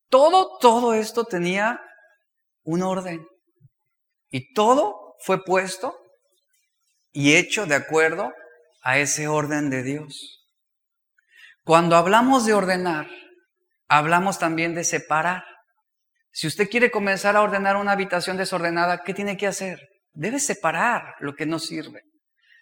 Todo, 0.10 0.58
todo 0.60 0.94
esto 0.94 1.26
tenía 1.26 1.80
un 2.64 2.84
orden. 2.84 3.26
Y 4.30 4.54
todo 4.54 5.16
fue 5.24 5.44
puesto 5.44 5.98
y 7.12 7.36
hecho 7.36 7.66
de 7.66 7.76
acuerdo 7.76 8.32
a 8.82 8.98
ese 8.98 9.28
orden 9.28 9.70
de 9.70 9.84
Dios. 9.84 10.42
Cuando 11.64 11.96
hablamos 11.96 12.46
de 12.46 12.54
ordenar, 12.54 13.08
hablamos 13.88 14.40
también 14.40 14.74
de 14.74 14.84
separar. 14.84 15.46
Si 16.32 16.48
usted 16.48 16.70
quiere 16.70 16.92
comenzar 16.92 17.36
a 17.36 17.42
ordenar 17.42 17.76
una 17.76 17.92
habitación 17.92 18.38
desordenada, 18.38 19.04
¿qué 19.04 19.14
tiene 19.14 19.38
que 19.38 19.48
hacer? 19.48 19.80
Debe 20.14 20.40
separar 20.40 21.16
lo 21.20 21.36
que 21.36 21.46
no 21.46 21.60
sirve. 21.60 22.04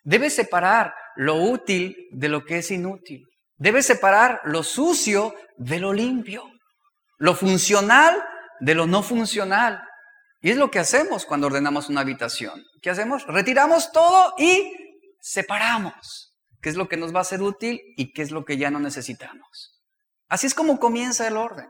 Debe 0.03 0.29
separar 0.29 0.93
lo 1.15 1.35
útil 1.35 1.95
de 2.11 2.29
lo 2.29 2.45
que 2.45 2.59
es 2.59 2.71
inútil. 2.71 3.25
Debe 3.57 3.83
separar 3.83 4.41
lo 4.45 4.63
sucio 4.63 5.35
de 5.57 5.79
lo 5.79 5.93
limpio. 5.93 6.43
Lo 7.17 7.35
funcional 7.35 8.15
de 8.59 8.75
lo 8.75 8.87
no 8.87 9.03
funcional. 9.03 9.81
Y 10.41 10.51
es 10.51 10.57
lo 10.57 10.71
que 10.71 10.79
hacemos 10.79 11.25
cuando 11.25 11.47
ordenamos 11.47 11.89
una 11.89 12.01
habitación. 12.01 12.63
¿Qué 12.81 12.89
hacemos? 12.89 13.25
Retiramos 13.27 13.91
todo 13.91 14.33
y 14.37 14.71
separamos 15.19 16.33
qué 16.61 16.69
es 16.69 16.75
lo 16.75 16.87
que 16.87 16.97
nos 16.97 17.13
va 17.13 17.21
a 17.21 17.25
ser 17.25 17.41
útil 17.41 17.81
y 17.97 18.13
qué 18.13 18.21
es 18.21 18.31
lo 18.31 18.45
que 18.45 18.57
ya 18.57 18.71
no 18.71 18.79
necesitamos. 18.79 19.81
Así 20.29 20.47
es 20.47 20.53
como 20.53 20.79
comienza 20.79 21.27
el 21.27 21.37
orden. 21.37 21.67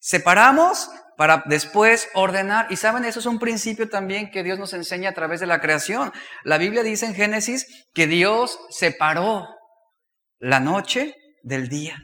Separamos 0.00 0.90
para 1.16 1.44
después 1.46 2.08
ordenar. 2.14 2.66
Y 2.70 2.76
saben, 2.76 3.04
eso 3.04 3.20
es 3.20 3.26
un 3.26 3.38
principio 3.38 3.88
también 3.88 4.32
que 4.32 4.42
Dios 4.42 4.58
nos 4.58 4.72
enseña 4.72 5.10
a 5.10 5.14
través 5.14 5.38
de 5.38 5.46
la 5.46 5.60
creación. 5.60 6.12
La 6.42 6.58
Biblia 6.58 6.82
dice 6.82 7.06
en 7.06 7.14
Génesis 7.14 7.86
que 7.94 8.08
Dios 8.08 8.58
separó 8.70 9.46
la 10.40 10.58
noche 10.58 11.14
del 11.42 11.68
día. 11.68 11.96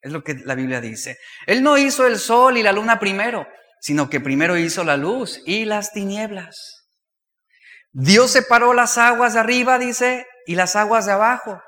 Es 0.00 0.12
lo 0.12 0.24
que 0.24 0.34
la 0.34 0.54
Biblia 0.54 0.80
dice. 0.80 1.18
Él 1.46 1.62
no 1.62 1.76
hizo 1.76 2.06
el 2.06 2.18
sol 2.18 2.56
y 2.56 2.62
la 2.62 2.72
luna 2.72 2.98
primero 2.98 3.46
sino 3.86 4.10
que 4.10 4.20
primero 4.20 4.56
hizo 4.56 4.82
la 4.82 4.96
luz 4.96 5.40
y 5.46 5.64
las 5.64 5.92
tinieblas. 5.92 6.88
Dios 7.92 8.32
separó 8.32 8.74
las 8.74 8.98
aguas 8.98 9.34
de 9.34 9.38
arriba, 9.40 9.78
dice, 9.78 10.26
y 10.44 10.54
las 10.56 10.74
aguas 10.74 11.06
de 11.06 11.12
abajo. 11.12 11.62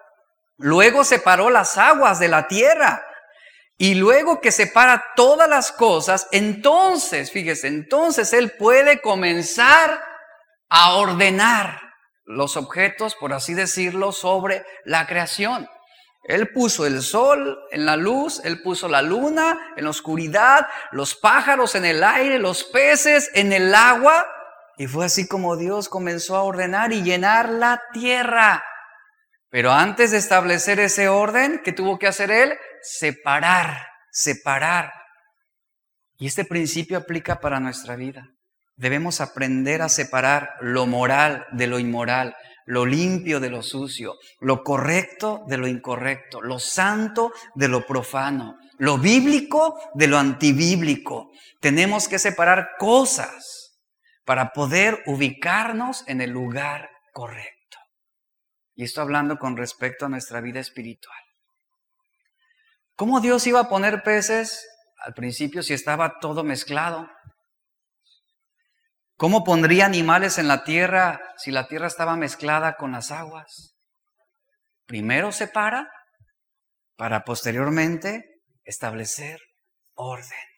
Luego 0.57 1.05
separó 1.05 1.49
las 1.49 1.79
aguas 1.79 2.19
de 2.19 2.27
la 2.29 2.49
tierra. 2.49 3.05
Y 3.81 3.95
luego 3.95 4.41
que 4.41 4.51
separa 4.51 5.05
todas 5.15 5.49
las 5.49 5.71
cosas, 5.71 6.27
entonces, 6.33 7.31
fíjese, 7.31 7.69
entonces 7.69 8.33
Él 8.33 8.51
puede 8.59 9.01
comenzar 9.01 10.03
a 10.69 10.97
ordenar 10.97 11.81
los 12.25 12.57
objetos, 12.57 13.15
por 13.15 13.33
así 13.33 13.55
decirlo, 13.55 14.11
sobre 14.11 14.65
la 14.85 15.07
creación. 15.07 15.69
Él 16.25 16.53
puso 16.53 16.87
el 16.87 17.03
sol 17.03 17.57
en 17.71 17.87
la 17.87 17.97
luz, 17.97 18.43
Él 18.45 18.61
puso 18.63 18.89
la 18.89 19.01
luna 19.01 19.73
en 19.77 19.85
la 19.85 19.91
oscuridad, 19.91 20.67
los 20.91 21.15
pájaros 21.15 21.77
en 21.77 21.85
el 21.85 22.03
aire, 22.03 22.41
los 22.41 22.65
peces 22.65 23.31
en 23.33 23.53
el 23.53 23.73
agua. 23.75 24.27
Y 24.77 24.89
fue 24.89 25.07
así 25.07 25.29
como 25.29 25.57
Dios 25.57 25.89
comenzó 25.89 26.37
a 26.37 26.43
ordenar 26.43 26.93
y 26.93 27.03
llenar 27.03 27.49
la 27.49 27.81
tierra. 27.93 28.65
Pero 29.51 29.73
antes 29.73 30.11
de 30.11 30.19
establecer 30.19 30.81
ese 30.81 31.09
orden, 31.09 31.63
¿qué 31.65 31.73
tuvo 31.73 31.99
que 31.99 32.09
hacer 32.09 32.31
Él? 32.31 32.59
Separar, 32.91 33.87
separar. 34.11 34.93
Y 36.17 36.27
este 36.27 36.45
principio 36.45 36.97
aplica 36.97 37.39
para 37.39 37.61
nuestra 37.61 37.97
vida. 37.97 38.29
Debemos 38.77 39.21
aprender 39.21 39.83
a 39.83 39.89
separar 39.89 40.51
lo 40.61 40.87
moral 40.87 41.47
de 41.53 41.67
lo 41.67 41.79
inmoral, 41.79 42.35
lo 42.65 42.87
limpio 42.87 43.41
de 43.41 43.51
lo 43.51 43.63
sucio, 43.63 44.15
lo 44.41 44.63
correcto 44.63 45.45
de 45.49 45.59
lo 45.59 45.67
incorrecto, 45.67 46.41
lo 46.41 46.59
santo 46.59 47.33
de 47.55 47.69
lo 47.69 47.87
profano, 47.87 48.57
lo 48.79 48.99
bíblico 48.99 49.79
de 49.95 50.07
lo 50.07 50.17
antibíblico. 50.17 51.31
Tenemos 51.61 52.09
que 52.09 52.19
separar 52.19 52.71
cosas 52.79 53.81
para 54.25 54.53
poder 54.53 55.03
ubicarnos 55.07 56.05
en 56.07 56.21
el 56.21 56.31
lugar 56.31 56.89
correcto. 57.13 57.79
Y 58.75 58.85
esto 58.85 59.03
hablando 59.03 59.39
con 59.39 59.57
respecto 59.57 60.07
a 60.07 60.09
nuestra 60.09 60.41
vida 60.41 60.61
espiritual. 60.61 61.28
¿Cómo 62.99 63.21
Dios 63.21 63.47
iba 63.47 63.61
a 63.61 63.69
poner 63.69 64.03
peces 64.03 64.69
al 64.99 65.15
principio 65.15 65.63
si 65.63 65.73
estaba 65.73 66.19
todo 66.19 66.43
mezclado? 66.43 67.09
¿Cómo 69.17 69.45
pondría 69.45 69.87
animales 69.87 70.37
en 70.37 70.49
la 70.49 70.65
tierra 70.65 71.21
si 71.37 71.53
la 71.53 71.69
tierra 71.69 71.87
estaba 71.87 72.17
mezclada 72.17 72.75
con 72.75 72.91
las 72.91 73.13
aguas? 73.13 73.77
Primero 74.85 75.31
separa 75.31 75.89
para 76.97 77.23
posteriormente 77.23 78.25
establecer 78.65 79.39
orden. 79.95 80.49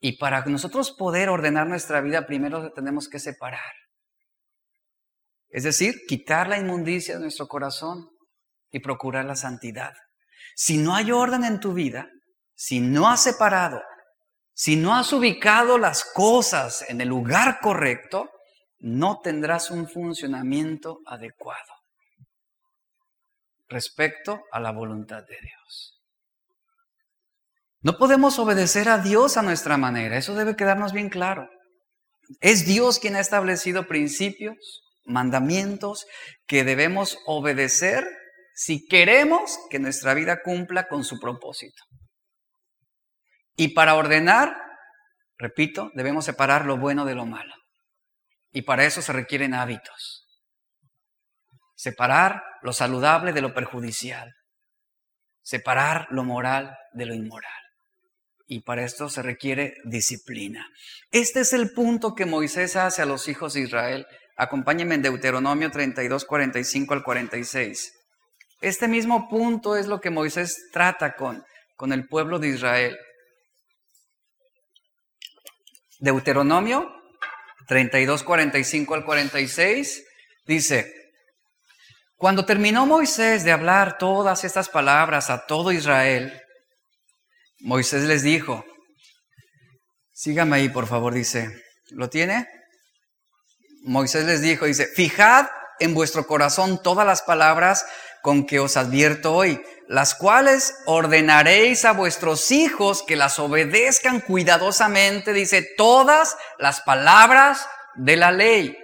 Y 0.00 0.18
para 0.18 0.44
nosotros 0.44 0.92
poder 0.92 1.30
ordenar 1.30 1.66
nuestra 1.66 2.02
vida, 2.02 2.26
primero 2.26 2.74
tenemos 2.74 3.08
que 3.08 3.20
separar. 3.20 3.72
Es 5.48 5.64
decir, 5.64 5.94
quitar 6.06 6.46
la 6.46 6.58
inmundicia 6.58 7.14
de 7.14 7.22
nuestro 7.22 7.48
corazón 7.48 8.06
y 8.70 8.80
procurar 8.80 9.24
la 9.24 9.36
santidad. 9.36 9.94
Si 10.56 10.78
no 10.78 10.96
hay 10.96 11.12
orden 11.12 11.44
en 11.44 11.60
tu 11.60 11.72
vida, 11.72 12.08
si 12.56 12.80
no 12.80 13.08
has 13.08 13.22
separado 13.22 13.80
si 14.58 14.76
no 14.76 14.96
has 14.96 15.12
ubicado 15.12 15.76
las 15.76 16.02
cosas 16.02 16.82
en 16.88 17.02
el 17.02 17.08
lugar 17.08 17.60
correcto, 17.60 18.30
no 18.78 19.20
tendrás 19.20 19.70
un 19.70 19.86
funcionamiento 19.86 21.00
adecuado 21.04 21.74
respecto 23.68 24.44
a 24.50 24.58
la 24.58 24.72
voluntad 24.72 25.24
de 25.24 25.36
Dios. 25.42 26.00
No 27.82 27.98
podemos 27.98 28.38
obedecer 28.38 28.88
a 28.88 28.96
Dios 28.96 29.36
a 29.36 29.42
nuestra 29.42 29.76
manera, 29.76 30.16
eso 30.16 30.34
debe 30.34 30.56
quedarnos 30.56 30.94
bien 30.94 31.10
claro. 31.10 31.50
Es 32.40 32.64
Dios 32.64 32.98
quien 32.98 33.16
ha 33.16 33.20
establecido 33.20 33.86
principios, 33.86 34.56
mandamientos 35.04 36.06
que 36.46 36.64
debemos 36.64 37.18
obedecer 37.26 38.08
si 38.58 38.86
queremos 38.86 39.58
que 39.68 39.78
nuestra 39.78 40.14
vida 40.14 40.40
cumpla 40.42 40.88
con 40.88 41.04
su 41.04 41.20
propósito. 41.20 41.84
Y 43.54 43.74
para 43.74 43.94
ordenar, 43.94 44.56
repito, 45.36 45.90
debemos 45.94 46.24
separar 46.24 46.64
lo 46.64 46.78
bueno 46.78 47.04
de 47.04 47.14
lo 47.14 47.26
malo. 47.26 47.54
Y 48.52 48.62
para 48.62 48.86
eso 48.86 49.02
se 49.02 49.12
requieren 49.12 49.52
hábitos. 49.52 50.26
Separar 51.74 52.42
lo 52.62 52.72
saludable 52.72 53.34
de 53.34 53.42
lo 53.42 53.52
perjudicial. 53.52 54.34
Separar 55.42 56.06
lo 56.08 56.24
moral 56.24 56.78
de 56.94 57.04
lo 57.04 57.14
inmoral. 57.14 57.52
Y 58.46 58.60
para 58.60 58.84
esto 58.84 59.10
se 59.10 59.20
requiere 59.20 59.74
disciplina. 59.84 60.66
Este 61.10 61.40
es 61.40 61.52
el 61.52 61.72
punto 61.72 62.14
que 62.14 62.24
Moisés 62.24 62.76
hace 62.76 63.02
a 63.02 63.06
los 63.06 63.28
hijos 63.28 63.52
de 63.52 63.60
Israel. 63.60 64.06
Acompáñenme 64.38 64.94
en 64.94 65.02
Deuteronomio 65.02 65.70
32, 65.70 66.24
45 66.24 66.94
al 66.94 67.02
46. 67.02 67.95
Este 68.60 68.88
mismo 68.88 69.28
punto 69.28 69.76
es 69.76 69.86
lo 69.86 70.00
que 70.00 70.10
Moisés 70.10 70.70
trata 70.72 71.14
con, 71.14 71.44
con 71.76 71.92
el 71.92 72.08
pueblo 72.08 72.38
de 72.38 72.48
Israel. 72.48 72.98
Deuteronomio 75.98 76.92
32, 77.66 78.22
45 78.22 78.94
al 78.94 79.04
46 79.04 80.04
dice, 80.46 80.92
cuando 82.16 82.46
terminó 82.46 82.86
Moisés 82.86 83.44
de 83.44 83.52
hablar 83.52 83.98
todas 83.98 84.44
estas 84.44 84.68
palabras 84.68 85.30
a 85.30 85.46
todo 85.46 85.72
Israel, 85.72 86.40
Moisés 87.60 88.04
les 88.04 88.22
dijo, 88.22 88.64
sígame 90.12 90.56
ahí 90.56 90.68
por 90.68 90.86
favor, 90.86 91.12
dice, 91.12 91.62
¿lo 91.90 92.08
tiene? 92.08 92.46
Moisés 93.82 94.24
les 94.24 94.40
dijo, 94.40 94.66
dice, 94.66 94.86
fijad 94.86 95.46
en 95.78 95.94
vuestro 95.94 96.26
corazón 96.26 96.82
todas 96.82 97.06
las 97.06 97.22
palabras 97.22 97.84
con 98.26 98.44
que 98.44 98.58
os 98.58 98.76
advierto 98.76 99.32
hoy, 99.32 99.62
las 99.86 100.16
cuales 100.16 100.74
ordenaréis 100.86 101.84
a 101.84 101.92
vuestros 101.92 102.50
hijos 102.50 103.04
que 103.04 103.14
las 103.14 103.38
obedezcan 103.38 104.20
cuidadosamente, 104.20 105.32
dice, 105.32 105.64
todas 105.76 106.36
las 106.58 106.80
palabras 106.80 107.68
de 107.94 108.16
la 108.16 108.32
ley. 108.32 108.76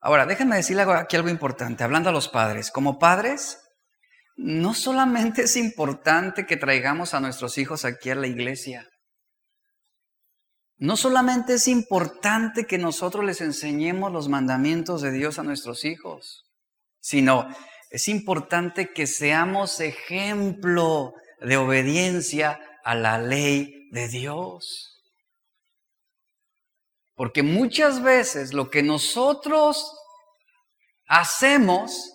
Ahora, 0.00 0.24
déjenme 0.24 0.56
decirle 0.56 0.84
aquí 0.84 1.16
algo 1.16 1.28
importante, 1.28 1.84
hablando 1.84 2.08
a 2.08 2.14
los 2.14 2.30
padres. 2.30 2.70
Como 2.70 2.98
padres, 2.98 3.58
no 4.38 4.72
solamente 4.72 5.42
es 5.42 5.56
importante 5.58 6.46
que 6.46 6.56
traigamos 6.56 7.12
a 7.12 7.20
nuestros 7.20 7.58
hijos 7.58 7.84
aquí 7.84 8.08
a 8.08 8.14
la 8.14 8.26
iglesia, 8.26 8.88
no 10.78 10.96
solamente 10.96 11.52
es 11.52 11.68
importante 11.68 12.64
que 12.64 12.78
nosotros 12.78 13.22
les 13.22 13.42
enseñemos 13.42 14.10
los 14.10 14.30
mandamientos 14.30 15.02
de 15.02 15.10
Dios 15.10 15.38
a 15.38 15.42
nuestros 15.42 15.84
hijos, 15.84 16.46
sino 17.00 17.48
es 17.90 18.08
importante 18.08 18.92
que 18.92 19.06
seamos 19.06 19.80
ejemplo 19.80 21.14
de 21.40 21.56
obediencia 21.56 22.60
a 22.84 22.94
la 22.94 23.18
ley 23.18 23.88
de 23.90 24.08
Dios. 24.08 24.94
Porque 27.14 27.42
muchas 27.42 28.02
veces 28.02 28.52
lo 28.52 28.70
que 28.70 28.82
nosotros 28.82 29.92
hacemos 31.06 32.12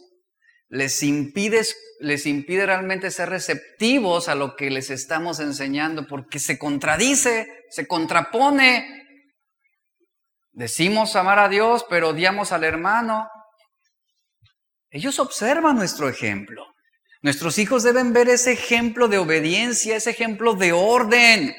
les 0.69 1.03
impide, 1.03 1.61
les 1.99 2.25
impide 2.25 2.65
realmente 2.65 3.11
ser 3.11 3.29
receptivos 3.29 4.29
a 4.29 4.35
lo 4.35 4.55
que 4.55 4.69
les 4.69 4.89
estamos 4.89 5.39
enseñando, 5.39 6.07
porque 6.07 6.39
se 6.39 6.57
contradice, 6.57 7.47
se 7.69 7.87
contrapone. 7.87 9.05
Decimos 10.51 11.15
amar 11.15 11.39
a 11.39 11.49
Dios, 11.49 11.85
pero 11.89 12.09
odiamos 12.09 12.51
al 12.51 12.63
hermano. 12.63 13.27
Ellos 14.93 15.17
observan 15.17 15.75
nuestro 15.75 16.07
ejemplo. 16.07 16.67
Nuestros 17.23 17.57
hijos 17.57 17.81
deben 17.81 18.13
ver 18.13 18.29
ese 18.29 18.51
ejemplo 18.51 19.07
de 19.07 19.17
obediencia, 19.17 19.95
ese 19.95 20.11
ejemplo 20.11 20.53
de 20.53 20.71
orden. 20.71 21.55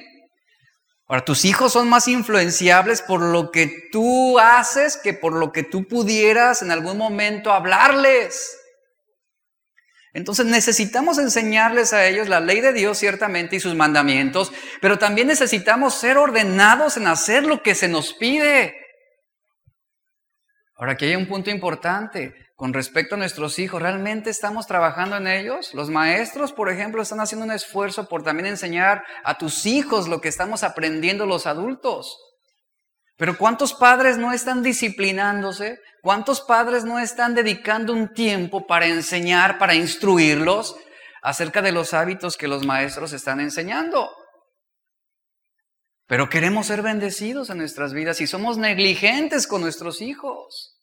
Ahora, 1.09 1.24
tus 1.24 1.45
hijos 1.45 1.72
son 1.72 1.89
más 1.89 2.07
influenciables 2.07 3.03
por 3.03 3.20
lo 3.20 3.51
que 3.51 3.89
tú 3.91 4.39
haces 4.39 4.97
que 4.97 5.14
por 5.14 5.35
lo 5.35 5.51
que 5.51 5.64
tú 5.64 5.89
pudieras 5.89 6.62
en 6.62 6.70
algún 6.70 6.97
momento 6.97 7.53
hablarles. 7.53 8.57
Entonces 10.12 10.47
necesitamos 10.47 11.18
enseñarles 11.18 11.93
a 11.93 12.07
ellos 12.07 12.28
la 12.28 12.39
ley 12.39 12.61
de 12.61 12.72
Dios 12.72 12.99
ciertamente 12.99 13.57
y 13.57 13.61
sus 13.61 13.74
mandamientos, 13.74 14.53
pero 14.80 14.97
también 14.97 15.26
necesitamos 15.26 15.95
ser 15.95 16.18
ordenados 16.18 16.97
en 16.97 17.09
hacer 17.09 17.43
lo 17.45 17.64
que 17.64 17.74
se 17.74 17.89
nos 17.89 18.14
pide. 18.14 18.76
Ahora 20.76 20.93
aquí 20.93 21.07
hay 21.07 21.16
un 21.16 21.26
punto 21.26 21.51
importante 21.51 22.43
con 22.55 22.72
respecto 22.72 23.14
a 23.14 23.18
nuestros 23.18 23.59
hijos. 23.59 23.82
¿Realmente 23.82 24.30
estamos 24.30 24.66
trabajando 24.66 25.16
en 25.16 25.26
ellos? 25.26 25.74
Los 25.74 25.90
maestros, 25.90 26.52
por 26.52 26.70
ejemplo, 26.70 27.02
están 27.02 27.20
haciendo 27.20 27.44
un 27.44 27.52
esfuerzo 27.52 28.09
por 28.09 28.22
también 28.22 28.46
enseñar 28.46 29.05
a 29.24 29.38
tus 29.38 29.66
hijos 29.66 30.09
lo 30.09 30.20
que 30.20 30.28
estamos 30.28 30.62
aprendiendo 30.62 31.26
los 31.26 31.46
adultos. 31.46 32.16
Pero 33.16 33.36
¿cuántos 33.38 33.74
padres 33.74 34.18
no 34.18 34.32
están 34.32 34.62
disciplinándose? 34.62 35.78
¿Cuántos 36.02 36.40
padres 36.40 36.84
no 36.84 36.98
están 36.98 37.34
dedicando 37.34 37.92
un 37.92 38.12
tiempo 38.12 38.66
para 38.66 38.86
enseñar, 38.86 39.59
para 39.59 39.74
instruirlos 39.74 40.76
acerca 41.22 41.62
de 41.62 41.72
los 41.72 41.94
hábitos 41.94 42.36
que 42.36 42.48
los 42.48 42.66
maestros 42.66 43.12
están 43.12 43.40
enseñando? 43.40 44.11
Pero 46.07 46.28
queremos 46.28 46.66
ser 46.66 46.82
bendecidos 46.82 47.50
en 47.50 47.59
nuestras 47.59 47.94
vidas 47.94 48.20
y 48.20 48.26
somos 48.26 48.59
negligentes 48.59 49.46
con 49.46 49.62
nuestros 49.62 50.02
hijos. 50.02 50.74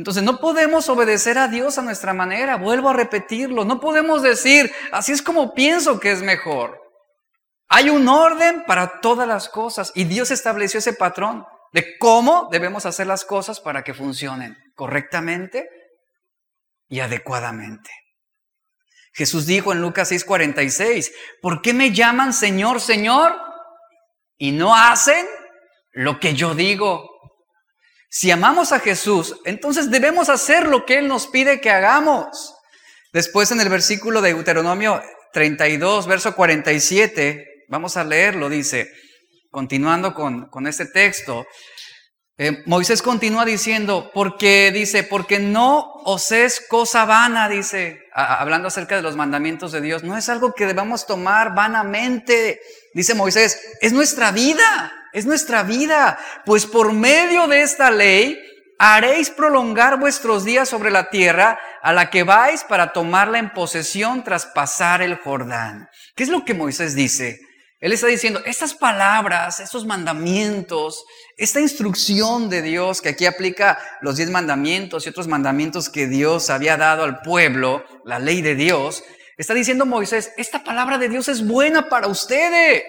Entonces 0.00 0.22
no 0.22 0.40
podemos 0.40 0.88
obedecer 0.88 1.36
a 1.36 1.46
Dios 1.46 1.76
a 1.76 1.82
nuestra 1.82 2.14
manera, 2.14 2.56
vuelvo 2.56 2.88
a 2.88 2.94
repetirlo, 2.94 3.66
no 3.66 3.80
podemos 3.80 4.22
decir, 4.22 4.72
así 4.92 5.12
es 5.12 5.20
como 5.20 5.52
pienso 5.52 6.00
que 6.00 6.10
es 6.10 6.22
mejor. 6.22 6.80
Hay 7.68 7.90
un 7.90 8.08
orden 8.08 8.64
para 8.66 9.02
todas 9.02 9.28
las 9.28 9.50
cosas 9.50 9.92
y 9.94 10.04
Dios 10.04 10.30
estableció 10.30 10.78
ese 10.78 10.94
patrón 10.94 11.44
de 11.74 11.98
cómo 11.98 12.48
debemos 12.50 12.86
hacer 12.86 13.08
las 13.08 13.26
cosas 13.26 13.60
para 13.60 13.84
que 13.84 13.92
funcionen 13.92 14.56
correctamente 14.74 15.68
y 16.88 17.00
adecuadamente. 17.00 17.90
Jesús 19.12 19.44
dijo 19.44 19.70
en 19.70 19.82
Lucas 19.82 20.10
6:46, 20.10 21.12
¿por 21.42 21.60
qué 21.60 21.74
me 21.74 21.92
llaman 21.92 22.32
Señor, 22.32 22.80
Señor? 22.80 23.36
Y 24.38 24.52
no 24.52 24.74
hacen 24.74 25.26
lo 25.92 26.18
que 26.18 26.32
yo 26.32 26.54
digo. 26.54 27.09
Si 28.10 28.30
amamos 28.30 28.72
a 28.72 28.80
Jesús, 28.80 29.36
entonces 29.44 29.90
debemos 29.90 30.28
hacer 30.28 30.66
lo 30.66 30.84
que 30.84 30.98
Él 30.98 31.08
nos 31.08 31.28
pide 31.28 31.60
que 31.60 31.70
hagamos. 31.70 32.54
Después 33.12 33.50
en 33.52 33.60
el 33.60 33.68
versículo 33.68 34.20
de 34.20 34.34
Deuteronomio 34.34 35.00
32, 35.32 36.06
verso 36.06 36.34
47, 36.34 37.50
Vamos 37.70 37.96
a 37.96 38.02
leerlo, 38.02 38.48
dice, 38.48 38.90
continuando 39.48 40.12
con, 40.12 40.46
con 40.46 40.66
este 40.66 40.86
texto. 40.86 41.46
Eh, 42.36 42.64
Moisés 42.66 43.00
continúa 43.00 43.44
diciendo, 43.44 44.10
porque 44.12 44.72
dice, 44.74 45.04
porque 45.04 45.38
no 45.38 45.92
os 46.04 46.32
es 46.32 46.60
cosa 46.68 47.04
vana, 47.04 47.48
dice, 47.48 48.00
hablando 48.12 48.66
acerca 48.66 48.96
de 48.96 49.02
los 49.02 49.14
mandamientos 49.14 49.70
de 49.70 49.80
Dios, 49.80 50.02
no 50.02 50.16
es 50.16 50.28
algo 50.28 50.52
que 50.52 50.66
debamos 50.66 51.06
tomar 51.06 51.54
vanamente, 51.54 52.60
dice 52.92 53.14
Moisés, 53.14 53.76
es 53.80 53.92
nuestra 53.92 54.32
vida, 54.32 54.92
es 55.12 55.26
nuestra 55.26 55.62
vida, 55.62 56.18
pues 56.44 56.66
por 56.66 56.92
medio 56.92 57.46
de 57.46 57.62
esta 57.62 57.90
ley 57.90 58.38
haréis 58.78 59.28
prolongar 59.28 59.98
vuestros 59.98 60.44
días 60.44 60.68
sobre 60.68 60.90
la 60.90 61.10
tierra 61.10 61.58
a 61.82 61.92
la 61.92 62.08
que 62.08 62.22
vais 62.22 62.64
para 62.64 62.92
tomarla 62.92 63.38
en 63.38 63.52
posesión 63.52 64.24
tras 64.24 64.46
pasar 64.46 65.02
el 65.02 65.16
Jordán. 65.16 65.88
¿Qué 66.14 66.22
es 66.22 66.28
lo 66.30 66.44
que 66.44 66.54
Moisés 66.54 66.94
dice? 66.94 67.40
Él 67.80 67.92
está 67.92 68.06
diciendo, 68.06 68.42
estas 68.44 68.74
palabras, 68.74 69.58
estos 69.60 69.86
mandamientos, 69.86 71.04
esta 71.38 71.60
instrucción 71.60 72.50
de 72.50 72.60
Dios 72.60 73.00
que 73.00 73.10
aquí 73.10 73.24
aplica 73.24 73.78
los 74.02 74.16
diez 74.16 74.30
mandamientos 74.30 75.06
y 75.06 75.08
otros 75.08 75.28
mandamientos 75.28 75.88
que 75.88 76.06
Dios 76.06 76.50
había 76.50 76.76
dado 76.76 77.04
al 77.04 77.20
pueblo, 77.20 77.84
la 78.04 78.18
ley 78.18 78.42
de 78.42 78.54
Dios, 78.54 79.02
está 79.38 79.54
diciendo 79.54 79.86
Moisés, 79.86 80.32
esta 80.36 80.62
palabra 80.62 80.98
de 80.98 81.08
Dios 81.08 81.28
es 81.28 81.46
buena 81.46 81.88
para 81.88 82.06
ustedes, 82.06 82.84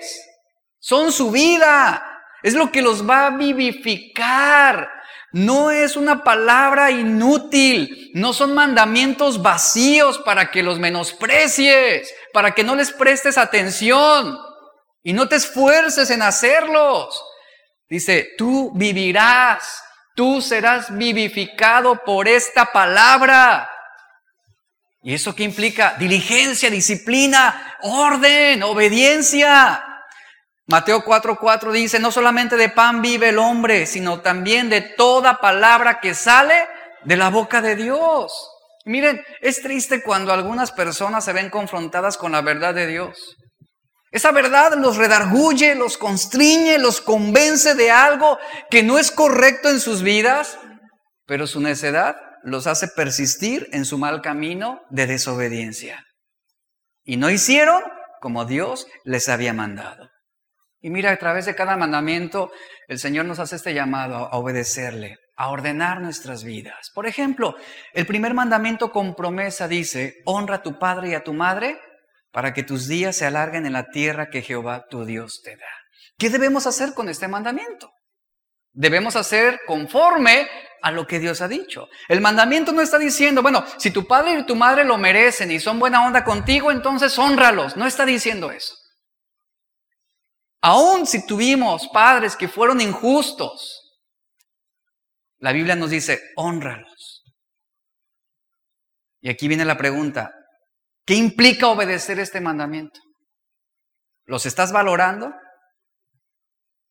son 0.79 1.13
su 1.13 1.31
vida, 1.31 2.10
es 2.43 2.53
lo 2.53 2.71
que 2.71 2.81
los 2.81 3.07
va 3.07 3.27
a 3.27 3.37
vivificar. 3.37 4.89
No 5.31 5.71
es 5.71 5.95
una 5.95 6.23
palabra 6.23 6.91
inútil, 6.91 8.11
no 8.13 8.33
son 8.33 8.53
mandamientos 8.53 9.41
vacíos 9.41 10.17
para 10.19 10.51
que 10.51 10.61
los 10.61 10.77
menosprecies, 10.77 12.13
para 12.33 12.51
que 12.51 12.63
no 12.63 12.75
les 12.75 12.91
prestes 12.91 13.37
atención 13.37 14.37
y 15.03 15.13
no 15.13 15.29
te 15.29 15.37
esfuerces 15.37 16.09
en 16.09 16.21
hacerlos. 16.21 17.23
Dice, 17.89 18.29
tú 18.37 18.71
vivirás, 18.75 19.83
tú 20.15 20.41
serás 20.41 20.95
vivificado 20.95 22.03
por 22.03 22.27
esta 22.27 22.71
palabra. 22.71 23.69
¿Y 25.03 25.13
eso 25.13 25.33
qué 25.33 25.43
implica? 25.43 25.95
Diligencia, 25.97 26.69
disciplina, 26.69 27.77
orden, 27.81 28.63
obediencia. 28.63 29.90
Mateo 30.71 31.03
4:4 31.03 31.73
dice, 31.73 31.99
no 31.99 32.13
solamente 32.13 32.55
de 32.55 32.69
pan 32.69 33.01
vive 33.01 33.29
el 33.29 33.39
hombre, 33.39 33.85
sino 33.85 34.21
también 34.21 34.69
de 34.69 34.79
toda 34.79 35.39
palabra 35.39 35.99
que 35.99 36.13
sale 36.13 36.55
de 37.03 37.17
la 37.17 37.29
boca 37.29 37.61
de 37.61 37.75
Dios. 37.75 38.31
Miren, 38.85 39.21
es 39.41 39.61
triste 39.61 40.01
cuando 40.01 40.31
algunas 40.31 40.71
personas 40.71 41.25
se 41.25 41.33
ven 41.33 41.49
confrontadas 41.49 42.15
con 42.15 42.31
la 42.31 42.41
verdad 42.41 42.73
de 42.73 42.87
Dios. 42.87 43.35
Esa 44.11 44.31
verdad 44.31 44.75
los 44.77 44.95
redarguye, 44.95 45.75
los 45.75 45.97
constriñe, 45.97 46.77
los 46.77 47.01
convence 47.01 47.75
de 47.75 47.91
algo 47.91 48.39
que 48.69 48.81
no 48.81 48.97
es 48.97 49.11
correcto 49.11 49.67
en 49.69 49.81
sus 49.81 50.03
vidas, 50.03 50.57
pero 51.25 51.47
su 51.47 51.59
necedad 51.59 52.15
los 52.43 52.65
hace 52.65 52.87
persistir 52.87 53.67
en 53.73 53.83
su 53.83 53.97
mal 53.97 54.21
camino 54.21 54.79
de 54.89 55.05
desobediencia. 55.05 56.05
Y 57.03 57.17
no 57.17 57.29
hicieron 57.29 57.83
como 58.21 58.45
Dios 58.45 58.87
les 59.03 59.27
había 59.27 59.53
mandado. 59.53 60.10
Y 60.81 60.89
mira, 60.89 61.11
a 61.11 61.17
través 61.17 61.45
de 61.45 61.55
cada 61.55 61.77
mandamiento, 61.77 62.51
el 62.87 62.97
Señor 62.97 63.25
nos 63.25 63.39
hace 63.39 63.55
este 63.55 63.73
llamado 63.73 64.15
a 64.15 64.37
obedecerle, 64.37 65.17
a 65.37 65.49
ordenar 65.49 66.01
nuestras 66.01 66.43
vidas. 66.43 66.89
Por 66.93 67.05
ejemplo, 67.05 67.55
el 67.93 68.07
primer 68.07 68.33
mandamiento 68.33 68.91
con 68.91 69.13
promesa 69.13 69.67
dice, 69.67 70.15
honra 70.25 70.55
a 70.55 70.63
tu 70.63 70.79
padre 70.79 71.09
y 71.09 71.13
a 71.13 71.23
tu 71.23 71.33
madre 71.33 71.79
para 72.31 72.53
que 72.53 72.63
tus 72.63 72.87
días 72.87 73.15
se 73.15 73.25
alarguen 73.25 73.65
en 73.65 73.73
la 73.73 73.89
tierra 73.91 74.29
que 74.29 74.41
Jehová 74.41 74.85
tu 74.89 75.05
Dios 75.05 75.41
te 75.43 75.55
da. 75.55 75.67
¿Qué 76.17 76.29
debemos 76.29 76.65
hacer 76.65 76.93
con 76.93 77.09
este 77.09 77.27
mandamiento? 77.27 77.91
Debemos 78.73 79.15
hacer 79.15 79.59
conforme 79.67 80.47
a 80.81 80.91
lo 80.91 81.05
que 81.05 81.19
Dios 81.19 81.41
ha 81.41 81.47
dicho. 81.47 81.89
El 82.07 82.21
mandamiento 82.21 82.71
no 82.71 82.81
está 82.81 82.97
diciendo, 82.97 83.41
bueno, 83.41 83.63
si 83.77 83.91
tu 83.91 84.07
padre 84.07 84.39
y 84.39 84.45
tu 84.45 84.55
madre 84.55 84.83
lo 84.83 84.97
merecen 84.97 85.51
y 85.51 85.59
son 85.59 85.77
buena 85.77 86.05
onda 86.05 86.23
contigo, 86.23 86.71
entonces 86.71 87.17
honralos. 87.19 87.77
No 87.77 87.85
está 87.85 88.05
diciendo 88.05 88.51
eso. 88.51 88.80
Aún 90.61 91.07
si 91.07 91.25
tuvimos 91.25 91.87
padres 91.87 92.35
que 92.35 92.47
fueron 92.47 92.81
injustos, 92.81 93.99
la 95.39 95.51
Biblia 95.51 95.75
nos 95.75 95.89
dice, 95.89 96.21
honralos. 96.35 97.23
Y 99.21 99.29
aquí 99.29 99.47
viene 99.47 99.65
la 99.65 99.77
pregunta, 99.77 100.31
¿qué 101.05 101.15
implica 101.15 101.67
obedecer 101.67 102.19
este 102.19 102.41
mandamiento? 102.41 102.99
¿Los 104.25 104.45
estás 104.45 104.71
valorando? 104.71 105.33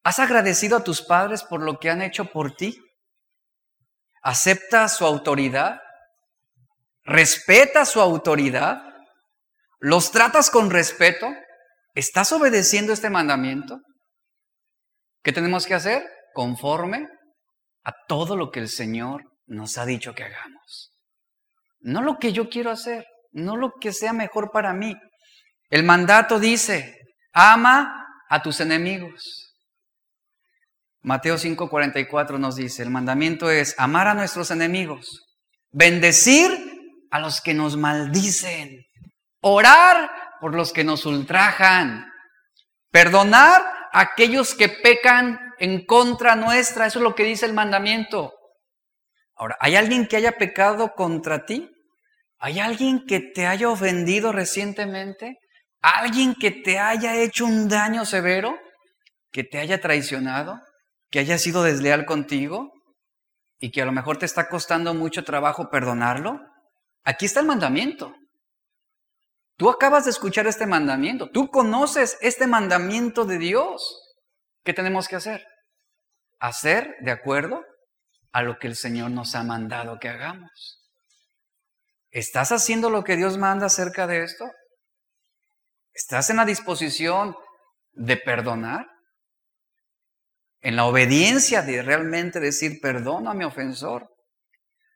¿Has 0.02 0.18
agradecido 0.18 0.78
a 0.78 0.84
tus 0.84 1.02
padres 1.02 1.44
por 1.44 1.62
lo 1.62 1.78
que 1.78 1.90
han 1.90 2.02
hecho 2.02 2.26
por 2.26 2.56
ti? 2.56 2.76
¿Aceptas 4.22 4.96
su 4.96 5.06
autoridad? 5.06 5.80
¿Respetas 7.04 7.90
su 7.90 8.00
autoridad? 8.00 8.82
¿Los 9.78 10.10
tratas 10.10 10.50
con 10.50 10.70
respeto? 10.70 11.32
¿Estás 11.95 12.32
obedeciendo 12.32 12.93
este 12.93 13.11
mandamiento? 13.11 13.80
¿Qué 15.22 15.32
tenemos 15.32 15.66
que 15.66 15.74
hacer? 15.74 16.03
Conforme 16.32 17.09
a 17.84 17.93
todo 18.07 18.36
lo 18.36 18.51
que 18.51 18.61
el 18.61 18.68
Señor 18.68 19.24
nos 19.47 19.78
ha 19.78 19.84
dicho 19.84 20.14
que 20.14 20.24
hagamos. 20.24 20.93
No 21.80 22.03
lo 22.03 22.18
que 22.18 22.32
yo 22.32 22.49
quiero 22.49 22.70
hacer, 22.70 23.05
no 23.32 23.57
lo 23.57 23.72
que 23.80 23.93
sea 23.93 24.12
mejor 24.12 24.51
para 24.53 24.72
mí. 24.72 24.95
El 25.70 25.82
mandato 25.82 26.38
dice, 26.38 26.97
ama 27.32 28.07
a 28.28 28.43
tus 28.43 28.61
enemigos. 28.61 29.55
Mateo 31.03 31.36
5:44 31.36 32.38
nos 32.38 32.57
dice, 32.57 32.82
el 32.82 32.91
mandamiento 32.91 33.51
es 33.51 33.74
amar 33.78 34.07
a 34.07 34.14
nuestros 34.14 34.51
enemigos, 34.51 35.22
bendecir 35.70 36.51
a 37.11 37.18
los 37.18 37.41
que 37.41 37.55
nos 37.55 37.76
maldicen, 37.76 38.82
orar 39.41 40.11
por 40.41 40.55
los 40.55 40.72
que 40.72 40.84
nos 40.84 41.07
ultrajan, 41.07 42.11
perdonar 42.91 43.62
a 43.93 44.01
aquellos 44.01 44.55
que 44.55 44.68
pecan 44.68 45.38
en 45.59 45.84
contra 45.84 46.36
nuestra, 46.36 46.86
eso 46.86 46.99
es 46.99 47.03
lo 47.03 47.14
que 47.14 47.24
dice 47.24 47.47
el 47.47 47.53
mandamiento. 47.53 48.32
Ahora, 49.36 49.57
¿hay 49.61 49.76
alguien 49.76 50.07
que 50.07 50.16
haya 50.16 50.32
pecado 50.32 50.95
contra 50.95 51.45
ti? 51.47 51.70
¿Hay 52.38 52.59
alguien 52.59 53.07
que 53.07 53.20
te 53.20 53.47
haya 53.47 53.68
ofendido 53.68 54.32
recientemente? 54.32 55.38
¿Alguien 55.82 56.34
que 56.34 56.51
te 56.51 56.78
haya 56.78 57.16
hecho 57.16 57.45
un 57.45 57.68
daño 57.68 58.05
severo? 58.05 58.59
¿Que 59.30 59.45
te 59.45 59.59
haya 59.59 59.80
traicionado? 59.80 60.61
¿Que 61.11 61.20
haya 61.20 61.38
sido 61.38 61.62
desleal 61.62 62.07
contigo? 62.07 62.70
¿Y 63.59 63.70
que 63.70 63.82
a 63.82 63.84
lo 63.84 63.93
mejor 63.93 64.18
te 64.18 64.26
está 64.26 64.49
costando 64.49 64.95
mucho 64.95 65.24
trabajo 65.24 65.70
perdonarlo? 65.70 66.41
Aquí 67.05 67.26
está 67.26 67.41
el 67.41 67.47
mandamiento. 67.47 68.14
Tú 69.61 69.68
acabas 69.68 70.06
de 70.06 70.11
escuchar 70.11 70.46
este 70.46 70.64
mandamiento, 70.64 71.28
tú 71.28 71.50
conoces 71.50 72.16
este 72.22 72.46
mandamiento 72.46 73.26
de 73.26 73.36
Dios. 73.36 74.16
¿Qué 74.64 74.72
tenemos 74.72 75.06
que 75.06 75.16
hacer? 75.16 75.44
Hacer 76.38 76.96
de 77.00 77.11
acuerdo 77.11 77.62
a 78.32 78.40
lo 78.40 78.58
que 78.58 78.68
el 78.68 78.74
Señor 78.74 79.11
nos 79.11 79.34
ha 79.34 79.42
mandado 79.42 79.98
que 79.98 80.08
hagamos. 80.08 80.80
¿Estás 82.11 82.52
haciendo 82.52 82.88
lo 82.88 83.04
que 83.04 83.16
Dios 83.16 83.36
manda 83.36 83.66
acerca 83.66 84.06
de 84.06 84.22
esto? 84.22 84.50
¿Estás 85.92 86.30
en 86.30 86.36
la 86.36 86.46
disposición 86.46 87.36
de 87.92 88.16
perdonar? 88.16 88.86
En 90.62 90.74
la 90.74 90.86
obediencia 90.86 91.61
de 91.61 91.82
realmente 91.82 92.40
decir 92.40 92.80
perdón 92.80 93.28
a 93.28 93.34
mi 93.34 93.44
ofensor. 93.44 94.08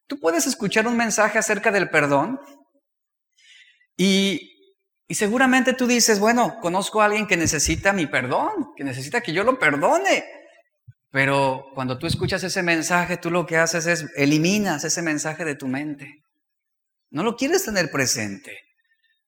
Tú 0.07 0.19
puedes 0.19 0.47
escuchar 0.47 0.87
un 0.87 0.97
mensaje 0.97 1.37
acerca 1.37 1.71
del 1.71 1.91
perdón 1.91 2.41
y 3.97 4.54
y 5.07 5.15
seguramente 5.15 5.75
tú 5.75 5.87
dices, 5.87 6.19
bueno, 6.19 6.59
conozco 6.61 7.03
a 7.03 7.07
alguien 7.07 7.27
que 7.27 7.37
necesita 7.37 7.93
mi 7.93 8.07
perdón, 8.07 8.73
que 8.77 8.85
necesita 8.85 9.21
que 9.21 9.33
yo 9.33 9.45
lo 9.45 9.59
perdone. 9.59 10.25
Pero 11.11 11.67
cuando 11.75 11.99
tú 11.99 12.07
escuchas 12.07 12.43
ese 12.43 12.63
mensaje, 12.63 13.19
tú 13.19 13.31
lo 13.31 13.47
que 13.47 13.59
haces 13.59 13.87
es 13.87 14.07
eliminas 14.17 14.83
ese 14.85 15.03
mensaje 15.03 15.45
de 15.45 15.55
tu 15.55 15.69
mente. 15.69 16.23
No 17.11 17.23
lo 17.23 17.37
quieres 17.37 17.65
tener 17.65 17.91
presente, 17.91 18.59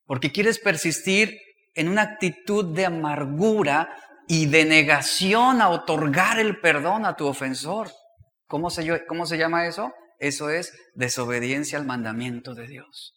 porque 0.06 0.32
quieres 0.32 0.58
persistir 0.58 1.38
en 1.74 1.88
una 1.88 2.02
actitud 2.02 2.74
de 2.74 2.86
amargura 2.86 3.94
y 4.26 4.46
de 4.46 4.64
negación 4.64 5.60
a 5.60 5.68
otorgar 5.68 6.40
el 6.40 6.58
perdón 6.58 7.04
a 7.04 7.14
tu 7.16 7.26
ofensor. 7.26 7.92
¿Cómo 8.46 8.70
se, 8.70 9.04
cómo 9.06 9.26
se 9.26 9.38
llama 9.38 9.66
eso? 9.66 9.92
Eso 10.18 10.48
es 10.48 10.72
desobediencia 10.94 11.78
al 11.78 11.84
mandamiento 11.84 12.54
de 12.54 12.66
Dios. 12.66 13.15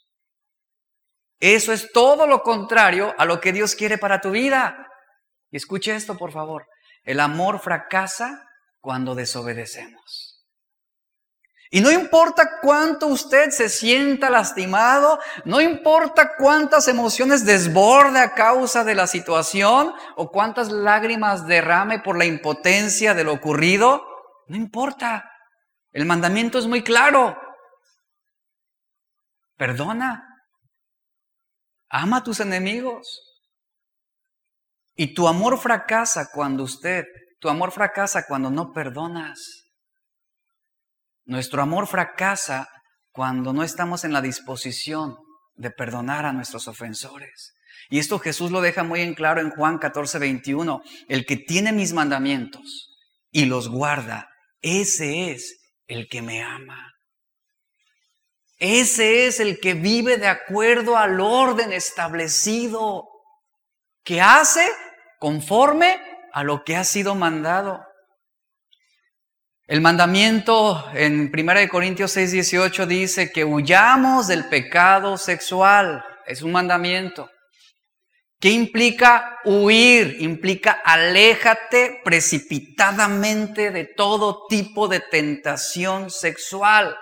Eso 1.39 1.71
es 1.71 1.91
todo 1.91 2.27
lo 2.27 2.43
contrario 2.43 3.15
a 3.17 3.25
lo 3.25 3.39
que 3.39 3.53
Dios 3.53 3.75
quiere 3.75 3.97
para 3.97 4.19
tu 4.21 4.31
vida. 4.31 4.87
Y 5.51 5.57
escuche 5.57 5.95
esto, 5.95 6.17
por 6.17 6.31
favor. 6.31 6.67
El 7.03 7.19
amor 7.19 7.59
fracasa 7.59 8.45
cuando 8.81 9.15
desobedecemos. 9.15 10.29
Y 11.71 11.81
no 11.81 11.91
importa 11.91 12.59
cuánto 12.61 13.07
usted 13.07 13.51
se 13.51 13.69
sienta 13.69 14.31
lastimado, 14.31 15.19
no 15.45 15.61
importa 15.61 16.31
cuántas 16.35 16.87
emociones 16.87 17.45
desborde 17.45 18.19
a 18.19 18.33
causa 18.33 18.83
de 18.83 18.95
la 18.95 19.05
situación 19.05 19.93
o 20.15 20.31
cuántas 20.31 20.71
lágrimas 20.71 21.45
derrame 21.45 21.99
por 21.99 22.17
la 22.17 22.25
impotencia 22.25 23.13
de 23.13 23.23
lo 23.23 23.33
ocurrido, 23.33 24.03
no 24.47 24.57
importa. 24.57 25.31
El 25.91 26.07
mandamiento 26.07 26.57
es 26.57 26.65
muy 26.65 26.83
claro. 26.83 27.39
Perdona. 29.55 30.28
Ama 31.89 32.17
a 32.17 32.23
tus 32.23 32.39
enemigos. 32.39 33.21
Y 34.95 35.13
tu 35.13 35.27
amor 35.27 35.57
fracasa 35.59 36.29
cuando 36.33 36.63
usted, 36.63 37.05
tu 37.39 37.49
amor 37.49 37.71
fracasa 37.71 38.25
cuando 38.27 38.49
no 38.49 38.73
perdonas. 38.73 39.65
Nuestro 41.25 41.61
amor 41.61 41.87
fracasa 41.87 42.67
cuando 43.11 43.53
no 43.53 43.63
estamos 43.63 44.03
en 44.03 44.13
la 44.13 44.21
disposición 44.21 45.17
de 45.55 45.71
perdonar 45.71 46.25
a 46.25 46.33
nuestros 46.33 46.67
ofensores. 46.67 47.53
Y 47.89 47.99
esto 47.99 48.19
Jesús 48.19 48.51
lo 48.51 48.61
deja 48.61 48.83
muy 48.83 49.01
en 49.01 49.13
claro 49.13 49.41
en 49.41 49.51
Juan 49.51 49.77
14, 49.77 50.19
21. 50.19 50.81
El 51.07 51.25
que 51.25 51.37
tiene 51.37 51.71
mis 51.71 51.93
mandamientos 51.93 52.95
y 53.31 53.45
los 53.45 53.69
guarda, 53.69 54.29
ese 54.61 55.31
es 55.31 55.59
el 55.87 56.07
que 56.07 56.21
me 56.21 56.41
ama. 56.43 56.93
Ese 58.59 59.25
es 59.27 59.39
el 59.39 59.61
que 59.61 59.73
vive 59.73 60.17
de 60.17 60.27
acuerdo 60.27 60.97
al 60.97 61.21
orden 61.21 61.71
establecido, 61.71 63.07
que 64.03 64.19
hace 64.19 64.69
conforme 65.17 66.01
a 66.33 66.43
lo 66.43 66.65
que 66.65 66.75
ha 66.75 66.83
sido 66.83 67.15
mandado. 67.15 67.85
El 69.65 69.79
mandamiento 69.79 70.83
en 70.93 71.31
1 71.33 71.69
Corintios 71.69 72.11
6, 72.11 72.31
18 72.31 72.85
dice 72.85 73.31
que 73.31 73.45
huyamos 73.45 74.27
del 74.27 74.49
pecado 74.49 75.17
sexual. 75.17 76.03
Es 76.25 76.41
un 76.41 76.51
mandamiento. 76.51 77.29
¿Qué 78.41 78.49
implica 78.49 79.39
huir? 79.45 80.17
Implica 80.19 80.71
aléjate 80.83 82.01
precipitadamente 82.03 83.71
de 83.71 83.85
todo 83.85 84.47
tipo 84.47 84.87
de 84.87 84.99
tentación 84.99 86.09
sexual. 86.09 86.97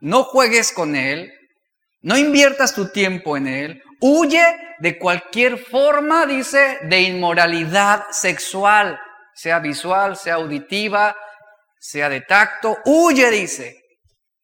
No 0.00 0.24
juegues 0.24 0.72
con 0.72 0.94
él, 0.94 1.32
no 2.00 2.16
inviertas 2.16 2.74
tu 2.74 2.90
tiempo 2.90 3.36
en 3.36 3.46
él, 3.46 3.82
huye 4.00 4.44
de 4.78 4.98
cualquier 4.98 5.58
forma, 5.58 6.26
dice, 6.26 6.78
de 6.82 7.00
inmoralidad 7.02 8.04
sexual, 8.10 8.98
sea 9.34 9.58
visual, 9.58 10.16
sea 10.16 10.34
auditiva, 10.34 11.16
sea 11.80 12.08
de 12.08 12.20
tacto, 12.20 12.78
huye, 12.84 13.30
dice. 13.30 13.80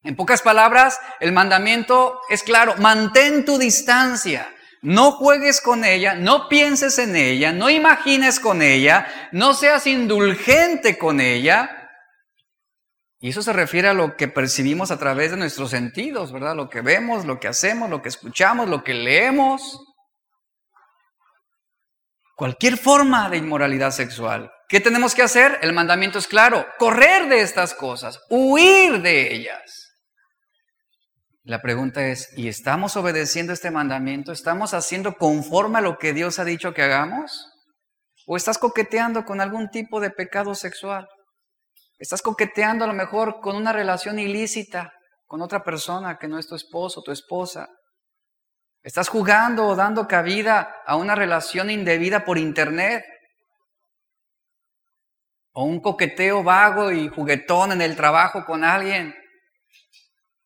En 0.03 0.17
pocas 0.17 0.43
palabras, 0.43 0.99
el 1.21 1.33
mandamiento 1.33 2.21
es 2.29 2.43
claro, 2.43 2.75
mantén 2.79 3.45
tu 3.45 3.59
distancia. 3.59 4.51
No 4.83 5.13
juegues 5.13 5.63
con 5.63 5.85
ella, 5.85 6.15
no 6.15 6.49
pienses 6.49 6.99
en 6.99 7.17
ella, 7.17 7.53
no 7.53 7.71
imagines 7.71 8.39
con 8.39 8.61
ella, 8.61 9.07
no 9.33 9.55
seas 9.55 9.87
indulgente 9.87 10.99
con 10.99 11.21
ella, 11.21 11.84
y 13.25 13.31
eso 13.31 13.41
se 13.41 13.55
refiere 13.55 13.89
a 13.89 13.95
lo 13.95 14.17
que 14.17 14.29
percibimos 14.29 14.91
a 14.91 14.99
través 14.99 15.31
de 15.31 15.39
nuestros 15.39 15.71
sentidos, 15.71 16.31
¿verdad? 16.31 16.55
Lo 16.55 16.69
que 16.69 16.83
vemos, 16.83 17.25
lo 17.25 17.41
que 17.41 17.49
hacemos, 17.49 17.89
lo 17.89 18.03
que 18.03 18.11
escuchamos, 18.11 18.69
lo 18.69 18.85
que 18.85 18.93
leemos. 18.93 19.81
Cualquier 22.37 22.77
forma 22.77 23.31
de 23.31 23.39
inmoralidad 23.39 23.93
sexual. 23.93 24.53
¿Qué 24.69 24.79
tenemos 24.79 25.15
que 25.15 25.23
hacer? 25.23 25.59
El 25.63 25.73
mandamiento 25.73 26.19
es 26.19 26.27
claro, 26.27 26.67
correr 26.79 27.31
de 27.31 27.41
estas 27.41 27.73
cosas, 27.73 28.21
huir 28.29 29.01
de 29.01 29.35
ellas. 29.35 29.97
La 31.45 31.63
pregunta 31.63 32.07
es, 32.07 32.29
¿y 32.37 32.49
estamos 32.49 32.95
obedeciendo 32.95 33.55
este 33.55 33.71
mandamiento? 33.71 34.33
¿Estamos 34.33 34.75
haciendo 34.75 35.15
conforme 35.15 35.79
a 35.79 35.81
lo 35.81 35.97
que 35.97 36.13
Dios 36.13 36.39
ha 36.39 36.45
dicho 36.45 36.75
que 36.75 36.83
hagamos? 36.83 37.49
¿O 38.27 38.37
estás 38.37 38.59
coqueteando 38.59 39.25
con 39.25 39.41
algún 39.41 39.71
tipo 39.71 39.99
de 39.99 40.11
pecado 40.11 40.55
sexual? 40.55 41.09
Estás 41.99 42.23
coqueteando 42.23 42.85
a 42.85 42.89
lo 42.89 42.95
mejor 42.95 43.41
con 43.41 43.57
una 43.57 43.73
relación 43.73 44.19
ilícita 44.19 44.93
con 45.27 45.43
otra 45.43 45.65
persona 45.65 46.19
que 46.19 46.29
no 46.29 46.39
es 46.39 46.47
tu 46.47 46.55
esposo, 46.55 47.03
tu 47.03 47.11
esposa. 47.11 47.69
Estás 48.83 49.09
jugando 49.09 49.67
o 49.67 49.75
dando 49.75 50.07
cabida 50.07 50.77
a 50.87 50.97
una 50.97 51.15
relación 51.15 51.71
indebida 51.71 52.25
por 52.25 52.39
internet. 52.39 53.05
o 55.57 55.65
un 55.65 55.81
coqueteo 55.81 56.43
vago 56.43 56.91
y 56.91 57.09
juguetón 57.09 57.71
en 57.71 57.81
el 57.81 57.95
trabajo 57.95 58.45
con 58.45 58.65
alguien. 58.65 59.15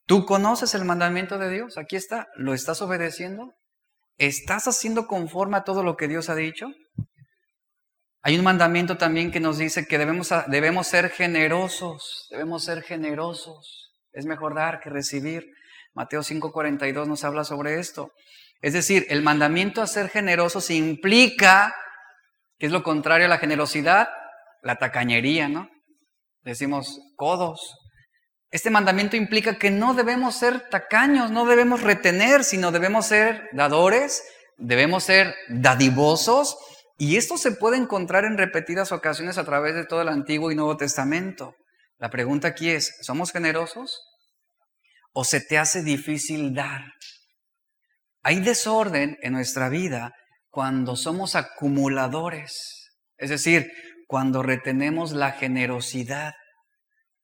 ¿Tú 0.05 0.27
conoces 0.27 0.75
el 0.75 0.85
mandamiento 0.85 1.39
de 1.39 1.51
Dios? 1.51 1.79
Aquí 1.79 1.97
está. 1.97 2.29
¿Lo 2.37 2.53
estás 2.53 2.83
obedeciendo? 2.83 3.55
¿Estás 4.19 4.69
haciendo 4.69 5.07
conforme 5.07 5.57
a 5.57 5.65
todo 5.65 5.83
lo 5.83 5.97
que 5.97 6.09
Dios 6.09 6.29
ha 6.29 6.35
dicho? 6.35 6.69
Hay 8.29 8.37
un 8.37 8.45
mandamiento 8.45 8.99
también 8.99 9.31
que 9.31 9.41
nos 9.41 9.57
dice 9.57 9.87
que 9.87 9.97
debemos, 9.97 10.29
debemos 10.49 10.87
ser 10.87 11.09
generosos, 11.09 12.29
debemos 12.31 12.63
ser 12.63 12.83
generosos. 12.83 13.91
Es 14.13 14.27
mejor 14.27 14.55
dar 14.55 14.81
que 14.81 14.91
recibir. 14.91 15.51
Mateo 15.95 16.23
5:42 16.23 17.09
nos 17.09 17.25
habla 17.25 17.45
sobre 17.45 17.81
esto. 17.81 18.13
Es 18.61 18.75
decir, 18.75 19.07
el 19.09 19.23
mandamiento 19.23 19.81
a 19.81 19.87
ser 19.87 20.11
generosos 20.11 20.69
implica, 20.69 21.75
que 22.59 22.67
es 22.67 22.73
lo 22.73 22.83
contrario 22.83 23.25
a 23.25 23.31
la 23.31 23.39
generosidad, 23.39 24.11
la 24.63 24.77
tacañería, 24.77 25.49
¿no? 25.49 25.71
Decimos 26.43 27.01
codos. 27.17 27.79
Este 28.51 28.69
mandamiento 28.69 29.17
implica 29.17 29.57
que 29.57 29.71
no 29.71 29.95
debemos 29.95 30.35
ser 30.35 30.69
tacaños, 30.69 31.31
no 31.31 31.47
debemos 31.47 31.81
retener, 31.81 32.45
sino 32.45 32.73
debemos 32.73 33.07
ser 33.07 33.49
dadores, 33.53 34.23
debemos 34.59 35.05
ser 35.05 35.35
dadivosos. 35.49 36.59
Y 37.01 37.17
esto 37.17 37.39
se 37.39 37.53
puede 37.53 37.77
encontrar 37.77 38.25
en 38.25 38.37
repetidas 38.37 38.91
ocasiones 38.91 39.39
a 39.39 39.45
través 39.45 39.77
de 39.77 39.87
todo 39.87 40.03
el 40.03 40.09
Antiguo 40.09 40.51
y 40.51 40.57
Nuevo 40.57 40.77
Testamento. 40.77 41.55
La 41.97 42.11
pregunta 42.11 42.49
aquí 42.49 42.71
es, 42.71 42.97
¿somos 43.03 43.31
generosos? 43.31 44.03
¿O 45.13 45.23
se 45.23 45.41
te 45.41 45.59
hace 45.59 45.85
difícil 45.85 46.55
dar? 46.55 46.83
Hay 48.25 48.41
desorden 48.41 49.17
en 49.23 49.33
nuestra 49.33 49.69
vida 49.69 50.13
cuando 50.51 50.97
somos 50.97 51.37
acumuladores, 51.37 52.91
es 53.17 53.31
decir, 53.31 53.71
cuando 54.09 54.43
retenemos 54.43 55.13
la 55.13 55.31
generosidad. 55.31 56.35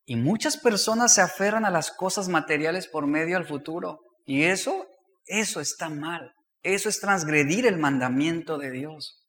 Y 0.05 0.15
muchas 0.15 0.57
personas 0.57 1.13
se 1.13 1.21
aferran 1.21 1.65
a 1.65 1.71
las 1.71 1.91
cosas 1.91 2.29
materiales 2.29 2.87
por 2.87 3.09
medio 3.09 3.37
al 3.37 3.45
futuro. 3.45 3.99
Y 4.25 4.45
eso, 4.45 4.87
eso 5.27 5.61
está 5.61 5.89
mal. 5.89 6.33
Eso 6.63 6.89
es 6.89 7.01
transgredir 7.01 7.67
el 7.67 7.77
mandamiento 7.77 8.57
de 8.57 8.71
Dios. 8.71 9.24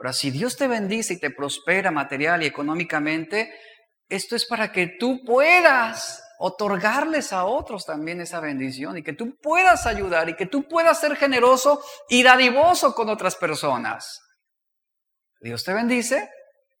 Ahora, 0.00 0.14
si 0.14 0.30
Dios 0.30 0.56
te 0.56 0.66
bendice 0.66 1.14
y 1.14 1.20
te 1.20 1.30
prospera 1.30 1.90
material 1.90 2.42
y 2.42 2.46
económicamente, 2.46 3.52
esto 4.08 4.34
es 4.34 4.46
para 4.46 4.72
que 4.72 4.96
tú 4.98 5.22
puedas 5.26 6.22
otorgarles 6.38 7.34
a 7.34 7.44
otros 7.44 7.84
también 7.84 8.22
esa 8.22 8.40
bendición 8.40 8.96
y 8.96 9.02
que 9.02 9.12
tú 9.12 9.36
puedas 9.42 9.84
ayudar 9.84 10.30
y 10.30 10.36
que 10.36 10.46
tú 10.46 10.66
puedas 10.66 10.98
ser 10.98 11.16
generoso 11.16 11.84
y 12.08 12.22
dadivoso 12.22 12.94
con 12.94 13.10
otras 13.10 13.36
personas. 13.36 14.22
Dios 15.42 15.64
te 15.64 15.74
bendice 15.74 16.30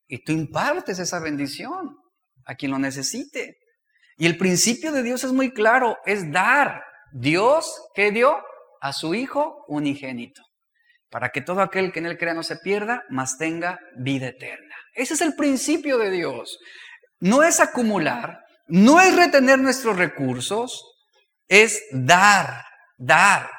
y 0.06 0.24
tú 0.24 0.32
impartes 0.32 0.98
esa 0.98 1.20
bendición 1.20 1.94
a 2.46 2.54
quien 2.54 2.70
lo 2.70 2.78
necesite. 2.78 3.58
Y 4.16 4.24
el 4.24 4.38
principio 4.38 4.92
de 4.92 5.02
Dios 5.02 5.24
es 5.24 5.32
muy 5.32 5.52
claro, 5.52 5.98
es 6.06 6.32
dar. 6.32 6.82
Dios, 7.12 7.82
¿qué 7.94 8.12
dio? 8.12 8.38
A 8.80 8.94
su 8.94 9.14
Hijo 9.14 9.66
unigénito, 9.68 10.42
para 11.10 11.30
que 11.30 11.40
todo 11.40 11.60
aquel 11.60 11.92
que 11.92 11.98
en 11.98 12.06
él 12.06 12.18
crea 12.18 12.34
no 12.34 12.42
se 12.42 12.56
pierda, 12.56 13.04
mas 13.10 13.36
tenga 13.36 13.80
vida 13.96 14.28
eterna. 14.28 14.74
Ese 14.94 15.14
es 15.14 15.20
el 15.20 15.34
principio 15.34 15.98
de 15.98 16.10
Dios. 16.10 16.58
No 17.18 17.42
es 17.42 17.60
acumular, 17.60 18.44
no 18.68 19.00
es 19.00 19.14
retener 19.14 19.58
nuestros 19.58 19.96
recursos, 19.96 20.84
es 21.48 21.82
dar, 21.92 22.64
dar. 22.96 23.50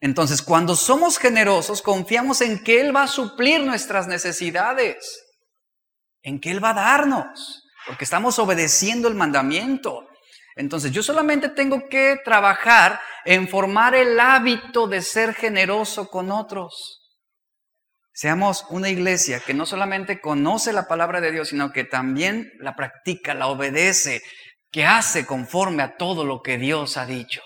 Entonces, 0.00 0.40
cuando 0.42 0.76
somos 0.76 1.18
generosos, 1.18 1.82
confiamos 1.82 2.40
en 2.40 2.62
que 2.64 2.80
Él 2.80 2.94
va 2.94 3.04
a 3.04 3.08
suplir 3.08 3.60
nuestras 3.60 4.06
necesidades, 4.06 5.22
en 6.22 6.40
que 6.40 6.50
Él 6.50 6.62
va 6.62 6.70
a 6.70 6.74
darnos, 6.74 7.62
porque 7.86 8.04
estamos 8.04 8.38
obedeciendo 8.38 9.08
el 9.08 9.14
mandamiento. 9.14 10.08
Entonces, 10.56 10.90
yo 10.90 11.02
solamente 11.02 11.50
tengo 11.50 11.86
que 11.88 12.18
trabajar 12.24 12.98
en 13.26 13.46
formar 13.46 13.94
el 13.94 14.18
hábito 14.18 14.88
de 14.88 15.02
ser 15.02 15.34
generoso 15.34 16.08
con 16.08 16.32
otros. 16.32 17.02
Seamos 18.14 18.64
una 18.70 18.88
iglesia 18.88 19.40
que 19.40 19.52
no 19.52 19.66
solamente 19.66 20.22
conoce 20.22 20.72
la 20.72 20.88
palabra 20.88 21.20
de 21.20 21.30
Dios, 21.30 21.48
sino 21.48 21.70
que 21.72 21.84
también 21.84 22.50
la 22.58 22.74
practica, 22.74 23.34
la 23.34 23.48
obedece, 23.48 24.22
que 24.70 24.86
hace 24.86 25.26
conforme 25.26 25.82
a 25.82 25.96
todo 25.98 26.24
lo 26.24 26.40
que 26.40 26.56
Dios 26.56 26.96
ha 26.96 27.04
dicho. 27.04 27.42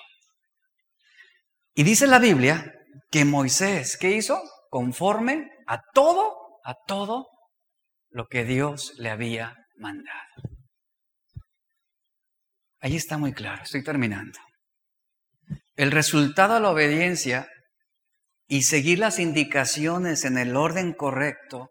Y 1.75 1.83
dice 1.83 2.07
la 2.07 2.21
Biblia 2.21 2.73
que 3.11 3.25
Moisés, 3.25 3.97
¿qué 3.97 4.13
hizo? 4.13 4.41
Conforme 4.71 5.51
a 5.67 5.81
todo, 5.93 6.61
a 6.65 6.77
todo 6.87 7.27
lo 8.11 8.29
que 8.29 8.45
Dios 8.45 8.95
le 8.99 9.11
había 9.11 9.57
mandado. 9.77 10.50
Ahí 12.81 12.97
está 12.97 13.19
muy 13.19 13.33
claro, 13.33 13.63
estoy 13.63 13.85
terminando. 13.85 14.39
El 15.77 15.91
resultado 15.91 16.55
de 16.55 16.61
la 16.61 16.71
obediencia 16.71 17.49
y 18.49 18.63
seguir 18.63 18.99
las 18.99 19.19
indicaciones 19.19 20.25
en 20.25 20.39
el 20.39 20.57
orden 20.57 20.93
correcto 20.93 21.71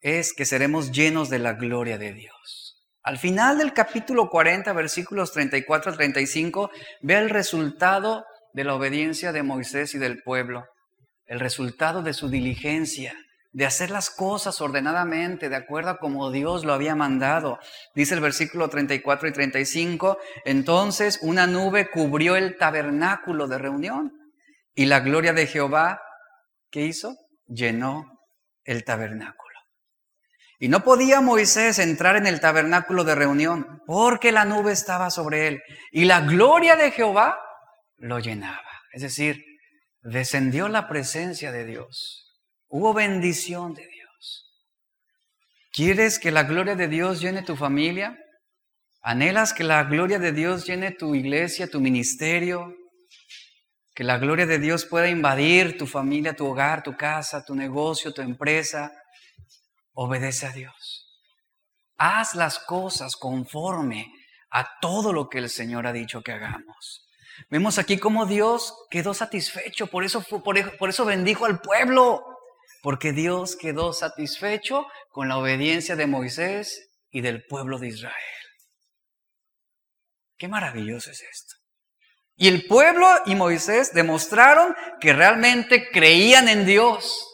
es 0.00 0.32
que 0.32 0.44
seremos 0.44 0.92
llenos 0.92 1.30
de 1.30 1.38
la 1.38 1.54
gloria 1.54 1.96
de 1.98 2.12
Dios. 2.12 2.84
Al 3.02 3.18
final 3.18 3.58
del 3.58 3.72
capítulo 3.72 4.28
40, 4.28 4.72
versículos 4.72 5.32
34 5.32 5.92
al 5.92 5.96
35, 5.96 6.70
ve 7.02 7.14
el 7.14 7.30
resultado 7.30 8.24
de 8.52 8.64
la 8.64 8.74
obediencia 8.74 9.32
de 9.32 9.44
Moisés 9.44 9.94
y 9.94 9.98
del 9.98 10.22
pueblo, 10.22 10.66
el 11.24 11.38
resultado 11.38 12.02
de 12.02 12.14
su 12.14 12.28
diligencia, 12.28 13.16
de 13.56 13.64
hacer 13.64 13.90
las 13.90 14.10
cosas 14.10 14.60
ordenadamente, 14.60 15.48
de 15.48 15.56
acuerdo 15.56 15.88
a 15.88 15.98
como 15.98 16.30
Dios 16.30 16.66
lo 16.66 16.74
había 16.74 16.94
mandado. 16.94 17.58
Dice 17.94 18.12
el 18.12 18.20
versículo 18.20 18.68
34 18.68 19.30
y 19.30 19.32
35, 19.32 20.18
entonces 20.44 21.18
una 21.22 21.46
nube 21.46 21.90
cubrió 21.90 22.36
el 22.36 22.58
tabernáculo 22.58 23.48
de 23.48 23.56
reunión 23.56 24.12
y 24.74 24.84
la 24.84 25.00
gloria 25.00 25.32
de 25.32 25.46
Jehová, 25.46 26.02
¿qué 26.70 26.82
hizo? 26.82 27.16
Llenó 27.46 28.20
el 28.64 28.84
tabernáculo. 28.84 29.58
Y 30.58 30.68
no 30.68 30.84
podía 30.84 31.22
Moisés 31.22 31.78
entrar 31.78 32.16
en 32.16 32.26
el 32.26 32.40
tabernáculo 32.40 33.04
de 33.04 33.14
reunión 33.14 33.80
porque 33.86 34.32
la 34.32 34.44
nube 34.44 34.72
estaba 34.72 35.08
sobre 35.08 35.48
él. 35.48 35.62
Y 35.92 36.04
la 36.04 36.20
gloria 36.20 36.76
de 36.76 36.90
Jehová 36.90 37.38
lo 37.96 38.18
llenaba. 38.18 38.68
Es 38.92 39.00
decir, 39.00 39.42
descendió 40.02 40.68
la 40.68 40.88
presencia 40.88 41.52
de 41.52 41.64
Dios. 41.64 42.25
Hubo 42.78 42.92
bendición 42.92 43.72
de 43.72 43.86
Dios. 43.86 44.52
¿Quieres 45.72 46.18
que 46.18 46.30
la 46.30 46.42
gloria 46.42 46.76
de 46.76 46.88
Dios 46.88 47.22
llene 47.22 47.40
tu 47.40 47.56
familia? 47.56 48.18
¿Anhelas 49.00 49.54
que 49.54 49.64
la 49.64 49.84
gloria 49.84 50.18
de 50.18 50.32
Dios 50.32 50.66
llene 50.66 50.90
tu 50.90 51.14
iglesia, 51.14 51.70
tu 51.70 51.80
ministerio, 51.80 52.76
que 53.94 54.04
la 54.04 54.18
gloria 54.18 54.44
de 54.44 54.58
Dios 54.58 54.84
pueda 54.84 55.08
invadir 55.08 55.78
tu 55.78 55.86
familia, 55.86 56.36
tu 56.36 56.46
hogar, 56.46 56.82
tu 56.82 56.94
casa, 56.98 57.46
tu 57.46 57.54
negocio, 57.54 58.12
tu 58.12 58.20
empresa. 58.20 58.92
Obedece 59.94 60.44
a 60.44 60.52
Dios. 60.52 61.24
Haz 61.96 62.34
las 62.34 62.58
cosas 62.58 63.16
conforme 63.16 64.12
a 64.50 64.68
todo 64.82 65.14
lo 65.14 65.30
que 65.30 65.38
el 65.38 65.48
Señor 65.48 65.86
ha 65.86 65.94
dicho 65.94 66.20
que 66.20 66.32
hagamos. 66.32 67.08
Vemos 67.48 67.78
aquí 67.78 67.96
cómo 67.96 68.26
Dios 68.26 68.74
quedó 68.90 69.14
satisfecho, 69.14 69.86
por 69.86 70.04
eso, 70.04 70.20
por, 70.20 70.76
por 70.76 70.90
eso 70.90 71.06
bendijo 71.06 71.46
al 71.46 71.62
pueblo, 71.62 72.35
porque 72.86 73.10
Dios 73.10 73.56
quedó 73.56 73.92
satisfecho 73.92 74.86
con 75.10 75.28
la 75.28 75.38
obediencia 75.38 75.96
de 75.96 76.06
Moisés 76.06 76.88
y 77.10 77.20
del 77.20 77.44
pueblo 77.44 77.80
de 77.80 77.88
Israel. 77.88 78.14
Qué 80.38 80.46
maravilloso 80.46 81.10
es 81.10 81.20
esto. 81.20 81.56
Y 82.36 82.46
el 82.46 82.68
pueblo 82.68 83.08
y 83.26 83.34
Moisés 83.34 83.92
demostraron 83.92 84.76
que 85.00 85.12
realmente 85.12 85.90
creían 85.90 86.46
en 86.46 86.64
Dios. 86.64 87.26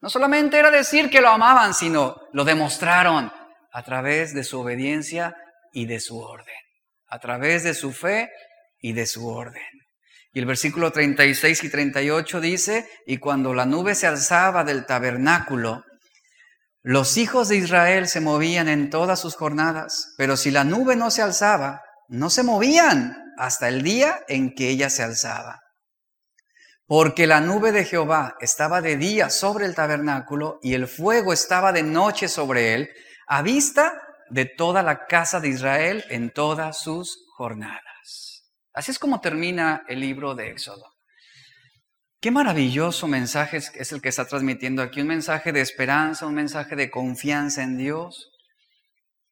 No 0.00 0.10
solamente 0.10 0.58
era 0.58 0.72
decir 0.72 1.10
que 1.10 1.20
lo 1.20 1.28
amaban, 1.28 1.74
sino 1.74 2.16
lo 2.32 2.42
demostraron 2.42 3.32
a 3.70 3.84
través 3.84 4.34
de 4.34 4.42
su 4.42 4.58
obediencia 4.58 5.36
y 5.72 5.86
de 5.86 6.00
su 6.00 6.18
orden. 6.18 6.58
A 7.06 7.20
través 7.20 7.62
de 7.62 7.74
su 7.74 7.92
fe 7.92 8.32
y 8.80 8.94
de 8.94 9.06
su 9.06 9.28
orden. 9.28 9.62
Y 10.32 10.38
el 10.38 10.46
versículo 10.46 10.92
36 10.92 11.64
y 11.64 11.70
38 11.70 12.40
dice, 12.40 12.88
y 13.06 13.18
cuando 13.18 13.52
la 13.52 13.66
nube 13.66 13.94
se 13.94 14.06
alzaba 14.06 14.64
del 14.64 14.86
tabernáculo, 14.86 15.84
los 16.82 17.16
hijos 17.16 17.48
de 17.48 17.56
Israel 17.56 18.08
se 18.08 18.20
movían 18.20 18.68
en 18.68 18.90
todas 18.90 19.20
sus 19.20 19.36
jornadas, 19.36 20.14
pero 20.16 20.36
si 20.36 20.50
la 20.50 20.64
nube 20.64 20.96
no 20.96 21.10
se 21.10 21.22
alzaba, 21.22 21.82
no 22.08 22.30
se 22.30 22.42
movían 22.42 23.16
hasta 23.36 23.68
el 23.68 23.82
día 23.82 24.20
en 24.26 24.54
que 24.54 24.70
ella 24.70 24.90
se 24.90 25.02
alzaba. 25.02 25.60
Porque 26.86 27.26
la 27.26 27.40
nube 27.40 27.70
de 27.70 27.84
Jehová 27.84 28.36
estaba 28.40 28.80
de 28.80 28.96
día 28.96 29.30
sobre 29.30 29.66
el 29.66 29.74
tabernáculo 29.74 30.58
y 30.62 30.74
el 30.74 30.88
fuego 30.88 31.32
estaba 31.32 31.72
de 31.72 31.82
noche 31.82 32.28
sobre 32.28 32.74
él, 32.74 32.90
a 33.28 33.42
vista 33.42 34.02
de 34.30 34.46
toda 34.46 34.82
la 34.82 35.06
casa 35.06 35.40
de 35.40 35.48
Israel 35.48 36.04
en 36.08 36.30
todas 36.30 36.80
sus 36.80 37.26
jornadas. 37.36 37.91
Así 38.74 38.90
es 38.90 38.98
como 38.98 39.20
termina 39.20 39.82
el 39.88 40.00
libro 40.00 40.34
de 40.34 40.50
Éxodo. 40.50 40.86
Qué 42.20 42.30
maravilloso 42.30 43.08
mensaje 43.08 43.56
es 43.56 43.92
el 43.92 44.00
que 44.00 44.08
está 44.08 44.26
transmitiendo 44.26 44.82
aquí, 44.82 45.00
un 45.00 45.08
mensaje 45.08 45.52
de 45.52 45.60
esperanza, 45.60 46.26
un 46.26 46.34
mensaje 46.34 46.76
de 46.76 46.90
confianza 46.90 47.62
en 47.62 47.76
Dios. 47.76 48.32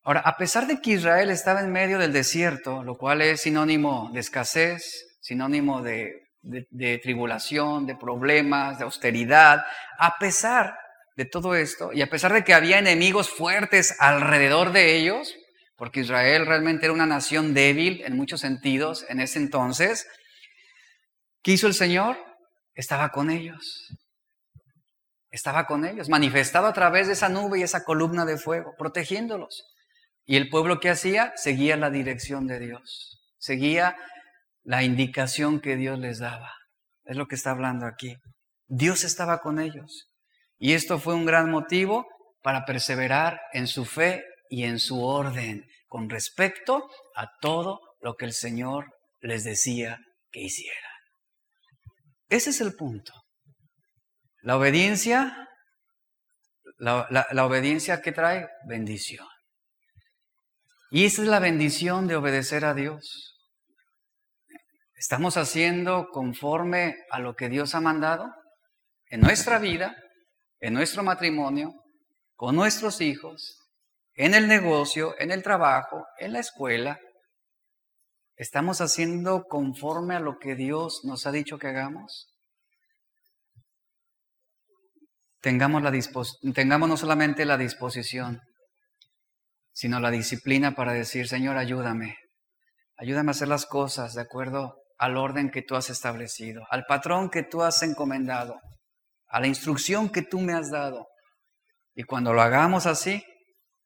Ahora, 0.03 0.21
a 0.21 0.37
pesar 0.37 0.67
de 0.67 0.81
que 0.81 0.93
Israel 0.93 1.31
estaba 1.31 1.61
en 1.61 1.71
medio 1.71 1.99
del 1.99 2.13
desierto, 2.13 2.83
lo 2.83 2.97
cual 2.97 3.23
es 3.23 3.43
sinónimo 3.43 4.11
de 4.13 4.21
escasez, 4.21 5.19
sinónimo 5.21 5.83
de, 5.83 6.31
de, 6.43 6.99
tribulación, 6.99 7.87
de 7.87 7.97
problemas, 7.97 8.79
de 8.79 8.85
austeridad, 8.85 9.63
a 9.99 10.19
pesar 10.19 10.75
de 11.17 11.27
todo 11.27 11.55
esto, 11.55 11.93
y 11.93 12.01
a 12.01 12.09
pesar 12.09 12.33
de 12.33 12.45
que 12.45 12.55
había 12.55 12.79
enemigos 12.79 13.29
fuertes 13.29 13.95
alrededor 13.99 14.73
de 14.73 14.97
ellos, 14.97 15.35
porque 15.81 16.01
Israel 16.01 16.45
realmente 16.45 16.85
era 16.85 16.93
una 16.93 17.07
nación 17.07 17.55
débil 17.55 18.03
en 18.05 18.15
muchos 18.15 18.43
sentidos 18.43 19.07
en 19.09 19.19
ese 19.19 19.39
entonces, 19.39 20.07
¿qué 21.43 21.53
hizo 21.53 21.67
el 21.67 21.73
Señor? 21.73 22.19
Estaba 22.75 23.09
con 23.09 23.31
ellos. 23.31 23.89
Estaba 25.31 25.65
con 25.65 25.87
ellos, 25.87 26.11
manifestado 26.11 26.67
a 26.67 26.75
través 26.75 27.07
de 27.07 27.15
esa 27.15 27.31
nube 27.31 27.59
y 27.61 27.63
esa 27.63 27.83
columna 27.83 28.27
de 28.27 28.37
fuego, 28.37 28.75
protegiéndolos. 28.77 29.65
Y 30.27 30.37
el 30.37 30.51
pueblo 30.51 30.81
que 30.81 30.91
hacía 30.91 31.33
seguía 31.37 31.79
la 31.79 31.89
dirección 31.89 32.47
de 32.47 32.59
Dios, 32.59 33.19
seguía 33.39 33.97
la 34.63 34.83
indicación 34.83 35.63
que 35.63 35.77
Dios 35.77 35.99
les 35.99 36.19
daba. 36.19 36.53
Es 37.05 37.17
lo 37.17 37.27
que 37.27 37.37
está 37.37 37.53
hablando 37.53 37.87
aquí. 37.87 38.19
Dios 38.67 39.03
estaba 39.03 39.39
con 39.39 39.59
ellos. 39.59 40.11
Y 40.59 40.75
esto 40.75 40.99
fue 40.99 41.15
un 41.15 41.25
gran 41.25 41.51
motivo 41.51 42.07
para 42.43 42.67
perseverar 42.67 43.41
en 43.55 43.67
su 43.67 43.87
fe 43.87 44.27
y 44.51 44.65
en 44.65 44.79
su 44.79 45.03
orden 45.03 45.65
con 45.89 46.11
respecto 46.11 46.91
a 47.17 47.31
todo 47.41 47.81
lo 48.01 48.17
que 48.17 48.27
el 48.27 48.35
Señor 48.35 48.87
les 49.21 49.45
decía 49.45 49.99
que 50.31 50.41
hicieran. 50.41 50.93
Ese 52.29 52.51
es 52.51 52.61
el 52.61 52.75
punto. 52.75 53.15
La 54.43 54.57
obediencia, 54.59 55.49
la, 56.77 57.09
la 57.11 57.47
obediencia 57.47 58.03
que 58.03 58.13
trae 58.13 58.47
bendición. 58.69 59.27
Y 60.91 61.07
esa 61.07 61.23
es 61.23 61.29
la 61.29 61.39
bendición 61.39 62.07
de 62.07 62.17
obedecer 62.17 62.65
a 62.67 62.75
Dios. 62.75 63.39
¿Estamos 64.95 65.39
haciendo 65.39 66.09
conforme 66.13 66.97
a 67.11 67.21
lo 67.21 67.35
que 67.35 67.49
Dios 67.49 67.75
ha 67.75 67.81
mandado 67.81 68.31
en 69.07 69.21
nuestra 69.21 69.59
vida 69.59 69.97
en 70.61 70.75
nuestro 70.75 71.03
matrimonio, 71.03 71.75
con 72.35 72.55
nuestros 72.55 73.01
hijos, 73.01 73.60
en 74.21 74.35
el 74.35 74.49
negocio, 74.49 75.15
en 75.19 75.31
el 75.31 75.43
trabajo, 75.43 76.07
en 76.19 76.35
la 76.35 76.41
escuela. 76.41 77.01
¿Estamos 78.37 78.83
haciendo 78.83 79.45
conforme 79.45 80.15
a 80.15 80.21
lo 80.21 80.39
que 80.39 80.55
Dios 80.55 81.01
nos 81.05 81.27
ha 81.27 81.33
dicho 81.33 81.59
que 81.59 81.69
hagamos? 81.69 82.29
Tengamos, 85.41 85.83
la 85.83 85.91
tengamos 86.53 86.87
no 86.87 86.99
solamente 86.99 87.47
la 87.47 87.57
disposición, 87.57 88.43
sino 89.73 90.01
la 90.01 90.11
disciplina 90.11 90.75
para 90.75 90.93
decir, 90.93 91.27
Señor, 91.27 91.57
ayúdame. 91.57 92.19
Ayúdame 92.99 93.31
a 93.31 93.33
hacer 93.33 93.49
las 93.49 93.65
cosas 93.65 94.13
de 94.13 94.21
acuerdo 94.21 94.83
al 94.99 95.17
orden 95.17 95.51
que 95.51 95.63
tú 95.63 95.77
has 95.77 95.89
establecido, 95.89 96.67
al 96.69 96.85
patrón 96.85 97.31
que 97.31 97.43
tú 97.43 97.63
has 97.63 97.83
encomendado 97.83 98.61
a 99.29 99.41
la 99.41 99.47
instrucción 99.47 100.11
que 100.11 100.21
tú 100.21 100.41
me 100.41 100.53
has 100.53 100.71
dado. 100.71 101.07
Y 101.95 102.03
cuando 102.03 102.35
lo 102.35 102.43
hagamos 102.43 102.85
así, 102.85 103.25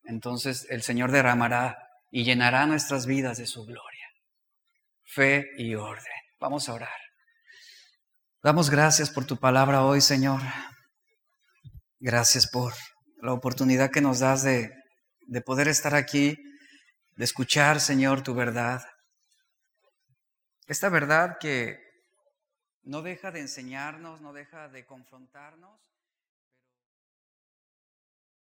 entonces 0.04 0.66
el 0.70 0.82
Señor 0.82 1.10
derramará 1.10 1.78
y 2.10 2.24
llenará 2.24 2.66
nuestras 2.66 3.06
vidas 3.06 3.38
de 3.38 3.46
su 3.46 3.64
gloria. 3.64 4.06
Fe 5.04 5.50
y 5.56 5.74
orden. 5.74 6.04
Vamos 6.38 6.68
a 6.68 6.74
orar. 6.74 7.00
Damos 8.42 8.70
gracias 8.70 9.10
por 9.10 9.24
tu 9.24 9.36
palabra 9.38 9.84
hoy, 9.84 10.00
Señor. 10.00 10.40
Gracias 11.98 12.46
por 12.46 12.74
la 13.22 13.32
oportunidad 13.32 13.90
que 13.90 14.02
nos 14.02 14.20
das 14.20 14.42
de, 14.42 14.70
de 15.26 15.40
poder 15.40 15.68
estar 15.68 15.94
aquí, 15.94 16.36
de 17.16 17.24
escuchar, 17.24 17.80
Señor, 17.80 18.22
tu 18.22 18.34
verdad. 18.34 18.82
Esta 20.66 20.88
verdad 20.88 21.38
que 21.40 21.78
no 22.82 23.02
deja 23.02 23.30
de 23.30 23.40
enseñarnos, 23.40 24.20
no 24.20 24.32
deja 24.32 24.68
de 24.68 24.84
confrontarnos. 24.84 25.93